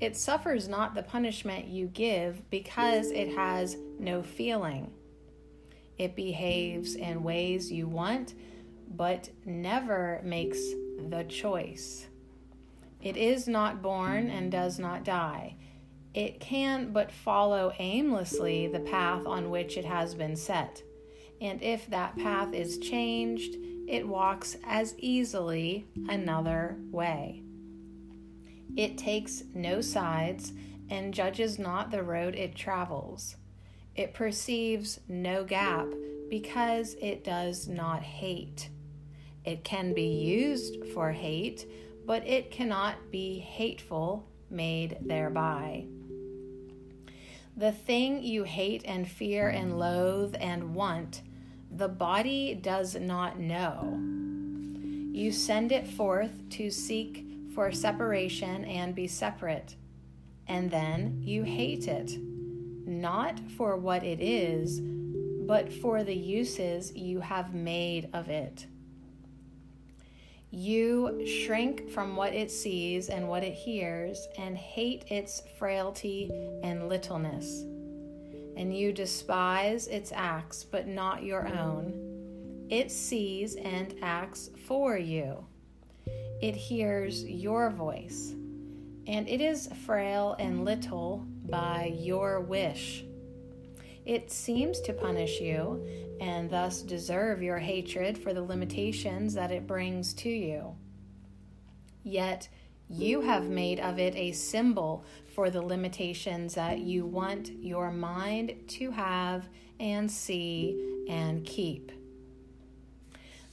It 0.00 0.16
suffers 0.16 0.68
not 0.68 0.94
the 0.94 1.02
punishment 1.02 1.66
you 1.66 1.86
give 1.88 2.48
because 2.50 3.10
it 3.10 3.34
has 3.34 3.76
no 3.98 4.22
feeling. 4.22 4.92
It 5.98 6.14
behaves 6.14 6.94
in 6.94 7.24
ways 7.24 7.70
you 7.70 7.88
want, 7.88 8.34
but 8.96 9.28
never 9.44 10.20
makes 10.22 10.60
the 11.08 11.24
choice. 11.28 12.06
It 13.02 13.16
is 13.16 13.48
not 13.48 13.82
born 13.82 14.30
and 14.30 14.52
does 14.52 14.78
not 14.78 15.04
die 15.04 15.56
it 16.14 16.38
can 16.38 16.92
but 16.92 17.10
follow 17.10 17.72
aimlessly 17.78 18.68
the 18.68 18.80
path 18.80 19.26
on 19.26 19.50
which 19.50 19.76
it 19.76 19.84
has 19.84 20.14
been 20.14 20.36
set. 20.36 20.82
And 21.40 21.60
if 21.60 21.88
that 21.90 22.16
path 22.16 22.54
is 22.54 22.78
changed, 22.78 23.56
it 23.88 24.06
walks 24.06 24.56
as 24.64 24.94
easily 24.98 25.86
another 26.08 26.78
way. 26.90 27.42
It 28.76 28.96
takes 28.96 29.42
no 29.54 29.80
sides 29.80 30.52
and 30.88 31.12
judges 31.12 31.58
not 31.58 31.90
the 31.90 32.02
road 32.02 32.34
it 32.36 32.54
travels. 32.54 33.36
It 33.96 34.14
perceives 34.14 35.00
no 35.08 35.44
gap 35.44 35.86
because 36.30 36.94
it 37.00 37.24
does 37.24 37.68
not 37.68 38.02
hate. 38.02 38.70
It 39.44 39.64
can 39.64 39.92
be 39.94 40.08
used 40.08 40.86
for 40.94 41.12
hate, 41.12 41.66
but 42.06 42.26
it 42.26 42.50
cannot 42.50 43.10
be 43.10 43.38
hateful 43.38 44.26
made 44.50 44.98
thereby. 45.00 45.86
The 47.56 47.70
thing 47.70 48.24
you 48.24 48.42
hate 48.42 48.82
and 48.84 49.08
fear 49.08 49.48
and 49.48 49.78
loathe 49.78 50.34
and 50.40 50.74
want, 50.74 51.22
the 51.70 51.88
body 51.88 52.52
does 52.54 52.96
not 52.96 53.38
know. 53.38 53.96
You 55.12 55.30
send 55.30 55.70
it 55.70 55.86
forth 55.86 56.48
to 56.50 56.68
seek 56.68 57.24
for 57.54 57.70
separation 57.70 58.64
and 58.64 58.92
be 58.92 59.06
separate, 59.06 59.76
and 60.48 60.68
then 60.68 61.20
you 61.22 61.44
hate 61.44 61.86
it, 61.86 62.18
not 62.88 63.38
for 63.56 63.76
what 63.76 64.02
it 64.02 64.20
is, 64.20 64.80
but 65.46 65.72
for 65.72 66.02
the 66.02 66.16
uses 66.16 66.92
you 66.96 67.20
have 67.20 67.54
made 67.54 68.08
of 68.12 68.28
it. 68.28 68.66
You 70.56 71.26
shrink 71.26 71.90
from 71.90 72.14
what 72.14 72.32
it 72.32 72.48
sees 72.48 73.08
and 73.08 73.28
what 73.28 73.42
it 73.42 73.54
hears, 73.54 74.28
and 74.38 74.56
hate 74.56 75.04
its 75.10 75.42
frailty 75.58 76.30
and 76.62 76.88
littleness. 76.88 77.62
And 78.56 78.72
you 78.72 78.92
despise 78.92 79.88
its 79.88 80.12
acts, 80.14 80.62
but 80.62 80.86
not 80.86 81.24
your 81.24 81.48
own. 81.48 82.66
It 82.70 82.92
sees 82.92 83.56
and 83.56 83.96
acts 84.00 84.48
for 84.68 84.96
you. 84.96 85.44
It 86.40 86.54
hears 86.54 87.24
your 87.24 87.70
voice, 87.70 88.32
and 89.08 89.28
it 89.28 89.40
is 89.40 89.68
frail 89.84 90.36
and 90.38 90.64
little 90.64 91.26
by 91.46 91.92
your 91.98 92.40
wish. 92.40 93.04
It 94.04 94.30
seems 94.30 94.80
to 94.82 94.92
punish 94.92 95.40
you 95.40 95.86
and 96.20 96.50
thus 96.50 96.82
deserve 96.82 97.42
your 97.42 97.58
hatred 97.58 98.18
for 98.18 98.34
the 98.34 98.42
limitations 98.42 99.34
that 99.34 99.50
it 99.50 99.66
brings 99.66 100.12
to 100.14 100.28
you. 100.28 100.76
Yet 102.02 102.48
you 102.88 103.22
have 103.22 103.48
made 103.48 103.80
of 103.80 103.98
it 103.98 104.14
a 104.14 104.32
symbol 104.32 105.04
for 105.34 105.48
the 105.48 105.62
limitations 105.62 106.54
that 106.54 106.80
you 106.80 107.06
want 107.06 107.50
your 107.50 107.90
mind 107.90 108.54
to 108.68 108.90
have 108.90 109.48
and 109.80 110.10
see 110.10 111.04
and 111.08 111.44
keep. 111.44 111.90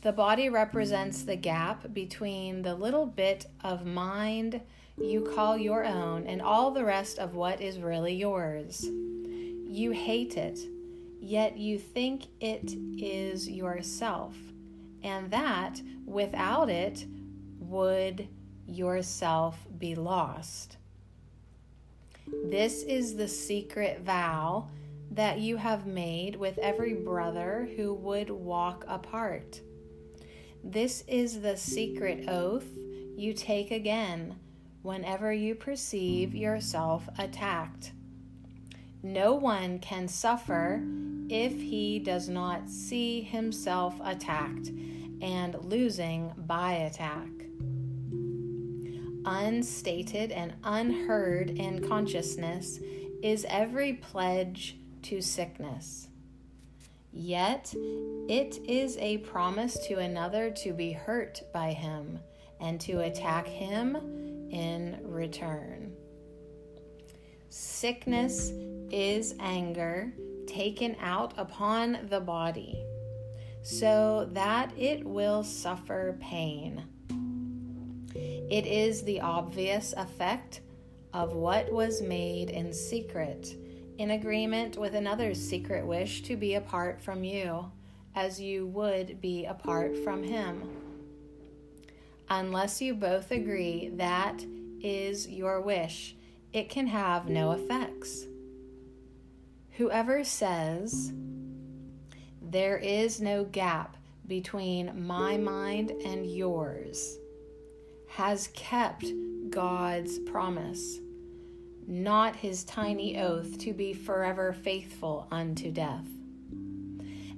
The 0.02 0.12
body 0.12 0.50
represents 0.50 1.24
the 1.24 1.36
gap 1.36 1.94
between 1.94 2.64
the 2.64 2.76
little 2.76 3.06
bit 3.06 3.46
of 3.64 3.86
mind 3.86 4.62
you 4.98 5.22
call 5.34 5.58
your 5.58 5.86
own 5.86 6.28
and 6.28 6.42
all 6.42 6.72
the 6.72 6.84
rest 6.84 7.20
of 7.20 7.36
what 7.36 7.62
is 7.62 7.80
really 7.80 8.14
yours. 8.14 8.86
You 9.72 9.92
hate 9.92 10.36
it, 10.36 10.60
yet 11.22 11.58
you 11.58 11.80
think 11.80 12.26
it 12.42 12.76
is 12.98 13.48
yourself, 13.50 14.36
and 15.02 15.32
that 15.32 15.82
without 16.06 16.70
it 16.70 17.06
would 17.58 18.28
yourself 18.68 19.66
be 19.80 19.96
lost. 19.96 20.76
This 22.44 22.84
is 22.84 23.16
the 23.16 23.30
secret 23.30 24.02
vow 24.02 24.68
that 25.12 25.40
you 25.40 25.56
have 25.56 25.88
made 25.88 26.36
with 26.36 26.58
every 26.58 26.94
brother 26.94 27.70
who 27.78 27.94
would 27.94 28.30
walk 28.30 28.84
apart. 28.90 29.62
This 30.66 31.06
is 31.08 31.40
the 31.40 31.56
secret 31.56 32.28
oath 32.28 32.68
you 33.16 33.34
take 33.34 33.72
again 33.72 34.36
whenever 34.82 35.32
you 35.32 35.56
perceive 35.56 36.36
yourself 36.36 37.08
attacked. 37.18 37.94
No 39.04 39.34
one 39.34 39.80
can 39.80 40.08
suffer 40.08 40.84
if 41.30 41.54
he 41.54 42.00
does 42.00 42.30
not 42.30 42.70
see 42.70 43.22
himself 43.22 43.96
attacked 44.04 44.70
and 45.22 45.56
losing 45.64 46.32
by 46.38 46.74
attack. 46.74 47.30
Unstated 49.26 50.32
and 50.32 50.54
unheard 50.64 51.52
in 51.52 51.88
consciousness 51.88 52.80
is 53.24 53.46
every 53.50 53.94
pledge 53.94 54.78
to 55.04 55.22
sickness. 55.22 56.08
Yet 57.14 57.74
it 58.30 58.60
is 58.68 58.98
a 58.98 59.20
promise 59.20 59.78
to 59.88 60.00
another 60.00 60.50
to 60.52 60.74
be 60.74 60.92
hurt 60.92 61.42
by 61.54 61.74
him 61.74 62.20
and 62.60 62.80
to 62.82 63.02
attack 63.02 63.48
him 63.48 63.96
in 64.50 64.98
return. 65.04 65.94
Sickness 67.50 68.54
is 68.92 69.36
anger 69.40 70.14
taken 70.48 70.96
out 71.02 71.34
upon 71.38 72.08
the 72.10 72.20
body 72.20 72.84
so 73.64 74.28
that 74.32 74.72
it 74.78 75.06
will 75.06 75.44
suffer 75.44 76.18
pain. 76.20 76.84
It 78.16 78.66
is 78.66 79.04
the 79.04 79.22
obvious 79.22 79.94
effect 79.96 80.62
of 81.14 81.34
what 81.34 81.72
was 81.72 82.02
made 82.02 82.50
in 82.50 82.74
secret 82.74 83.56
in 83.98 84.12
agreement 84.12 84.78
with 84.78 84.96
another's 84.96 85.40
secret 85.40 85.86
wish 85.86 86.24
to 86.24 86.36
be 86.36 86.56
apart 86.56 87.00
from 87.00 87.24
you, 87.24 87.72
as 88.16 88.42
you 88.42 88.66
would 88.66 89.22
be 89.22 89.46
apart 89.46 89.96
from 90.04 90.24
him. 90.24 90.68
Unless 92.30 92.82
you 92.82 92.96
both 92.96 93.30
agree 93.30 93.90
that 93.96 94.44
is 94.82 95.28
your 95.28 95.62
wish, 95.62 96.16
it 96.52 96.70
can 96.70 96.88
have 96.88 97.30
no 97.30 97.52
effects. 97.52 98.26
Whoever 99.78 100.24
says, 100.24 101.14
There 102.42 102.78
is 102.78 103.22
no 103.22 103.46
gap 103.46 103.98
between 104.28 105.06
my 105.06 105.38
mind 105.38 105.92
and 106.06 106.26
yours, 106.26 107.18
has 108.10 108.50
kept 108.54 109.06
God's 109.50 110.20
promise 110.20 111.00
not 111.92 112.38
his 112.38 112.64
tiny 112.64 113.20
oath 113.20 113.58
to 113.60 113.74
be 113.74 113.94
forever 113.94 114.54
faithful 114.54 115.28
unto 115.30 115.72
death. 115.72 116.06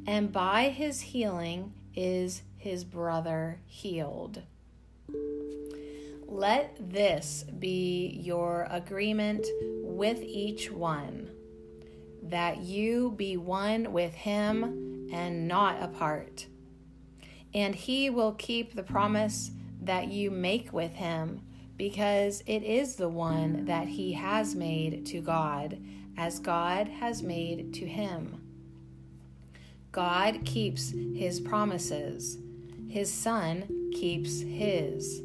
And 0.05 0.31
by 0.31 0.69
his 0.69 1.01
healing 1.01 1.73
is 1.95 2.43
his 2.57 2.84
brother 2.84 3.59
healed. 3.65 4.43
Let 6.27 6.75
this 6.79 7.45
be 7.59 8.19
your 8.21 8.67
agreement 8.69 9.45
with 9.81 10.21
each 10.21 10.71
one, 10.71 11.29
that 12.34 12.57
you 12.57 13.11
be 13.11 13.38
one 13.38 13.93
with 13.93 14.15
him 14.15 15.07
and 15.13 15.47
not 15.47 15.79
apart. 15.84 16.47
And 17.53 17.75
he 17.75 18.09
will 18.09 18.31
keep 18.31 18.73
the 18.73 18.81
promise 18.81 19.51
that 19.84 20.07
you 20.07 20.31
make 20.31 20.73
with 20.73 20.93
him 20.93 21.43
because 21.77 22.41
it 22.47 22.63
is 22.63 22.95
the 22.95 23.07
one 23.07 23.65
that 23.65 23.88
he 23.88 24.13
has 24.13 24.55
made 24.55 25.05
to 25.05 25.21
God, 25.21 25.77
as 26.17 26.39
God 26.39 26.88
has 26.88 27.21
made 27.21 27.71
to 27.75 27.86
him. 27.86 28.41
God 29.91 30.43
keeps 30.43 30.89
his 30.89 31.39
promises, 31.39 32.39
his 32.89 33.13
Son 33.13 33.91
keeps 33.93 34.41
his. 34.41 35.21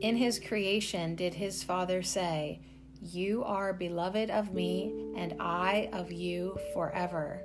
In 0.00 0.16
his 0.16 0.40
creation 0.40 1.14
did 1.14 1.34
his 1.34 1.62
Father 1.62 2.02
say, 2.02 2.62
You 3.04 3.42
are 3.42 3.72
beloved 3.72 4.30
of 4.30 4.54
me, 4.54 5.12
and 5.16 5.34
I 5.40 5.88
of 5.92 6.12
you 6.12 6.56
forever. 6.72 7.42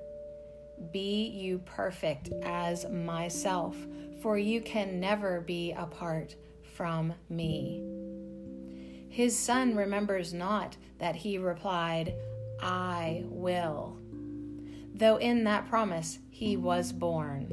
Be 0.94 1.26
you 1.30 1.58
perfect 1.66 2.30
as 2.44 2.88
myself, 2.88 3.76
for 4.22 4.38
you 4.38 4.62
can 4.62 5.00
never 5.00 5.42
be 5.42 5.72
apart 5.72 6.36
from 6.76 7.12
me. 7.28 7.82
His 9.10 9.38
son 9.38 9.76
remembers 9.76 10.32
not 10.32 10.78
that 11.00 11.16
he 11.16 11.40
replied, 11.40 12.14
I 12.62 13.24
will. 13.26 13.98
Though 14.94 15.18
in 15.18 15.44
that 15.46 15.68
promise 15.68 16.20
he 16.30 16.56
was 16.56 16.92
born. 16.92 17.52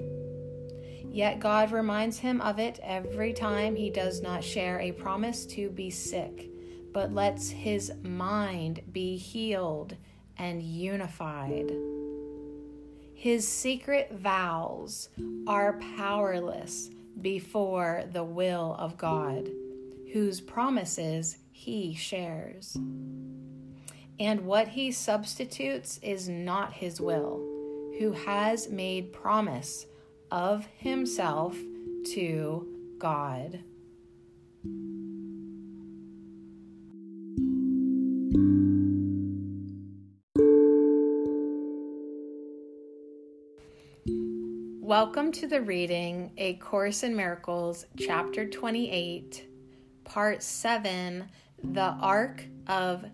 Yet 1.11 1.41
God 1.41 1.73
reminds 1.73 2.19
him 2.19 2.43
of 2.43 2.59
it 2.59 2.81
every 2.83 3.33
time 3.33 3.77
he 3.77 3.89
does 3.89 4.21
not 4.21 4.45
share 4.45 4.79
a 4.79 4.93
promise 4.93 5.47
to 5.47 5.71
be 5.71 5.89
sick, 5.89 6.51
but 6.95 7.13
lets 7.13 7.51
his 7.51 7.93
mind 8.03 8.81
be 8.93 9.17
healed 9.17 9.97
and 10.39 10.63
unified. 10.63 11.71
His 13.15 13.47
secret 13.47 14.13
vows 14.13 15.09
are 15.47 15.79
powerless 15.97 16.91
before 17.21 18.05
the 18.13 18.25
will 18.25 18.77
of 18.79 18.97
God, 18.97 19.51
whose 20.13 20.41
promises 20.41 21.39
he 21.51 21.95
shares. 21.95 22.77
And 24.21 24.43
what 24.43 24.69
he 24.69 24.93
substitutes 24.93 25.99
is 26.03 26.29
not 26.29 26.75
his 26.75 27.01
will, 27.01 27.39
who 27.99 28.13
has 28.13 28.69
made 28.69 29.13
promise 29.13 29.87
of 30.31 30.67
himself 30.77 31.57
to 32.13 32.69
God. 32.99 33.61
Welcome 44.97 45.33
to 45.33 45.49
the 45.49 45.61
reading 45.61 46.31
A 46.39 46.55
Course 46.55 47.03
in 47.03 47.17
Miracles, 47.17 47.85
Chapter 47.99 48.49
28, 48.49 49.45
Part 50.05 50.41
7 50.41 51.29
the 51.65 51.81
Ark 51.81 52.45
of 52.69 53.05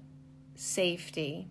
Safety. 0.54 1.48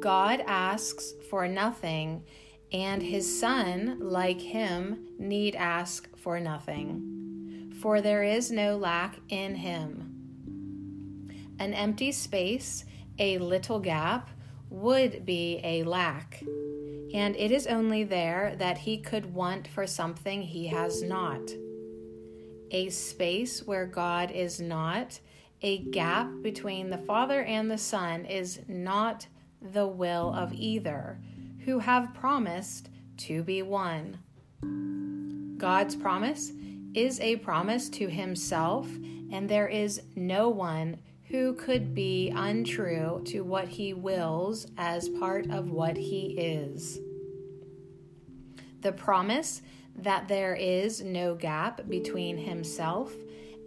God 0.00 0.42
asks 0.48 1.12
for 1.30 1.46
nothing, 1.46 2.24
and 2.72 3.04
his 3.04 3.38
Son, 3.38 3.98
like 4.00 4.40
him, 4.40 5.10
need 5.16 5.54
ask 5.54 6.08
for 6.16 6.40
nothing, 6.40 7.72
for 7.80 8.00
there 8.00 8.24
is 8.24 8.50
no 8.50 8.76
lack 8.76 9.14
in 9.28 9.54
him. 9.54 11.54
An 11.60 11.72
empty 11.72 12.10
space, 12.10 12.84
a 13.20 13.38
little 13.38 13.78
gap, 13.78 14.28
would 14.70 15.24
be 15.24 15.60
a 15.62 15.84
lack, 15.84 16.42
and 17.14 17.34
it 17.36 17.50
is 17.50 17.66
only 17.66 18.04
there 18.04 18.54
that 18.58 18.78
he 18.78 18.98
could 18.98 19.34
want 19.34 19.66
for 19.68 19.86
something 19.86 20.42
he 20.42 20.66
has 20.68 21.02
not 21.02 21.50
a 22.70 22.90
space 22.90 23.66
where 23.66 23.86
God 23.86 24.30
is 24.30 24.60
not, 24.60 25.20
a 25.62 25.78
gap 25.78 26.30
between 26.42 26.90
the 26.90 26.98
Father 26.98 27.42
and 27.42 27.70
the 27.70 27.78
Son 27.78 28.24
is 28.24 28.60
not 28.68 29.26
the 29.60 29.86
will 29.86 30.32
of 30.34 30.52
either, 30.52 31.18
who 31.64 31.80
have 31.80 32.14
promised 32.14 32.90
to 33.16 33.42
be 33.42 33.62
one. 33.62 34.18
God's 35.58 35.96
promise 35.96 36.52
is 36.94 37.18
a 37.20 37.36
promise 37.36 37.88
to 37.90 38.08
Himself, 38.08 38.88
and 39.32 39.48
there 39.48 39.68
is 39.68 40.02
no 40.14 40.48
one 40.48 40.98
who 41.30 41.54
could 41.54 41.94
be 41.94 42.30
untrue 42.34 43.22
to 43.26 43.42
what 43.42 43.68
He 43.68 43.94
wills 43.94 44.66
as 44.76 45.08
part 45.08 45.50
of 45.50 45.70
what 45.70 45.96
He 45.96 46.34
is. 46.38 46.98
The 48.80 48.92
promise 48.92 49.62
that 49.98 50.28
there 50.28 50.54
is 50.54 51.02
no 51.02 51.34
gap 51.34 51.88
between 51.88 52.38
himself 52.38 53.12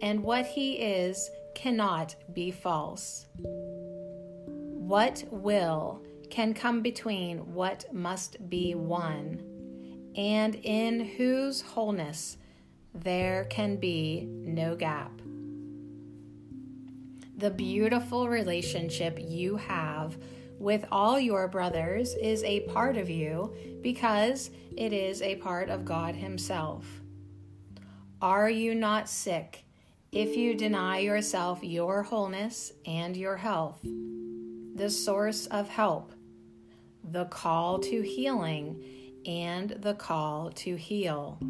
and 0.00 0.22
what 0.22 0.46
he 0.46 0.74
is 0.74 1.30
cannot 1.54 2.16
be 2.34 2.50
false. 2.50 3.26
What 3.36 5.24
will 5.30 6.02
can 6.30 6.54
come 6.54 6.80
between 6.80 7.38
what 7.54 7.84
must 7.92 8.48
be 8.48 8.74
one, 8.74 9.42
and 10.16 10.54
in 10.54 11.00
whose 11.00 11.60
wholeness 11.60 12.38
there 12.94 13.44
can 13.44 13.76
be 13.76 14.26
no 14.26 14.74
gap. 14.74 15.21
The 17.42 17.50
beautiful 17.50 18.28
relationship 18.28 19.18
you 19.20 19.56
have 19.56 20.16
with 20.60 20.84
all 20.92 21.18
your 21.18 21.48
brothers 21.48 22.14
is 22.14 22.44
a 22.44 22.60
part 22.68 22.96
of 22.96 23.10
you 23.10 23.52
because 23.82 24.52
it 24.76 24.92
is 24.92 25.20
a 25.22 25.34
part 25.34 25.68
of 25.68 25.84
God 25.84 26.14
Himself. 26.14 26.86
Are 28.20 28.48
you 28.48 28.76
not 28.76 29.08
sick 29.08 29.64
if 30.12 30.36
you 30.36 30.54
deny 30.54 31.00
yourself 31.00 31.64
your 31.64 32.04
wholeness 32.04 32.70
and 32.86 33.16
your 33.16 33.38
health? 33.38 33.80
The 34.76 34.88
source 34.88 35.46
of 35.46 35.68
help 35.68 36.12
the 37.02 37.24
call 37.24 37.80
to 37.80 38.02
healing 38.02 38.80
and 39.26 39.70
the 39.70 39.94
call 39.94 40.52
to 40.52 40.76
heal. 40.76 41.40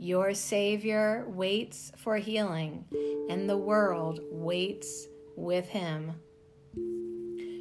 Your 0.00 0.32
Savior 0.32 1.24
waits 1.26 1.90
for 1.96 2.18
healing, 2.18 2.84
and 3.28 3.50
the 3.50 3.58
world 3.58 4.20
waits 4.30 5.08
with 5.36 5.68
him. 5.68 6.12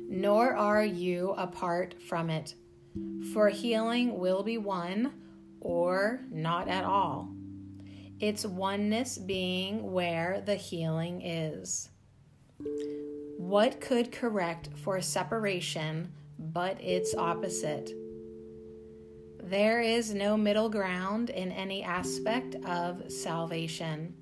Nor 0.07 0.55
are 0.55 0.85
you 0.85 1.31
apart 1.31 1.95
from 1.99 2.29
it, 2.29 2.53
for 3.33 3.49
healing 3.49 4.19
will 4.19 4.43
be 4.43 4.59
one 4.59 5.13
or 5.61 6.21
not 6.29 6.67
at 6.67 6.83
all. 6.83 7.33
Its 8.19 8.45
oneness 8.45 9.17
being 9.17 9.91
where 9.91 10.41
the 10.45 10.55
healing 10.55 11.23
is. 11.23 11.89
What 13.39 13.81
could 13.81 14.11
correct 14.11 14.69
for 14.75 15.01
separation 15.01 16.11
but 16.37 16.79
its 16.81 17.15
opposite? 17.15 17.91
There 19.49 19.79
is 19.79 20.13
no 20.13 20.35
middle 20.35 20.67
ground 20.67 21.29
in 21.29 21.53
any 21.53 21.81
aspect 21.81 22.55
of 22.65 23.09
salvation. 23.09 24.13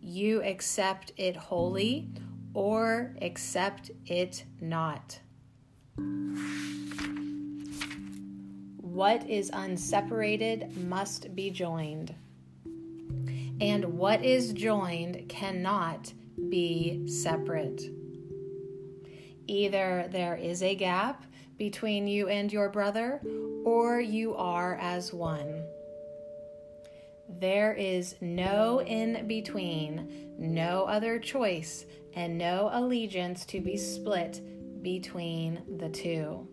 You 0.00 0.42
accept 0.42 1.12
it 1.18 1.36
wholly 1.36 2.08
or 2.54 3.14
accept 3.20 3.90
it 4.06 4.46
not. 4.62 5.20
What 8.80 9.28
is 9.28 9.50
unseparated 9.50 10.74
must 10.88 11.36
be 11.36 11.50
joined, 11.50 12.14
and 13.60 13.84
what 13.98 14.24
is 14.24 14.54
joined 14.54 15.28
cannot 15.28 16.14
be 16.48 17.06
separate. 17.06 17.82
Either 19.46 20.08
there 20.10 20.36
is 20.36 20.62
a 20.62 20.74
gap 20.74 21.26
between 21.56 22.06
you 22.06 22.28
and 22.28 22.52
your 22.52 22.68
brother, 22.68 23.20
or 23.64 24.00
you 24.00 24.34
are 24.34 24.76
as 24.80 25.12
one. 25.12 25.64
There 27.28 27.72
is 27.72 28.16
no 28.20 28.82
in 28.82 29.26
between, 29.26 30.34
no 30.38 30.84
other 30.84 31.18
choice, 31.18 31.86
and 32.14 32.38
no 32.38 32.70
allegiance 32.72 33.44
to 33.46 33.60
be 33.60 33.76
split 33.76 34.40
between 34.82 35.62
the 35.78 35.88
two. 35.88 36.46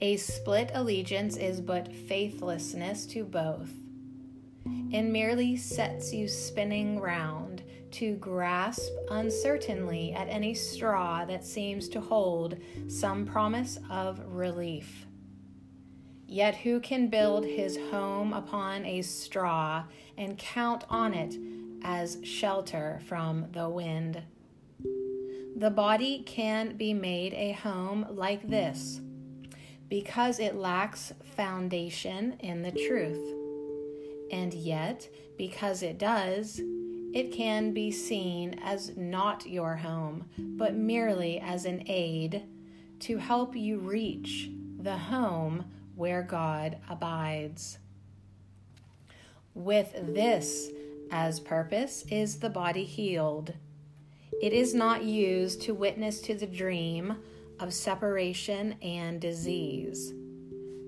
A 0.00 0.16
split 0.16 0.70
allegiance 0.74 1.36
is 1.36 1.60
but 1.60 1.92
faithlessness 1.92 3.06
to 3.06 3.24
both, 3.24 3.70
and 4.64 5.12
merely 5.12 5.56
sets 5.56 6.12
you 6.12 6.26
spinning 6.26 6.98
round 6.98 7.62
to 7.92 8.16
grasp 8.16 8.92
uncertainly 9.10 10.12
at 10.12 10.28
any 10.28 10.54
straw 10.54 11.24
that 11.24 11.44
seems 11.44 11.88
to 11.90 12.00
hold 12.00 12.56
some 12.88 13.26
promise 13.26 13.78
of 13.90 14.20
relief. 14.26 15.06
Yet 16.26 16.54
who 16.56 16.80
can 16.80 17.08
build 17.08 17.44
his 17.44 17.76
home 17.90 18.32
upon 18.32 18.84
a 18.86 19.02
straw 19.02 19.84
and 20.16 20.38
count 20.38 20.84
on 20.88 21.12
it 21.12 21.36
as 21.82 22.18
shelter 22.22 23.00
from 23.06 23.46
the 23.52 23.68
wind? 23.68 24.22
The 25.56 25.70
body 25.70 26.22
can 26.24 26.76
be 26.76 26.94
made 26.94 27.34
a 27.34 27.52
home 27.52 28.06
like 28.10 28.48
this 28.48 29.00
because 29.88 30.38
it 30.38 30.54
lacks 30.54 31.12
foundation 31.36 32.36
in 32.40 32.62
the 32.62 32.70
truth. 32.70 33.34
And 34.32 34.54
yet, 34.54 35.08
because 35.36 35.82
it 35.82 35.98
does, 35.98 36.60
it 37.12 37.32
can 37.32 37.72
be 37.72 37.90
seen 37.90 38.58
as 38.62 38.96
not 38.96 39.46
your 39.46 39.76
home, 39.76 40.26
but 40.38 40.74
merely 40.74 41.40
as 41.40 41.64
an 41.64 41.82
aid 41.86 42.42
to 43.00 43.16
help 43.18 43.56
you 43.56 43.78
reach 43.78 44.50
the 44.78 44.96
home 44.96 45.64
where 45.96 46.22
God 46.22 46.78
abides. 46.88 47.78
With 49.54 49.92
this 50.14 50.70
as 51.10 51.40
purpose 51.40 52.04
is 52.10 52.38
the 52.38 52.50
body 52.50 52.84
healed. 52.84 53.54
It 54.40 54.52
is 54.52 54.74
not 54.74 55.02
used 55.04 55.62
to 55.62 55.74
witness 55.74 56.20
to 56.22 56.34
the 56.34 56.46
dream 56.46 57.16
of 57.58 57.74
separation 57.74 58.76
and 58.80 59.20
disease, 59.20 60.12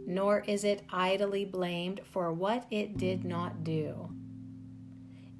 nor 0.06 0.40
is 0.46 0.62
it 0.64 0.82
idly 0.90 1.44
blamed 1.44 2.00
for 2.04 2.32
what 2.32 2.66
it 2.70 2.96
did 2.96 3.24
not 3.24 3.64
do. 3.64 4.08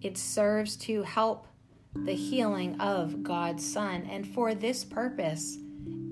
It 0.02 0.18
serves 0.18 0.76
to 0.78 1.02
help 1.02 1.46
the 1.94 2.14
healing 2.14 2.80
of 2.80 3.22
God's 3.22 3.64
Son, 3.64 4.06
and 4.10 4.26
for 4.26 4.54
this 4.54 4.84
purpose, 4.84 5.58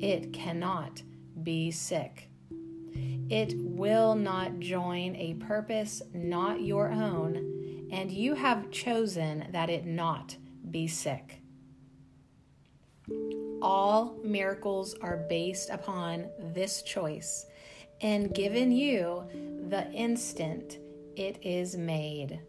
it 0.00 0.32
cannot 0.32 1.02
be 1.42 1.70
sick. 1.70 2.28
It 3.30 3.54
will 3.56 4.14
not 4.14 4.60
join 4.60 5.16
a 5.16 5.34
purpose 5.34 6.02
not 6.12 6.62
your 6.62 6.90
own, 6.90 7.88
and 7.90 8.10
you 8.10 8.34
have 8.34 8.70
chosen 8.70 9.46
that 9.52 9.70
it 9.70 9.86
not 9.86 10.36
be 10.70 10.86
sick. 10.86 11.42
All 13.62 14.18
miracles 14.22 14.94
are 15.02 15.16
based 15.28 15.70
upon 15.70 16.28
this 16.54 16.82
choice 16.82 17.46
and 18.00 18.34
given 18.34 18.72
you 18.72 19.24
the 19.68 19.90
instant 19.92 20.78
it 21.16 21.38
is 21.42 21.76
made. 21.76 22.40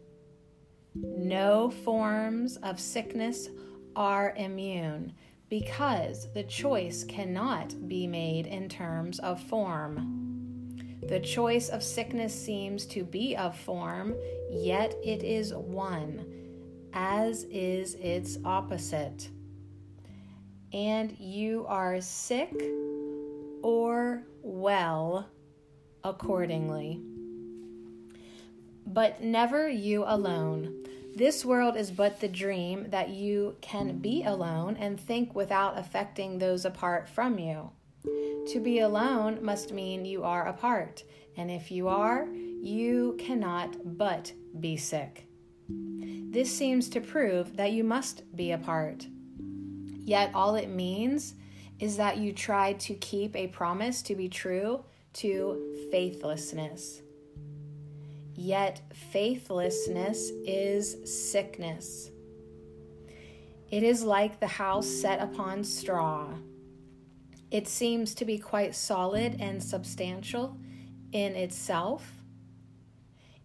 No 0.94 1.70
forms 1.70 2.56
of 2.58 2.78
sickness 2.78 3.48
are 3.96 4.34
immune 4.36 5.14
because 5.48 6.32
the 6.32 6.42
choice 6.42 7.04
cannot 7.04 7.88
be 7.88 8.06
made 8.06 8.46
in 8.46 8.68
terms 8.68 9.18
of 9.20 9.42
form. 9.42 10.78
The 11.08 11.20
choice 11.20 11.68
of 11.68 11.82
sickness 11.82 12.34
seems 12.34 12.86
to 12.86 13.04
be 13.04 13.36
of 13.36 13.58
form, 13.58 14.14
yet 14.50 14.94
it 15.02 15.22
is 15.22 15.54
one, 15.54 16.26
as 16.92 17.44
is 17.44 17.94
its 17.94 18.38
opposite. 18.44 19.28
And 20.72 21.18
you 21.18 21.66
are 21.68 22.00
sick 22.00 22.54
or 23.62 24.24
well 24.42 25.28
accordingly. 26.04 27.00
But 28.86 29.22
never 29.22 29.68
you 29.68 30.04
alone. 30.06 30.84
This 31.14 31.44
world 31.44 31.76
is 31.76 31.90
but 31.90 32.20
the 32.20 32.28
dream 32.28 32.88
that 32.90 33.10
you 33.10 33.56
can 33.60 33.98
be 33.98 34.24
alone 34.24 34.76
and 34.78 34.98
think 34.98 35.34
without 35.34 35.78
affecting 35.78 36.38
those 36.38 36.64
apart 36.64 37.08
from 37.08 37.38
you. 37.38 37.70
To 38.48 38.60
be 38.60 38.80
alone 38.80 39.38
must 39.44 39.72
mean 39.72 40.04
you 40.04 40.24
are 40.24 40.46
apart, 40.46 41.04
and 41.36 41.50
if 41.50 41.70
you 41.70 41.88
are, 41.88 42.26
you 42.26 43.16
cannot 43.18 43.76
but 43.98 44.32
be 44.58 44.76
sick. 44.76 45.26
This 45.68 46.50
seems 46.54 46.88
to 46.90 47.00
prove 47.00 47.56
that 47.56 47.72
you 47.72 47.84
must 47.84 48.34
be 48.34 48.52
apart. 48.52 49.06
Yet 50.04 50.30
all 50.34 50.56
it 50.56 50.68
means 50.68 51.34
is 51.78 51.96
that 51.98 52.16
you 52.16 52.32
tried 52.32 52.80
to 52.80 52.94
keep 52.94 53.36
a 53.36 53.48
promise 53.48 54.02
to 54.02 54.14
be 54.14 54.28
true 54.28 54.84
to 55.14 55.88
faithlessness. 55.90 57.02
Yet 58.34 58.80
faithlessness 58.92 60.30
is 60.46 61.30
sickness. 61.32 62.10
It 63.70 63.82
is 63.82 64.02
like 64.02 64.40
the 64.40 64.46
house 64.46 64.86
set 64.86 65.20
upon 65.20 65.64
straw. 65.64 66.28
It 67.50 67.68
seems 67.68 68.14
to 68.14 68.24
be 68.24 68.38
quite 68.38 68.74
solid 68.74 69.36
and 69.40 69.62
substantial 69.62 70.56
in 71.12 71.36
itself, 71.36 72.10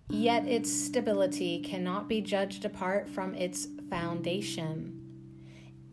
yet 0.10 0.48
its 0.48 0.72
stability 0.72 1.62
cannot 1.62 2.08
be 2.08 2.22
judged 2.22 2.64
apart 2.64 3.10
from 3.10 3.36
its 3.36 3.68
foundation. 3.90 5.02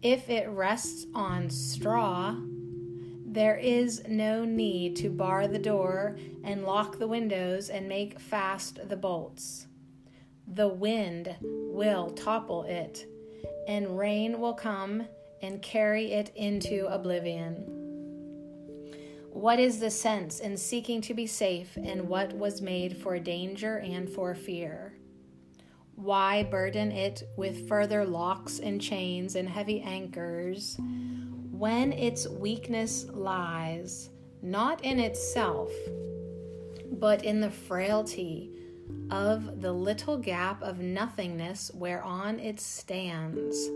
If 0.02 0.30
it 0.30 0.48
rests 0.48 1.06
on 1.14 1.50
straw, 1.50 2.36
there 3.34 3.56
is 3.56 4.00
no 4.06 4.44
need 4.44 4.94
to 4.94 5.10
bar 5.10 5.48
the 5.48 5.58
door 5.58 6.16
and 6.44 6.64
lock 6.64 7.00
the 7.00 7.08
windows 7.08 7.68
and 7.68 7.88
make 7.88 8.20
fast 8.20 8.88
the 8.88 8.96
bolts. 8.96 9.66
The 10.46 10.68
wind 10.68 11.34
will 11.42 12.10
topple 12.10 12.62
it, 12.62 13.06
and 13.66 13.98
rain 13.98 14.40
will 14.40 14.54
come 14.54 15.08
and 15.42 15.60
carry 15.60 16.12
it 16.12 16.30
into 16.36 16.86
oblivion. 16.86 17.64
What 19.30 19.58
is 19.58 19.80
the 19.80 19.90
sense 19.90 20.38
in 20.38 20.56
seeking 20.56 21.00
to 21.00 21.12
be 21.12 21.26
safe 21.26 21.76
in 21.76 22.06
what 22.06 22.32
was 22.34 22.62
made 22.62 22.96
for 22.96 23.18
danger 23.18 23.78
and 23.78 24.08
for 24.08 24.36
fear? 24.36 24.94
Why 25.96 26.44
burden 26.44 26.92
it 26.92 27.24
with 27.36 27.68
further 27.68 28.04
locks 28.04 28.60
and 28.60 28.80
chains 28.80 29.34
and 29.34 29.48
heavy 29.48 29.80
anchors 29.80 30.78
when 31.58 31.92
its 31.92 32.28
weakness 32.28 33.06
lies 33.10 34.10
not 34.42 34.84
in 34.84 35.00
itself, 35.00 35.70
but 36.92 37.24
in 37.24 37.40
the 37.40 37.50
frailty 37.50 38.50
of 39.10 39.60
the 39.60 39.72
little 39.72 40.18
gap 40.18 40.62
of 40.62 40.78
nothingness 40.78 41.70
whereon 41.74 42.38
it 42.38 42.60
stands? 42.60 43.68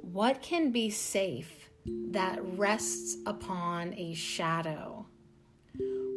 What 0.00 0.40
can 0.42 0.70
be 0.70 0.90
safe 0.90 1.66
that 2.10 2.38
rests 2.58 3.16
upon 3.26 3.94
a 3.94 4.14
shadow. 4.14 5.06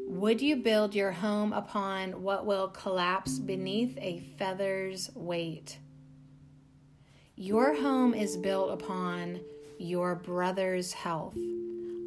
Would 0.07 0.41
you 0.41 0.57
build 0.57 0.95
your 0.95 1.11
home 1.11 1.53
upon 1.53 2.23
what 2.23 2.45
will 2.45 2.69
collapse 2.69 3.39
beneath 3.39 3.97
a 4.01 4.19
feather's 4.37 5.09
weight? 5.13 5.77
Your 7.35 7.75
home 7.75 8.13
is 8.13 8.35
built 8.35 8.71
upon 8.71 9.39
your 9.80 10.14
brother's 10.15 10.93
health, 10.93 11.38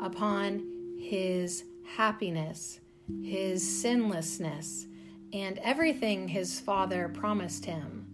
upon 0.00 0.96
his 1.00 1.64
happiness, 1.96 2.78
his 3.24 3.82
sinlessness, 3.82 4.86
and 5.32 5.58
everything 5.58 6.28
his 6.28 6.60
father 6.60 7.08
promised 7.08 7.64
him. 7.64 8.06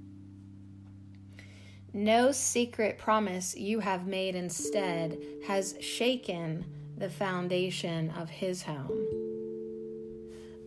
No 1.92 2.32
secret 2.32 2.98
promise 2.98 3.56
you 3.56 3.80
have 3.80 4.06
made 4.06 4.34
instead 4.34 5.18
has 5.46 5.74
shaken 5.80 6.64
the 6.96 7.10
foundation 7.10 8.10
of 8.10 8.30
his 8.30 8.62
home. 8.62 9.06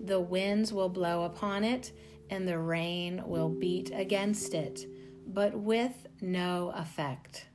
The 0.03 0.19
winds 0.19 0.73
will 0.73 0.89
blow 0.89 1.23
upon 1.23 1.63
it, 1.63 1.91
and 2.29 2.47
the 2.47 2.59
rain 2.59 3.21
will 3.25 3.49
beat 3.49 3.91
against 3.93 4.53
it, 4.53 4.85
but 5.27 5.53
with 5.53 6.07
no 6.21 6.73
effect. 6.75 7.45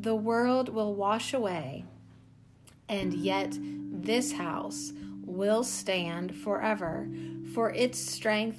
The 0.00 0.14
world 0.14 0.70
will 0.70 0.94
wash 0.94 1.34
away, 1.34 1.84
and 2.88 3.12
yet 3.12 3.54
this 3.60 4.32
house 4.32 4.94
will 5.22 5.62
stand 5.62 6.34
forever, 6.34 7.06
for 7.52 7.70
its 7.70 7.98
strength 7.98 8.58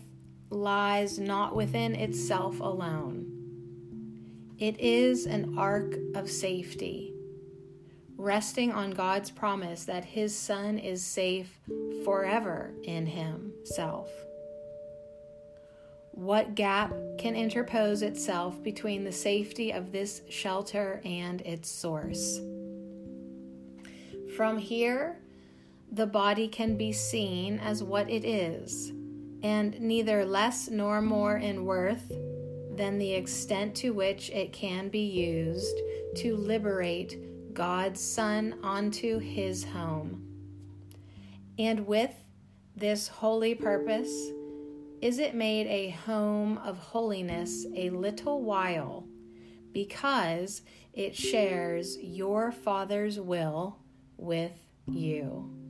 lies 0.51 1.17
not 1.17 1.55
within 1.55 1.95
itself 1.95 2.59
alone. 2.59 3.25
It 4.59 4.79
is 4.79 5.25
an 5.25 5.57
ark 5.57 5.95
of 6.13 6.29
safety, 6.29 7.11
resting 8.17 8.71
on 8.71 8.91
God's 8.91 9.31
promise 9.31 9.85
that 9.85 10.05
His 10.05 10.37
Son 10.37 10.77
is 10.77 11.03
safe 11.03 11.59
forever 12.05 12.75
in 12.83 13.07
Himself. 13.07 14.11
What 16.13 16.55
gap 16.55 16.93
can 17.17 17.35
interpose 17.35 18.01
itself 18.01 18.61
between 18.61 19.03
the 19.03 19.11
safety 19.11 19.71
of 19.71 19.91
this 19.91 20.21
shelter 20.29 21.01
and 21.05 21.41
its 21.41 21.69
source? 21.69 22.39
From 24.35 24.57
here, 24.57 25.19
the 25.91 26.05
body 26.05 26.47
can 26.47 26.75
be 26.75 26.91
seen 26.91 27.59
as 27.59 27.81
what 27.81 28.09
it 28.09 28.25
is, 28.25 28.89
and 29.41 29.79
neither 29.79 30.25
less 30.25 30.69
nor 30.69 31.01
more 31.01 31.37
in 31.37 31.65
worth 31.65 32.11
than 32.75 32.97
the 32.97 33.13
extent 33.13 33.75
to 33.75 33.91
which 33.91 34.29
it 34.31 34.51
can 34.53 34.89
be 34.89 35.05
used 35.05 35.77
to 36.15 36.35
liberate 36.35 37.53
God's 37.53 38.01
Son 38.01 38.59
onto 38.63 39.19
his 39.19 39.63
home. 39.63 40.27
And 41.57 41.87
with 41.87 42.13
this 42.75 43.07
holy 43.07 43.55
purpose, 43.55 44.31
is 45.01 45.17
it 45.19 45.33
made 45.33 45.67
a 45.67 45.89
home 46.05 46.57
of 46.59 46.77
holiness 46.77 47.65
a 47.75 47.89
little 47.89 48.41
while, 48.43 49.07
because 49.71 50.61
it 50.93 51.15
shares 51.15 51.97
your 51.99 52.51
Father's 52.51 53.19
will 53.19 53.79
with 54.17 54.67
you. 54.85 55.60